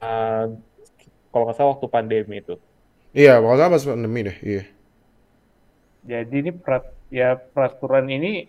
Uh, 0.00 0.44
kalau 1.32 1.44
nggak 1.48 1.56
salah 1.56 1.70
waktu 1.76 1.88
pandemi 1.88 2.36
itu. 2.40 2.56
Iya, 3.12 3.40
pokoknya 3.44 3.72
pas 3.72 3.84
pandemi 3.84 4.20
deh, 4.24 4.36
iya. 4.40 4.64
Jadi 6.02 6.34
ini 6.44 6.50
perat, 6.52 6.88
ya 7.12 7.36
peraturan 7.36 8.08
ini 8.08 8.48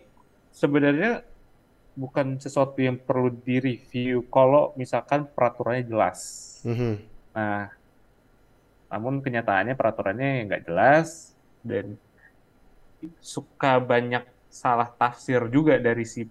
sebenarnya 0.55 1.23
bukan 1.93 2.39
sesuatu 2.39 2.79
yang 2.79 2.95
perlu 2.95 3.29
direview 3.43 4.23
kalau 4.31 4.71
misalkan 4.79 5.27
peraturannya 5.27 5.83
jelas. 5.83 6.19
Mhm. 6.63 7.12
Nah, 7.33 7.69
namun 8.91 9.19
kenyataannya 9.25 9.73
peraturannya 9.79 10.45
nggak 10.47 10.63
jelas 10.69 11.33
dan 11.65 11.97
suka 13.33 13.67
banyak 13.91 14.23
salah 14.61 14.89
tafsir 14.99 15.41
juga 15.55 15.73
dari 15.81 16.05
si 16.13 16.21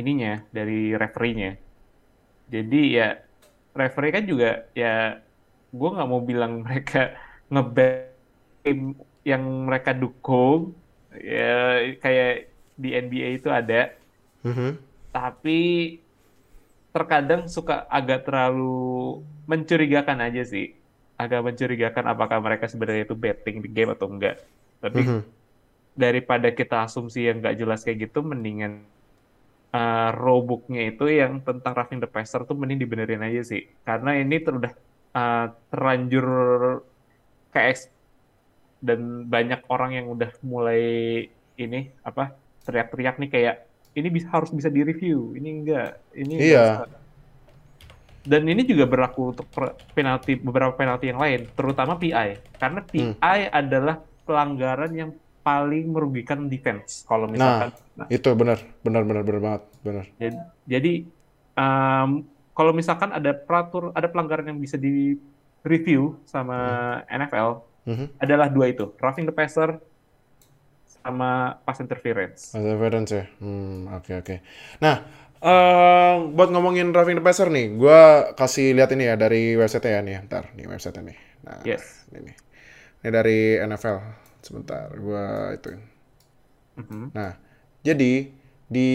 ininya, 0.00 0.32
dari 0.56 0.94
referee-nya. 1.02 1.50
Jadi 2.54 2.80
ya 2.98 3.08
referee 3.80 4.14
kan 4.16 4.24
juga 4.32 4.46
ya 4.82 5.18
gue 5.78 5.88
nggak 5.94 6.08
mau 6.10 6.22
bilang 6.30 6.52
mereka 6.66 6.98
tim 8.64 8.78
yang 9.26 9.42
mereka 9.66 9.90
dukung 9.96 10.74
ya 11.16 11.80
kayak 12.02 12.32
di 12.76 12.88
NBA 12.92 13.28
itu 13.40 13.48
ada 13.48 13.74
Mhm. 14.44 14.78
tapi 15.12 15.58
terkadang 16.94 17.46
suka 17.46 17.84
agak 17.92 18.24
terlalu 18.26 19.22
mencurigakan 19.46 20.18
aja 20.26 20.42
sih. 20.42 20.74
Agak 21.16 21.40
mencurigakan 21.46 22.04
apakah 22.12 22.38
mereka 22.44 22.68
sebenarnya 22.68 23.08
itu 23.08 23.16
betting 23.16 23.64
di 23.64 23.68
game 23.72 23.94
atau 23.96 24.06
enggak. 24.10 24.36
Tapi 24.82 25.00
Mhm. 25.00 25.20
daripada 25.96 26.48
kita 26.52 26.84
asumsi 26.84 27.24
yang 27.24 27.40
nggak 27.40 27.56
jelas 27.56 27.80
kayak 27.86 28.10
gitu, 28.10 28.20
mendingan 28.20 28.84
uh, 29.72 30.10
rulebook-nya 30.12 30.92
itu 30.92 31.04
yang 31.08 31.40
tentang 31.40 31.72
roughing 31.72 32.00
the 32.04 32.10
passer 32.10 32.44
tuh 32.44 32.56
mending 32.58 32.80
dibenerin 32.82 33.22
aja 33.24 33.42
sih. 33.46 33.62
Karena 33.86 34.16
ini 34.20 34.36
ter- 34.44 34.56
udah 34.60 34.72
uh, 35.16 35.46
terlanjur 35.72 36.26
kayak 37.54 37.88
dan 38.82 39.24
banyak 39.26 39.64
orang 39.72 39.96
yang 39.96 40.06
udah 40.12 40.30
mulai 40.44 40.82
ini 41.56 41.96
apa 42.04 42.36
teriak-teriak 42.68 43.16
nih 43.16 43.30
kayak 43.32 43.56
ini 43.96 44.08
bisa 44.12 44.28
harus 44.28 44.52
bisa 44.52 44.68
direview, 44.68 45.32
ini 45.32 45.48
enggak, 45.64 46.04
ini 46.12 46.32
enggak 46.36 46.44
Iya. 46.52 46.64
bisa. 46.84 47.05
Dan 48.26 48.42
ini 48.50 48.66
juga 48.66 48.90
berlaku 48.90 49.30
untuk 49.30 49.46
penalti 49.94 50.34
beberapa 50.34 50.74
penalti 50.74 51.14
yang 51.14 51.22
lain, 51.22 51.46
terutama 51.54 51.94
PI. 51.94 52.58
Karena 52.58 52.82
PI 52.82 53.40
adalah 53.54 54.02
pelanggaran 54.26 54.90
yang 54.90 55.10
paling 55.46 55.94
merugikan 55.94 56.50
defense. 56.50 57.06
Kalau 57.06 57.30
misalkan, 57.30 57.70
nah, 57.94 58.10
Itu 58.10 58.34
benar, 58.34 58.58
benar, 58.82 59.06
benar, 59.06 59.22
benar 59.22 59.40
banget, 59.40 59.62
benar. 59.78 60.04
jadi, 60.18 60.36
jadi, 60.66 60.92
um, 61.54 62.26
kalau 62.50 62.74
misalkan 62.74 63.14
ada 63.14 63.30
peratur, 63.30 63.94
ada 63.94 64.10
pelanggaran 64.10 64.50
yang 64.50 64.58
bisa 64.58 64.74
di 64.74 65.14
review 65.62 66.18
sama 66.26 66.58
NFL, 67.06 67.62
Mhm. 67.86 68.18
adalah 68.18 68.50
dua 68.50 68.66
itu, 68.74 68.90
roughing 68.98 69.22
the 69.22 69.30
passer 69.30 69.78
sama 70.98 71.62
pass 71.62 71.78
interference. 71.78 72.50
Ada 72.50 72.74
evidence 72.74 73.10
ya. 73.14 73.24
Hmm, 73.38 73.86
oke 73.94 74.10
oke. 74.18 74.36
Nah, 74.82 75.06
eh 75.42 76.14
buat 76.32 76.48
ngomongin 76.50 76.90
roughing 76.92 77.20
the 77.20 77.24
passer 77.24 77.48
nih, 77.52 77.72
gua 77.76 78.32
kasih 78.34 78.72
lihat 78.72 78.90
ini 78.96 79.04
ya 79.08 79.14
dari 79.16 79.52
website 79.54 79.84
ya 79.84 80.00
nih, 80.00 80.24
ntar 80.26 80.52
nih 80.56 80.66
website 80.66 80.96
nih. 81.00 81.18
Nah, 81.44 81.60
Yes. 81.62 82.06
ini 82.10 82.32
nih. 82.32 82.36
Ini 83.04 83.10
dari 83.12 83.38
NFL. 83.60 83.98
Sebentar, 84.42 84.88
gua 84.96 85.52
itu. 85.52 85.74
Mhm. 86.78 87.10
Nah, 87.12 87.34
jadi 87.82 88.30
di 88.66 88.90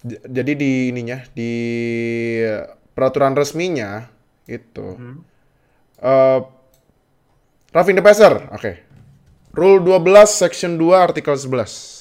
j- 0.00 0.22
jadi 0.24 0.52
di 0.56 0.72
ininya 0.88 1.18
di 1.34 1.52
peraturan 2.94 3.36
resminya 3.36 4.08
itu 4.48 4.96
Mhm. 4.96 5.16
eh 6.00 6.40
roughing 7.70 7.96
the 7.96 8.04
passer, 8.04 8.48
oke. 8.50 8.72
Rule 9.52 9.82
12 9.82 10.30
section 10.30 10.78
2 10.78 11.02
artikel 11.02 11.34
11. 11.36 11.99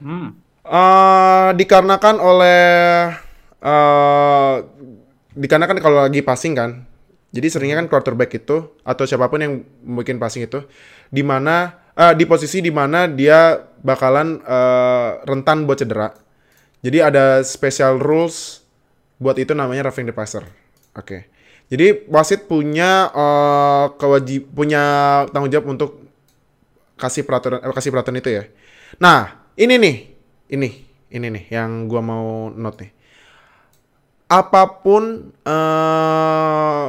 Hmm. 0.00 0.34
Eh, 0.64 1.50
dikarenakan 1.60 2.16
oleh 2.24 2.62
eh 3.64 4.54
dikarenakan 5.36 5.78
kalau 5.84 6.08
lagi 6.08 6.24
passing 6.24 6.56
kan. 6.56 6.88
Jadi 7.34 7.50
seringnya 7.50 7.82
kan 7.82 7.90
quarterback 7.90 8.30
itu 8.32 8.72
atau 8.86 9.04
siapa 9.04 9.26
pun 9.26 9.42
yang 9.42 9.52
bikin 10.00 10.22
passing 10.22 10.46
itu 10.46 10.64
di 11.10 11.20
mana 11.20 11.84
eh, 11.92 12.14
di 12.16 12.24
posisi 12.24 12.64
di 12.64 12.72
mana 12.72 13.10
dia 13.10 13.60
bakalan 13.84 14.40
eh, 14.40 15.10
rentan 15.28 15.68
buat 15.68 15.76
cedera. 15.82 16.08
Jadi 16.80 16.98
ada 17.00 17.44
special 17.44 18.00
rules 18.00 18.64
buat 19.20 19.36
itu 19.36 19.52
namanya 19.52 19.88
roughing 19.90 20.08
the 20.08 20.16
passer. 20.16 20.44
Oke. 20.96 21.28
Jadi 21.68 22.06
wasit 22.08 22.48
punya 22.48 23.12
eh, 23.12 23.84
kewajib 24.00 24.48
punya 24.54 24.82
tanggung 25.28 25.52
jawab 25.52 25.76
untuk 25.76 25.90
kasih 26.96 27.26
peraturan 27.26 27.60
eh, 27.60 27.74
kasih 27.74 27.90
peraturan 27.92 28.20
itu 28.22 28.30
ya. 28.32 28.44
Nah, 29.02 29.43
ini 29.56 29.74
nih. 29.78 29.96
Ini, 30.44 30.68
ini 31.10 31.26
nih 31.32 31.44
yang 31.50 31.88
gua 31.88 32.02
mau 32.04 32.52
note 32.52 32.84
nih. 32.84 32.92
Apa 34.28 34.82
pun 34.82 35.32
eh 35.46 36.88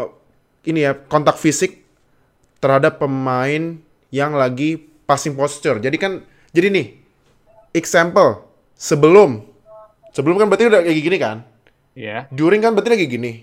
ini 0.66 0.80
ya 0.82 0.98
kontak 0.98 1.38
fisik 1.38 1.86
terhadap 2.58 2.98
pemain 2.98 3.78
yang 4.10 4.34
lagi 4.34 4.82
passing 5.06 5.38
posture. 5.38 5.78
Jadi 5.78 5.98
kan 6.02 6.26
jadi 6.52 6.74
nih 6.74 6.98
example 7.76 8.44
sebelum 8.74 9.46
sebelum 10.16 10.36
kan 10.40 10.48
berarti 10.50 10.66
udah 10.68 10.82
kayak 10.82 11.04
gini 11.06 11.18
kan. 11.22 11.38
Iya. 11.96 12.28
During 12.34 12.60
kan 12.64 12.74
berarti 12.74 12.92
lagi 12.92 13.08
gini. 13.08 13.34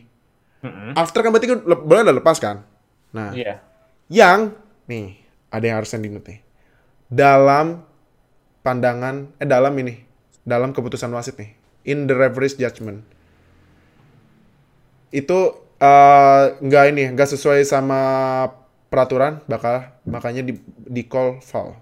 Mm-mm. 0.62 0.94
After 0.94 1.22
kan 1.22 1.30
berarti 1.30 1.48
kan 1.50 1.58
bola 1.64 2.06
udah 2.06 2.16
lepas 2.16 2.38
kan. 2.38 2.62
Nah, 3.12 3.34
Iya. 3.36 3.60
yang 4.08 4.56
nih 4.88 5.20
ada 5.52 5.64
yang 5.64 5.76
harus 5.82 5.92
diingat 5.92 6.24
nih. 6.26 6.40
Dalam 7.12 7.84
pandangan 8.62 9.30
eh 9.38 9.46
dalam 9.46 9.74
ini, 9.78 10.02
dalam 10.46 10.74
keputusan 10.74 11.10
wasit 11.12 11.38
nih, 11.38 11.52
in 11.86 12.06
the 12.06 12.14
referee's 12.14 12.58
judgment. 12.58 13.02
Itu 15.12 15.60
eh, 15.82 16.44
nggak 16.58 16.84
ini, 16.94 17.12
nggak 17.12 17.28
sesuai 17.36 17.62
sama 17.66 18.00
peraturan, 18.88 19.42
bakal 19.50 19.86
makanya 20.06 20.42
di, 20.46 20.58
di 20.66 21.02
call 21.06 21.42
foul. 21.42 21.76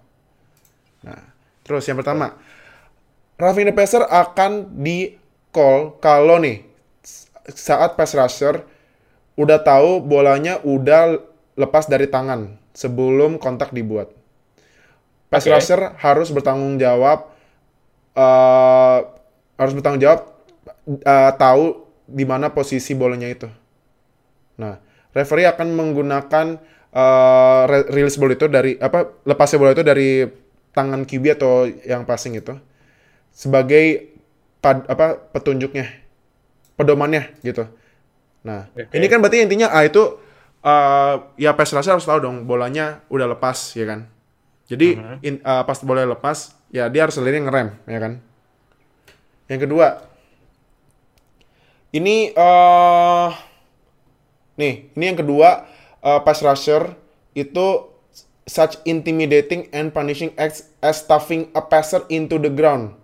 Nah, 1.04 1.20
terus 1.64 1.86
yang 1.88 1.96
pertama, 2.00 2.36
the 3.40 3.72
passer 3.72 4.04
akan 4.04 4.68
di 4.84 5.16
call 5.48 5.96
kalau 5.98 6.36
nih 6.36 6.62
saat 7.50 7.96
pass 7.96 8.14
rusher 8.14 8.62
udah 9.34 9.64
tahu 9.64 10.04
bolanya 10.04 10.60
udah 10.60 11.18
lepas 11.56 11.88
dari 11.88 12.06
tangan 12.06 12.60
sebelum 12.76 13.40
kontak 13.40 13.72
dibuat. 13.72 14.12
Pass 15.30 15.46
Oke. 15.46 15.54
rusher 15.54 15.94
harus 16.02 16.28
bertanggung 16.34 16.76
jawab 16.76 17.30
eh 18.18 18.98
harus 19.54 19.72
bertanggung 19.76 20.02
jawab 20.02 20.20
eh, 20.90 21.32
tahu 21.38 21.86
di 22.10 22.24
mana 22.26 22.50
posisi 22.50 22.92
bolanya 22.98 23.30
itu. 23.30 23.46
Nah, 24.58 24.76
referee 25.14 25.46
akan 25.46 25.68
menggunakan 25.78 26.46
eh, 26.90 27.62
re- 27.70 27.88
release 27.94 28.18
ball 28.18 28.34
itu 28.34 28.50
dari 28.50 28.74
apa 28.82 29.06
lepasnya 29.22 29.58
bola 29.62 29.72
itu 29.72 29.84
dari 29.86 30.26
tangan 30.74 31.06
QB 31.06 31.24
atau 31.38 31.66
yang 31.86 32.02
passing 32.06 32.38
itu 32.38 32.54
sebagai 33.30 34.10
pad- 34.58 34.86
apa 34.90 35.18
petunjuknya, 35.30 35.86
pedomannya 36.74 37.30
gitu. 37.46 37.66
Nah, 38.42 38.66
Oke. 38.74 38.90
ini 38.96 39.06
kan 39.06 39.20
berarti 39.22 39.44
intinya 39.46 39.70
ah 39.70 39.84
itu 39.86 40.02
eh, 40.64 41.14
ya 41.38 41.54
pass 41.54 41.70
rusher 41.70 41.94
harus 41.94 42.06
tahu 42.08 42.18
dong 42.18 42.36
bolanya 42.50 43.04
udah 43.12 43.30
lepas 43.38 43.78
ya 43.78 43.86
kan. 43.86 44.10
Jadi 44.70 44.94
in- 45.20 45.42
eh, 45.42 45.62
pas 45.66 45.78
bola 45.82 46.06
lepas 46.06 46.38
ya 46.70 46.86
dia 46.86 47.02
harus 47.02 47.18
sendiri 47.18 47.42
ngerem 47.42 47.74
ya 47.84 47.98
kan. 47.98 48.12
Yang 49.50 49.60
kedua, 49.66 49.86
ini 51.90 52.30
eh 52.30 53.28
nih, 54.54 54.74
ini 54.94 55.04
yang 55.04 55.18
kedua 55.18 55.66
eh, 55.98 56.20
pass 56.22 56.38
rusher 56.40 56.94
itu 57.32 57.90
such 58.46 58.82
intimidating 58.84 59.70
and 59.70 59.90
punishing 59.90 60.34
acts 60.34 60.70
as 60.78 61.02
stuffing 61.02 61.50
a 61.52 61.62
passer 61.62 62.02
into 62.08 62.34
the 62.34 62.50
ground. 62.50 62.94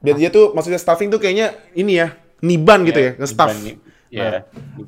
Biar 0.00 0.16
dia 0.18 0.28
tuh 0.28 0.52
maksudnya 0.52 0.76
stuffing 0.76 1.08
tuh 1.08 1.16
kayaknya 1.16 1.56
ini 1.72 1.96
ya, 1.96 2.12
niban 2.40 2.84
gitu 2.84 3.00
ya, 3.00 3.10
nge-stuff. 3.16 3.48
dibanding- 3.50 3.80
Iya. 4.08 4.22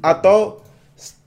Atau 0.01 0.61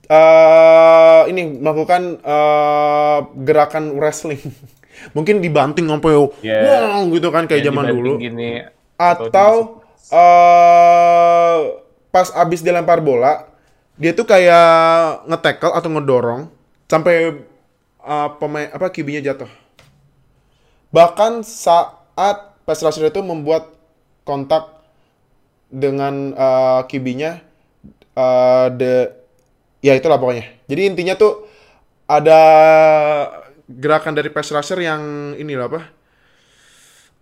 eh 0.10 1.22
ini 1.30 1.62
melakukan 1.62 2.18
eh, 2.18 3.20
gerakan 3.45 3.93
wrestling. 4.01 4.41
Mungkin 5.16 5.39
dibanting 5.39 5.86
sampai 5.88 6.12
Iya. 6.43 6.57
wow 6.66 7.07
gitu 7.14 7.30
kan 7.30 7.45
kayak 7.45 7.62
Yang 7.64 7.68
zaman 7.72 7.86
dulu. 7.93 8.12
Gini, 8.18 8.66
Atau 8.97 9.86
eh 10.10 11.57
pas 12.10 12.28
abis 12.34 12.66
dia 12.66 12.74
lempar 12.74 12.99
bola, 12.99 13.45
dia 13.95 14.18
tuh 14.18 14.26
kayak 14.26 15.24
nge-tackle 15.30 15.78
atau 15.78 15.89
ngedorong 15.93 16.41
sampai 16.89 17.45
eh, 18.01 18.30
pemain 18.41 18.68
apa 18.74 18.89
QB-nya 18.89 19.22
jatuh. 19.24 19.49
Bahkan 20.89 21.45
saat 21.45 22.57
pass 22.66 22.82
rusher 22.82 23.14
itu 23.14 23.22
membuat 23.22 23.70
kontak 24.26 24.74
dengan 25.70 26.34
eh, 26.34 26.82
QB-nya 26.89 27.45
eh, 28.18 28.68
the 28.74 29.19
ya 29.80 29.96
itulah 29.96 30.20
pokoknya. 30.20 30.46
Jadi 30.68 30.82
intinya 30.88 31.16
tuh 31.16 31.48
ada 32.10 32.42
gerakan 33.70 34.18
dari 34.18 34.34
pass 34.34 34.50
rusher 34.50 34.82
yang 34.82 35.34
ini 35.38 35.54
lah 35.54 35.70
apa? 35.70 35.82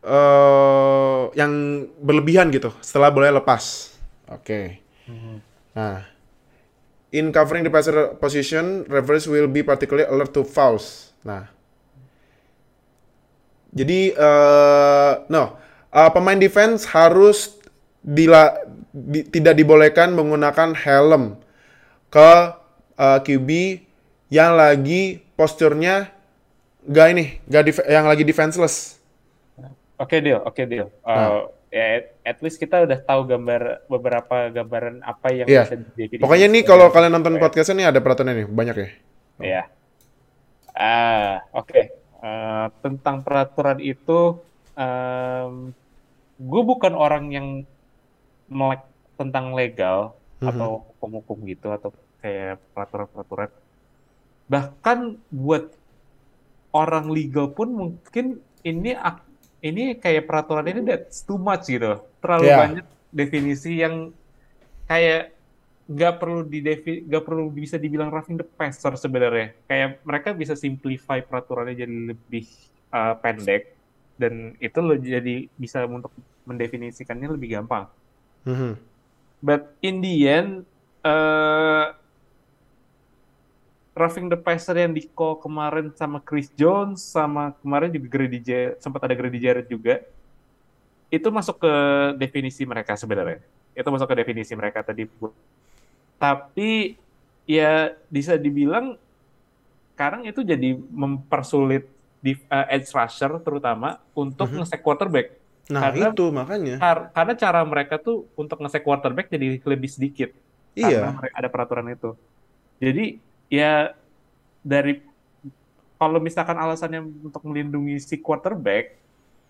eh 0.07 1.21
yang 1.35 1.51
berlebihan 1.99 2.47
gitu 2.53 2.71
setelah 2.79 3.11
bola 3.11 3.33
lepas. 3.33 3.91
Oke. 4.31 4.79
Nah, 5.75 6.07
in 7.11 7.31
covering 7.35 7.67
the 7.67 7.71
passer 7.71 8.15
position, 8.15 8.87
referees 8.87 9.27
will 9.27 9.51
be 9.51 9.63
particularly 9.63 10.07
alert 10.07 10.31
to 10.31 10.47
fouls. 10.47 11.11
Nah, 11.27 11.51
jadi 13.75 14.15
eh 14.15 15.13
no, 15.27 15.59
eh, 15.91 16.09
pemain 16.15 16.39
defense 16.39 16.87
harus 16.91 17.59
dila, 17.99 18.55
di- 18.95 19.27
tidak 19.27 19.59
dibolehkan 19.59 20.15
menggunakan 20.15 20.71
helm 20.71 21.35
ke 22.07 22.31
eh, 22.97 23.19
QB 23.21 23.49
yang 24.27 24.57
lagi 24.57 25.23
posturnya 25.35 26.11
gak 26.83 27.07
ini, 27.13 27.25
gak 27.45 27.63
def- 27.63 27.87
yang 27.87 28.07
lagi 28.07 28.23
defenseless. 28.23 28.97
Oke 29.97 30.21
deal, 30.21 30.39
oke 30.41 30.61
deal. 30.63 30.87
Uh, 31.01 31.09
Nah. 31.09 31.29
ya, 31.73 31.85
at, 32.21 32.37
least 32.39 32.57
kita 32.57 32.85
udah 32.85 32.99
tahu 33.01 33.25
gambar 33.25 33.85
beberapa 33.89 34.47
gambaran 34.47 35.01
apa 35.01 35.27
yang 35.33 35.47
Iya. 35.49 35.63
bisa 35.65 35.75
didefinisikan. 35.75 36.21
Pokoknya 36.23 36.47
nih 36.47 36.63
kalau 36.63 36.87
kalian 36.89 37.13
nonton 37.13 37.35
podcastnya 37.37 37.75
nih 37.75 37.87
ada 37.91 37.99
peraturan 37.99 38.33
nih 38.33 38.47
banyak 38.47 38.75
ya. 38.77 38.89
Ya. 39.41 39.63
Ah, 40.71 41.41
oke. 41.51 41.81
Eh, 42.17 42.65
tentang 42.81 43.21
peraturan 43.21 43.81
itu, 43.81 44.37
gue 46.37 46.61
bukan 46.63 46.93
orang 46.93 47.33
yang 47.33 47.47
melek 48.47 48.85
tentang 49.17 49.57
legal 49.57 50.13
Mhm. 50.37 50.47
atau 50.53 50.69
hukum-hukum 50.97 51.45
gitu 51.45 51.69
atau 51.69 51.93
kayak 52.19 52.57
peraturan-peraturan. 52.73 53.49
Bahkan 54.49 54.97
buat 55.29 55.69
orang 56.73 57.13
legal 57.13 57.53
pun 57.53 57.69
mungkin 57.69 58.41
ini 58.65 58.97
ini 59.61 59.97
kayak 59.97 60.25
peraturan 60.25 60.67
ini 60.67 60.81
that's 60.81 61.21
too 61.21 61.37
much 61.37 61.69
gitu. 61.69 62.01
Terlalu 62.19 62.45
Ya. 62.49 62.57
banyak 62.57 62.85
definisi 63.13 63.79
yang 63.79 64.11
kayak 64.85 65.37
nggak 65.87 66.19
perlu 66.19 66.43
didefi 66.43 67.07
nggak 67.07 67.23
perlu 67.23 67.47
bisa 67.47 67.79
dibilang 67.79 68.11
roughing 68.11 68.35
the 68.35 68.43
passer 68.43 68.91
sebenarnya 68.99 69.55
kayak 69.71 70.03
mereka 70.03 70.35
bisa 70.35 70.51
simplify 70.51 71.23
peraturannya 71.23 71.79
jadi 71.79 71.95
lebih 72.11 72.43
uh, 72.91 73.15
pendek 73.23 73.71
dan 74.19 74.51
itu 74.59 74.79
lo 74.83 74.99
jadi 74.99 75.47
bisa 75.55 75.87
untuk 75.87 76.11
mendefinisikannya 76.43 77.31
lebih 77.31 77.55
gampang 77.55 77.87
Mhm. 78.43 78.75
but 79.39 79.79
in 79.79 80.03
the 80.03 80.27
end 80.27 80.67
uh, 81.07 81.85
roughing 83.95 84.27
the 84.27 84.37
passer 84.37 84.77
yang 84.77 84.93
di 84.93 85.07
call 85.09 85.39
kemarin 85.39 85.89
sama 85.95 86.21
Chris 86.21 86.51
Jones 86.53 87.01
sama 87.01 87.55
kemarin 87.63 87.89
juga 87.89 88.07
Grady 88.11 88.39
Jarrett, 88.39 88.77
sempat 88.77 89.01
ada 89.07 89.15
Grady 89.15 89.39
Jarrett 89.39 89.65
juga. 89.65 90.03
Itu 91.07 91.31
masuk 91.31 91.63
ke 91.63 91.73
definisi 92.19 92.67
mereka 92.67 92.93
sebenarnya. 92.93 93.39
Itu 93.73 93.87
masuk 93.89 94.11
ke 94.11 94.15
definisi 94.17 94.53
mereka 94.53 94.83
tadi. 94.83 95.07
Tapi 96.19 96.97
ya 97.47 97.95
bisa 98.11 98.35
dibilang 98.35 98.99
sekarang 99.95 100.29
itu 100.29 100.45
jadi 100.45 100.77
mempersulit 100.77 101.89
di 102.21 102.37
uh, 102.51 102.67
edge 102.69 102.91
rusher 102.91 103.33
terutama 103.41 103.97
untuk 104.13 104.45
Mhm. 104.45 104.61
nge 104.61 104.77
quarterback. 104.77 105.27
Nah, 105.73 105.89
Karena- 105.89 106.11
itu 106.13 106.25
makanya. 106.29 106.75
Kar- 106.77 107.07
karena 107.13 107.33
cara 107.33 107.59
mereka 107.65 107.95
tuh 107.97 108.29
untuk 108.37 108.61
nge 108.61 108.77
quarterback 108.77 109.25
jadi 109.29 109.57
lebih 109.57 109.89
sedikit 109.89 110.29
Iya. 110.77 111.11
karena 111.17 111.33
ada 111.33 111.49
peraturan 111.49 111.87
itu. 111.89 112.13
Jadi 112.77 113.17
ya 113.49 113.97
dari 114.61 115.01
kalau 115.97 116.21
misalkan 116.21 116.53
alasannya 116.53 117.01
untuk 117.01 117.41
melindungi 117.41 117.97
si 117.97 118.21
quarterback, 118.21 118.93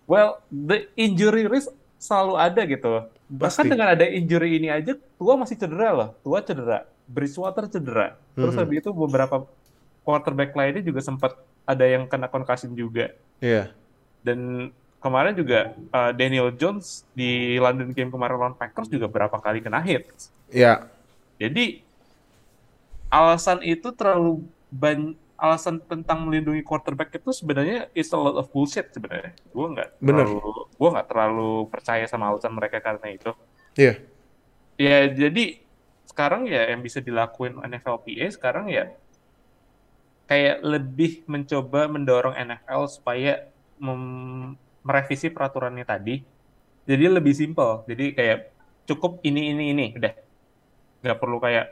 well 0.08 0.40
the 0.48 0.88
injury 0.96 1.44
risk 1.44 1.68
selalu 2.00 2.34
ada 2.40 2.62
gitu. 2.64 3.04
Bahkan 3.28 3.60
Pasti. 3.60 3.68
dengan 3.68 3.92
ada 3.92 4.08
injury 4.08 4.56
ini 4.56 4.72
aja, 4.72 4.96
Tua 5.20 5.36
masih 5.36 5.60
cedera 5.60 5.92
loh. 5.92 6.08
Tua 6.24 6.40
cedera, 6.40 6.88
Bridgewater 7.04 7.68
cedera. 7.68 8.16
Terus 8.32 8.56
Mhm. 8.56 8.60
habis 8.64 8.76
itu 8.80 8.90
beberapa 8.96 9.44
quarterback 10.00 10.56
lainnya 10.56 10.80
juga 10.80 11.04
sempat 11.04 11.36
ada 11.68 11.84
yang 11.84 12.08
kena 12.08 12.32
concussion 12.32 12.72
juga 12.72 13.12
Iya. 13.44 13.68
dan 14.24 14.72
kemarin 15.04 15.36
juga 15.36 15.76
uh, 15.92 16.16
Daniel 16.16 16.48
Jones 16.56 17.04
di 17.12 17.60
London 17.60 17.92
game 17.92 18.08
kemarin 18.08 18.40
lawan 18.40 18.56
Packers 18.56 18.88
juga 18.88 19.04
berapa 19.04 19.36
kali 19.36 19.60
kena 19.60 19.84
hit. 19.84 20.08
Iya. 20.48 20.88
Jadi 21.38 21.86
alasan 23.08 23.64
itu 23.64 23.88
terlalu 23.94 24.44
banyak 24.68 25.16
alasan 25.38 25.78
tentang 25.78 26.26
melindungi 26.26 26.66
quarterback 26.66 27.14
itu 27.14 27.30
sebenarnya 27.30 27.86
is 27.94 28.10
a 28.10 28.18
lot 28.18 28.34
of 28.34 28.50
bullshit 28.50 28.90
sebenarnya. 28.90 29.32
Gue 29.54 29.66
nggak 29.70 30.02
terlalu 30.02 30.42
gue 30.74 30.88
nggak 30.90 31.08
terlalu 31.08 31.50
percaya 31.70 32.04
sama 32.10 32.34
alasan 32.34 32.52
mereka 32.58 32.82
karena 32.82 33.06
itu. 33.14 33.30
Iya. 33.78 34.02
Ya 34.74 35.06
jadi 35.06 35.62
sekarang 36.10 36.50
ya 36.50 36.74
yang 36.74 36.82
bisa 36.82 36.98
dilakuin 36.98 37.54
NFLPA 37.62 38.26
sekarang 38.34 38.66
ya 38.66 38.90
kayak 40.26 40.60
lebih 40.66 41.22
mencoba 41.30 41.86
mendorong 41.86 42.34
NFL 42.34 42.90
supaya 42.90 43.46
mem- 43.78 44.58
merevisi 44.82 45.30
peraturannya 45.30 45.86
tadi. 45.86 46.18
Jadi 46.82 47.04
lebih 47.06 47.32
simpel. 47.32 47.86
Jadi 47.86 48.10
kayak 48.10 48.50
cukup 48.90 49.22
ini 49.22 49.54
ini 49.54 49.64
ini 49.70 49.86
udah 49.94 50.27
nggak 51.02 51.18
perlu 51.22 51.38
kayak 51.44 51.66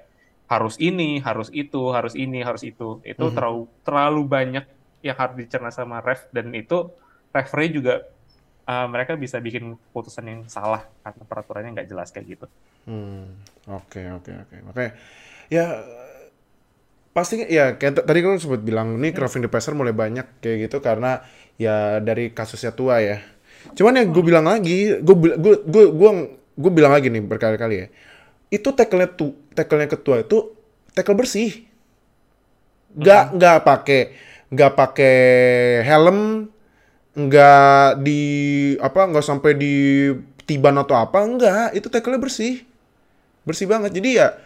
harus 0.47 0.77
ini, 0.79 1.18
harus 1.27 1.49
itu, 1.51 1.83
harus 1.97 2.14
ini, 2.14 2.39
harus 2.47 2.62
itu. 2.62 3.03
Itu 3.03 3.24
Mhm. 3.24 3.35
terlalu 3.35 3.62
terlalu 3.87 4.22
banyak 4.37 4.64
yang 5.07 5.16
harus 5.18 5.37
dicerna 5.39 5.70
sama 5.74 5.99
ref 6.03 6.27
dan 6.35 6.51
itu 6.55 6.91
referee 7.35 7.70
juga 7.77 7.95
uh, 8.70 8.87
mereka 8.93 9.14
bisa 9.18 9.39
bikin 9.43 9.77
keputusan 9.91 10.24
yang 10.27 10.41
salah 10.51 10.83
karena 11.05 11.22
peraturannya 11.31 11.70
nggak 11.77 11.89
jelas 11.91 12.09
kayak 12.14 12.27
gitu. 12.39 12.47
Hmm, 12.87 13.35
oke 13.66 14.01
oke 14.22 14.31
oke. 14.47 14.57
Makanya 14.70 14.91
ya 15.51 15.66
pasti 17.16 17.41
ya 17.49 17.81
kayak 17.81 18.05
tadi 18.05 18.20
kan 18.20 18.37
sempat 18.37 18.61
bilang 18.61 19.01
nih 19.01 19.16
roughing 19.16 19.41
the 19.45 19.49
passer 19.49 19.72
mulai 19.72 19.97
banyak 19.97 20.27
kayak 20.45 20.68
gitu 20.68 20.85
karena 20.85 21.24
ya 21.57 21.99
dari 22.05 22.31
kasusnya 22.37 22.77
tua 22.77 23.01
ya. 23.01 23.16
Cuman 23.72 23.97
yang 23.99 24.09
gue 24.12 24.24
bilang 24.24 24.47
lagi, 24.47 25.01
gue 25.01 25.16
gue 25.16 25.55
gue 25.64 26.11
gue 26.57 26.72
bilang 26.72 26.93
lagi 26.93 27.09
nih 27.09 27.22
berkali-kali 27.24 27.77
ya. 27.83 27.87
Itu 28.49 28.72
tackle-nya 28.72 29.11
tu 29.11 29.34
tackle-nya 29.53 29.88
ketua 29.90 30.22
itu 30.22 30.55
tackle 30.92 31.18
bersih. 31.18 31.66
Nggak 32.97 33.24
nggak 33.36 33.59
pakai 33.66 34.03
nggak 34.53 34.72
pakai 34.78 35.18
helm, 35.82 36.49
nggak 37.18 38.01
di 38.07 38.22
apa 38.78 39.01
nggak 39.11 39.26
sampai 39.26 39.53
di 39.59 39.74
tiban 40.47 40.78
atau 40.78 40.94
apa 40.94 41.18
enggak 41.26 41.74
itu 41.74 41.90
tackle-nya 41.90 42.22
bersih. 42.22 42.62
Bersih 43.42 43.66
banget. 43.66 43.90
Jadi 43.99 44.11
ya 44.22 44.38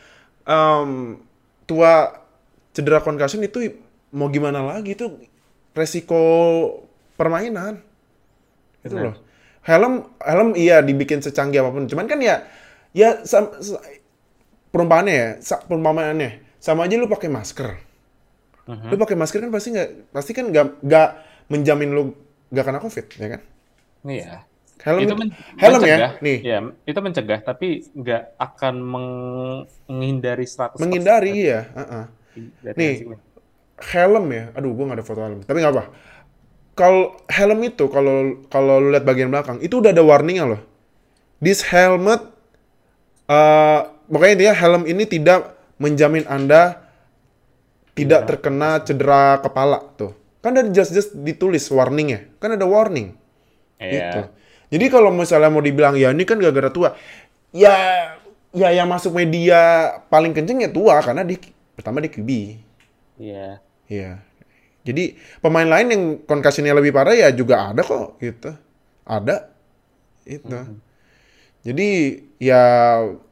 em, 0.49 1.21
tua 1.69 2.25
cedera 2.73 3.05
concussion 3.05 3.45
itu 3.45 3.77
mau 4.11 4.33
gimana 4.33 4.65
lagi? 4.65 4.97
Itu 4.97 5.21
resiko 5.77 6.23
permainan. 7.21 7.79
Itu 8.81 8.97
Benar. 8.97 9.05
loh. 9.13 9.17
Helm 9.61 10.09
helm 10.25 10.57
iya 10.57 10.81
dibikin 10.81 11.21
secanggih 11.21 11.61
apa 11.61 11.71
pun. 11.71 11.85
Cuman 11.85 12.09
kan 12.09 12.19
ya 12.25 12.41
ya 12.93 13.23
sam, 13.23 13.51
sa- 13.59 13.83
perumpamaannya 14.71 15.15
ya 15.15 15.29
sa- 15.41 15.63
perumpamaannya. 15.63 16.31
Sama 16.59 16.85
aja 16.85 16.95
lu 16.95 17.07
pakai 17.07 17.29
masker. 17.29 17.89
Mhm. 18.61 18.87
lu 18.87 18.97
pakai 18.97 19.17
masker 19.19 19.43
kan 19.43 19.51
pasti 19.51 19.75
nggak 19.75 19.89
pasti 20.15 20.31
kan 20.31 20.47
nggak 20.47 20.79
nggak 20.79 21.09
menjamin 21.49 21.91
lu 21.91 22.03
nggak 22.49 22.63
kena 22.63 22.79
covid 22.79 23.07
ya 23.11 23.29
kan? 23.29 23.41
Iya. 24.05 24.47
helm 24.81 25.05
itu 25.05 25.13
men- 25.13 25.35
helm 25.59 25.81
ya? 25.83 26.17
nih. 26.23 26.39
Ya 26.41 26.59
itu 26.87 26.99
mencegah 26.99 27.41
tapi 27.43 27.85
nggak 27.93 28.23
akan 28.39 28.75
meng- 28.81 29.65
menghindari 29.85 30.47
100% 30.47 30.81
menghindari 30.81 31.51
ya 31.51 31.67
heeh. 31.69 32.05
dari 32.63 32.77
Nih. 32.79 32.95
helm 33.93 34.25
ya? 34.31 34.45
Aduh 34.55 34.71
gua 34.73 34.85
nggak 34.89 34.99
ada 35.03 35.05
foto 35.05 35.21
helm. 35.21 35.41
Tapi 35.43 35.59
nggak 35.59 35.75
apa. 35.75 35.85
Kalau 36.73 37.19
helm 37.29 37.61
itu 37.61 37.85
kalau 37.91 38.17
kalau 38.47 38.79
lu 38.79 38.89
lihat 38.89 39.05
bagian 39.05 39.29
belakang 39.29 39.59
itu 39.61 39.83
udah 39.83 39.91
ada 39.91 40.01
warningnya 40.01 40.47
loh. 40.47 40.61
This 41.43 41.67
helmet 41.67 42.23
eh 43.31 43.79
pokoknya 44.11 44.33
intinya 44.35 44.55
helm 44.59 44.83
ini 44.91 45.05
tidak 45.07 45.55
menjamin 45.79 46.27
anda 46.27 46.83
tidak 47.95 48.27
Iya. 48.27 48.29
terkena 48.29 48.71
cedera 48.83 49.39
kepala 49.39 49.79
tuh 49.95 50.13
kan 50.43 50.57
ada 50.57 50.67
just 50.73 50.91
just 50.91 51.15
ditulis 51.15 51.63
warningnya 51.71 52.27
kan 52.43 52.59
ada 52.59 52.67
warning 52.67 53.15
Iya. 53.79 53.91
gitu 53.95 54.21
jadi 54.75 54.85
kalau 54.91 55.15
misalnya 55.15 55.51
mau 55.51 55.63
dibilang 55.63 55.95
ya 55.95 56.11
ini 56.11 56.27
kan 56.27 56.43
gara-gara 56.43 56.71
tua 56.75 56.99
ya 57.55 57.75
ya 58.51 58.69
yang 58.75 58.91
masuk 58.91 59.15
media 59.15 59.95
paling 60.11 60.35
kenceng 60.35 60.59
ya 60.59 60.71
tua 60.71 60.99
karena 60.99 61.23
di 61.23 61.39
pertama 61.79 62.03
di 62.03 62.11
QB 62.11 62.31
Iya. 63.21 63.61
Iya. 63.85 64.17
Jadi 64.81 65.13
pemain 65.45 65.69
lain 65.69 65.87
yang 65.93 66.03
concussionnya 66.25 66.73
lebih 66.73 66.89
parah 66.89 67.13
ya 67.13 67.29
juga 67.37 67.69
ada 67.69 67.85
kok 67.85 68.17
gitu. 68.17 68.49
Ada. 69.05 69.53
Itu. 70.25 70.57
Jadi 71.61 71.89
ya 72.41 72.65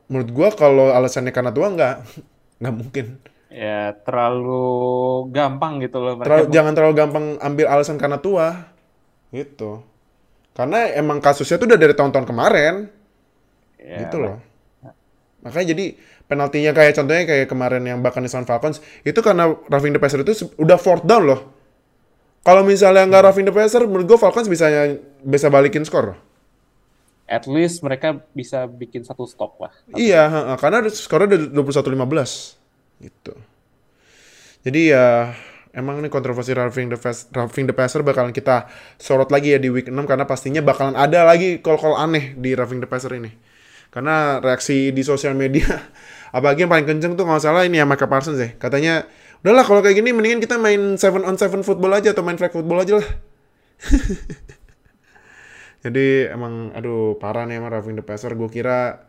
menurut 0.08 0.30
gua 0.32 0.48
kalau 0.52 0.92
alasannya 0.92 1.32
karena 1.32 1.52
tua 1.52 1.72
nggak 1.72 1.96
nggak 2.60 2.74
mungkin. 2.74 3.06
Ya 3.48 3.96
terlalu 4.04 5.28
gampang 5.32 5.80
gitu 5.80 5.98
loh 6.04 6.20
mereka. 6.20 6.28
Terlalu, 6.28 6.46
jangan 6.52 6.72
terlalu 6.76 6.94
gampang 6.94 7.24
ambil 7.40 7.66
alasan 7.72 7.96
karena 7.96 8.20
tua. 8.20 8.68
Gitu. 9.32 9.80
Karena 10.52 10.90
emang 10.92 11.22
kasusnya 11.22 11.56
tuh 11.56 11.70
udah 11.70 11.80
dari 11.80 11.94
tahun-tahun 11.96 12.26
kemarin. 12.28 12.74
Ya, 13.78 14.04
gitu 14.04 14.20
loh. 14.20 14.36
Makanya 15.40 15.66
jadi 15.72 15.94
penaltinya 16.26 16.74
kayak 16.74 16.92
contohnya 16.98 17.24
kayak 17.24 17.46
kemarin 17.46 17.82
yang 17.86 18.02
Buccaneers 18.02 18.34
lawan 18.34 18.44
Falcons 18.44 18.82
itu 19.06 19.16
karena 19.22 19.48
roughing 19.48 19.94
the 19.94 20.02
passer 20.02 20.20
itu 20.20 20.34
udah 20.58 20.76
fourth 20.76 21.06
down 21.06 21.24
loh. 21.24 21.40
Kalau 22.42 22.66
misalnya 22.66 23.06
nggak 23.06 23.22
roughing 23.32 23.46
the 23.48 23.54
passer, 23.54 23.86
menurut 23.86 24.06
gue 24.08 24.18
Falcons 24.18 24.50
bisa 24.50 24.68
bisa 25.24 25.46
balikin 25.48 25.86
skor. 25.86 26.18
At 27.28 27.44
least 27.44 27.84
mereka 27.84 28.24
bisa 28.32 28.64
bikin 28.64 29.04
satu 29.04 29.28
stop 29.28 29.60
lah. 29.60 29.72
Iya, 29.92 30.24
heeh, 30.32 30.56
karena 30.56 30.80
skornya 30.88 31.52
udah 31.52 31.76
21-15 31.76 33.04
gitu. 33.04 33.36
Jadi 34.64 34.90
ya 34.90 35.36
emang 35.76 36.00
ini 36.00 36.08
kontroversi 36.08 36.56
roughing 36.56 36.88
the, 36.90 36.98
Pas- 36.98 37.28
roughing 37.30 37.68
the 37.68 37.76
passer 37.76 38.00
bakalan 38.00 38.32
kita 38.32 38.66
sorot 38.96 39.28
lagi 39.28 39.54
ya 39.54 39.60
di 39.60 39.68
week 39.68 39.92
6 39.92 39.94
karena 40.08 40.24
pastinya 40.24 40.64
bakalan 40.64 40.96
ada 40.96 41.22
lagi 41.28 41.60
call-call 41.60 42.00
aneh 42.00 42.34
di 42.34 42.56
roughing 42.56 42.80
the 42.80 42.88
passer 42.88 43.12
ini. 43.12 43.30
Karena 43.92 44.40
reaksi 44.40 44.92
di 44.92 45.04
sosial 45.04 45.36
media 45.36 45.68
apalagi 46.36 46.64
yang 46.64 46.72
paling 46.72 46.88
kenceng 46.88 47.12
tuh 47.16 47.24
nggak 47.24 47.44
salah 47.44 47.64
ini 47.64 47.80
ya 47.80 47.84
Micah 47.84 48.08
Parsons 48.08 48.40
ya. 48.40 48.56
Katanya, 48.56 49.04
udahlah 49.44 49.64
kalau 49.68 49.80
kayak 49.84 50.00
gini 50.00 50.16
mendingan 50.16 50.40
kita 50.40 50.56
main 50.56 50.96
7 50.96 51.24
on 51.24 51.36
7 51.36 51.60
football 51.60 51.92
aja 51.92 52.16
atau 52.16 52.24
main 52.24 52.36
flag 52.36 52.52
football 52.52 52.80
aja 52.82 53.04
lah. 53.04 53.08
Jadi 55.78 56.26
emang 56.26 56.74
aduh 56.74 57.14
parah 57.16 57.46
nih 57.46 57.62
emang 57.62 57.70
roughing 57.70 57.96
the 57.98 58.04
passer. 58.04 58.34
Gue 58.34 58.50
kira 58.50 59.06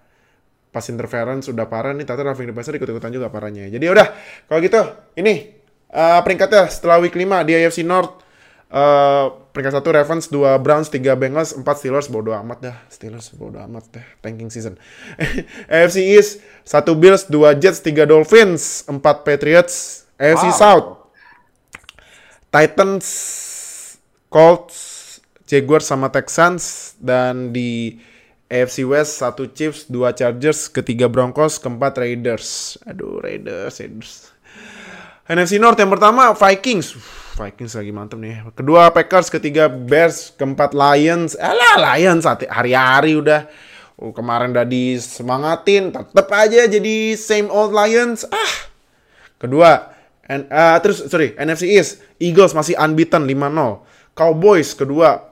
pas 0.70 0.86
interference 0.86 1.50
sudah 1.50 1.66
parah 1.66 1.98
nih 1.98 2.06
ternyata 2.06 2.30
roughing 2.30 2.54
the 2.54 2.56
passer 2.56 2.78
ikut-ikutan 2.78 3.10
juga 3.10 3.34
parahnya. 3.34 3.66
Jadi 3.70 3.84
ya 3.84 3.92
udah 3.94 4.08
kalau 4.46 4.60
gitu 4.62 4.82
ini 5.18 5.50
eh, 5.90 6.20
peringkatnya 6.22 6.70
setelah 6.70 7.02
week 7.02 7.18
5 7.18 7.48
di 7.50 7.52
AFC 7.58 7.82
North 7.82 8.22
eh, 8.70 9.26
peringkat 9.50 9.82
1 9.82 9.98
Ravens, 9.98 10.24
2 10.30 10.62
Browns, 10.62 10.88
3 10.94 11.18
Bengals, 11.18 11.58
4 11.58 11.66
Steelers, 11.66 12.08
bodo 12.08 12.32
amat 12.38 12.60
dah. 12.62 12.78
Steelers 12.88 13.34
bodo 13.34 13.58
amat 13.66 13.90
dah, 13.90 14.06
tanking 14.22 14.54
season. 14.54 14.78
AFC 15.74 16.06
East, 16.06 16.40
1 16.70 16.86
Bills, 17.02 17.26
2 17.28 17.58
Jets, 17.58 17.82
3 17.82 18.06
Dolphins, 18.06 18.86
4 18.86 19.02
Patriots. 19.26 20.06
AFC 20.20 20.52
Wow. 20.52 20.60
South, 20.60 20.88
Titans, 22.52 23.08
Colts, 24.28 24.89
Jaguars 25.50 25.90
sama 25.90 26.14
Texans 26.14 26.94
dan 27.02 27.50
di 27.50 27.98
AFC 28.46 28.86
West 28.86 29.18
satu 29.18 29.50
Chiefs, 29.50 29.90
dua 29.90 30.14
Chargers, 30.14 30.70
ketiga 30.70 31.10
Broncos, 31.10 31.58
keempat 31.58 31.98
Raiders. 31.98 32.78
Aduh 32.86 33.18
Raiders, 33.18 33.82
Raiders. 33.82 34.30
NFC 35.26 35.58
North 35.58 35.82
yang 35.82 35.90
pertama 35.90 36.38
Vikings. 36.38 36.94
Vikings 37.34 37.74
lagi 37.74 37.90
mantep 37.90 38.22
nih. 38.22 38.46
Kedua 38.54 38.94
Packers, 38.94 39.34
ketiga 39.34 39.66
Bears, 39.66 40.34
keempat 40.38 40.78
Lions. 40.78 41.34
Alah 41.34 41.82
Lions 41.82 42.30
hari-hari 42.30 43.18
udah 43.18 43.50
oh, 43.98 44.14
kemarin 44.14 44.54
udah 44.54 44.66
disemangatin, 44.70 45.94
tetep 45.94 46.28
aja 46.30 46.66
jadi 46.70 47.18
same 47.18 47.50
old 47.50 47.74
Lions. 47.74 48.26
Ah. 48.30 48.54
Kedua, 49.42 49.98
N- 50.30 50.50
ah, 50.54 50.78
terus 50.78 51.06
sorry, 51.10 51.34
NFC 51.38 51.74
East, 51.74 52.06
Eagles 52.22 52.54
masih 52.54 52.78
unbeaten 52.78 53.26
5-0. 53.26 54.14
Cowboys 54.18 54.76
kedua 54.76 55.29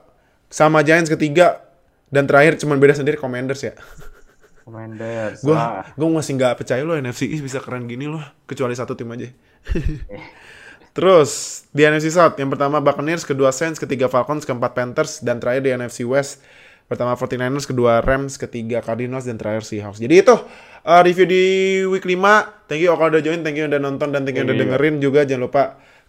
sama 0.48 0.80
Giants 0.80 1.08
ketiga 1.08 1.60
dan 2.08 2.24
terakhir 2.24 2.56
cuma 2.56 2.74
beda 2.74 2.96
sendiri 2.96 3.16
Commanders 3.16 3.62
ya. 3.62 3.72
Commanders. 4.64 5.40
Gue 5.40 5.56
Ah, 5.56 5.88
gue 5.92 6.08
masih 6.08 6.36
nggak 6.36 6.60
percaya 6.60 6.84
loh 6.84 6.92
NFC 6.92 7.24
East 7.24 7.40
bisa 7.40 7.56
keren 7.56 7.88
gini 7.88 8.04
loh, 8.04 8.20
kecuali 8.44 8.72
satu 8.72 8.92
tim 8.92 9.08
aja. 9.08 9.28
Terus 10.96 11.62
di 11.70 11.86
NFC 11.86 12.10
South 12.10 12.34
yang 12.36 12.50
pertama 12.50 12.82
Buccaneers, 12.82 13.22
kedua 13.22 13.48
Saints, 13.48 13.78
ketiga 13.78 14.10
Falcons, 14.10 14.42
keempat 14.42 14.74
Panthers 14.74 15.22
dan 15.22 15.38
terakhir 15.38 15.62
di 15.62 15.70
NFC 15.70 16.02
West 16.02 16.42
pertama 16.84 17.12
49ers, 17.14 17.68
kedua 17.68 18.00
Rams, 18.00 18.40
ketiga 18.40 18.80
Cardinals 18.80 19.28
dan 19.28 19.36
terakhir 19.36 19.60
Seahawks. 19.62 20.00
Jadi 20.00 20.24
itu 20.24 20.32
uh, 20.32 21.00
review 21.04 21.28
di 21.28 21.42
week 21.84 22.02
5. 22.02 22.16
Thank 22.66 22.80
you 22.82 22.90
kalau 22.92 23.12
udah 23.12 23.20
join, 23.20 23.44
thank 23.44 23.60
you 23.60 23.68
udah 23.68 23.76
nonton 23.76 24.08
dan 24.10 24.24
thank 24.24 24.40
you 24.40 24.44
udah 24.44 24.56
Iya. 24.56 24.62
dengerin 24.64 24.94
juga 24.98 25.20
jangan 25.22 25.42
lupa 25.46 25.62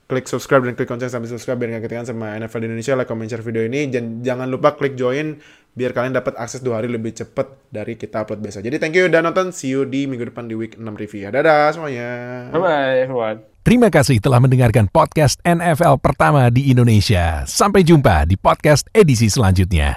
klik 0.10 0.26
subscribe 0.26 0.66
dan 0.66 0.74
klik 0.74 0.90
lonceng 0.90 1.14
sampai 1.14 1.30
subscribe 1.30 1.62
biar 1.62 1.78
nggak 1.78 1.86
ketinggalan 1.86 2.10
sama 2.10 2.26
NFL 2.42 2.60
di 2.66 2.68
Indonesia, 2.74 2.94
like, 2.98 3.06
comment, 3.06 3.30
share 3.30 3.46
video 3.46 3.62
ini. 3.62 3.86
Dan 3.88 4.26
jangan 4.26 4.50
lupa 4.50 4.74
klik 4.74 4.98
join 4.98 5.38
biar 5.78 5.94
kalian 5.94 6.18
dapat 6.18 6.34
akses 6.36 6.66
dua 6.66 6.82
hari 6.82 6.90
lebih 6.90 7.14
cepet 7.14 7.70
dari 7.70 7.94
kita 7.94 8.26
upload 8.26 8.42
biasa. 8.42 8.66
Jadi 8.66 8.82
thank 8.82 8.98
you 8.98 9.06
udah 9.06 9.22
nonton, 9.22 9.54
see 9.54 9.70
you 9.70 9.86
di 9.86 10.10
minggu 10.10 10.34
depan 10.34 10.50
di 10.50 10.58
week 10.58 10.76
6 10.76 10.84
review 10.98 11.24
ya. 11.24 11.30
Dadah 11.30 11.72
semuanya. 11.72 12.10
Bye-bye 12.50 13.06
everyone. 13.06 13.38
Terima 13.62 13.94
kasih 13.94 14.18
telah 14.18 14.42
mendengarkan 14.42 14.90
podcast 14.90 15.38
NFL 15.46 16.02
pertama 16.02 16.50
di 16.50 16.74
Indonesia. 16.74 17.46
Sampai 17.46 17.86
jumpa 17.86 18.26
di 18.26 18.34
podcast 18.34 18.90
edisi 18.98 19.30
selanjutnya. 19.30 19.94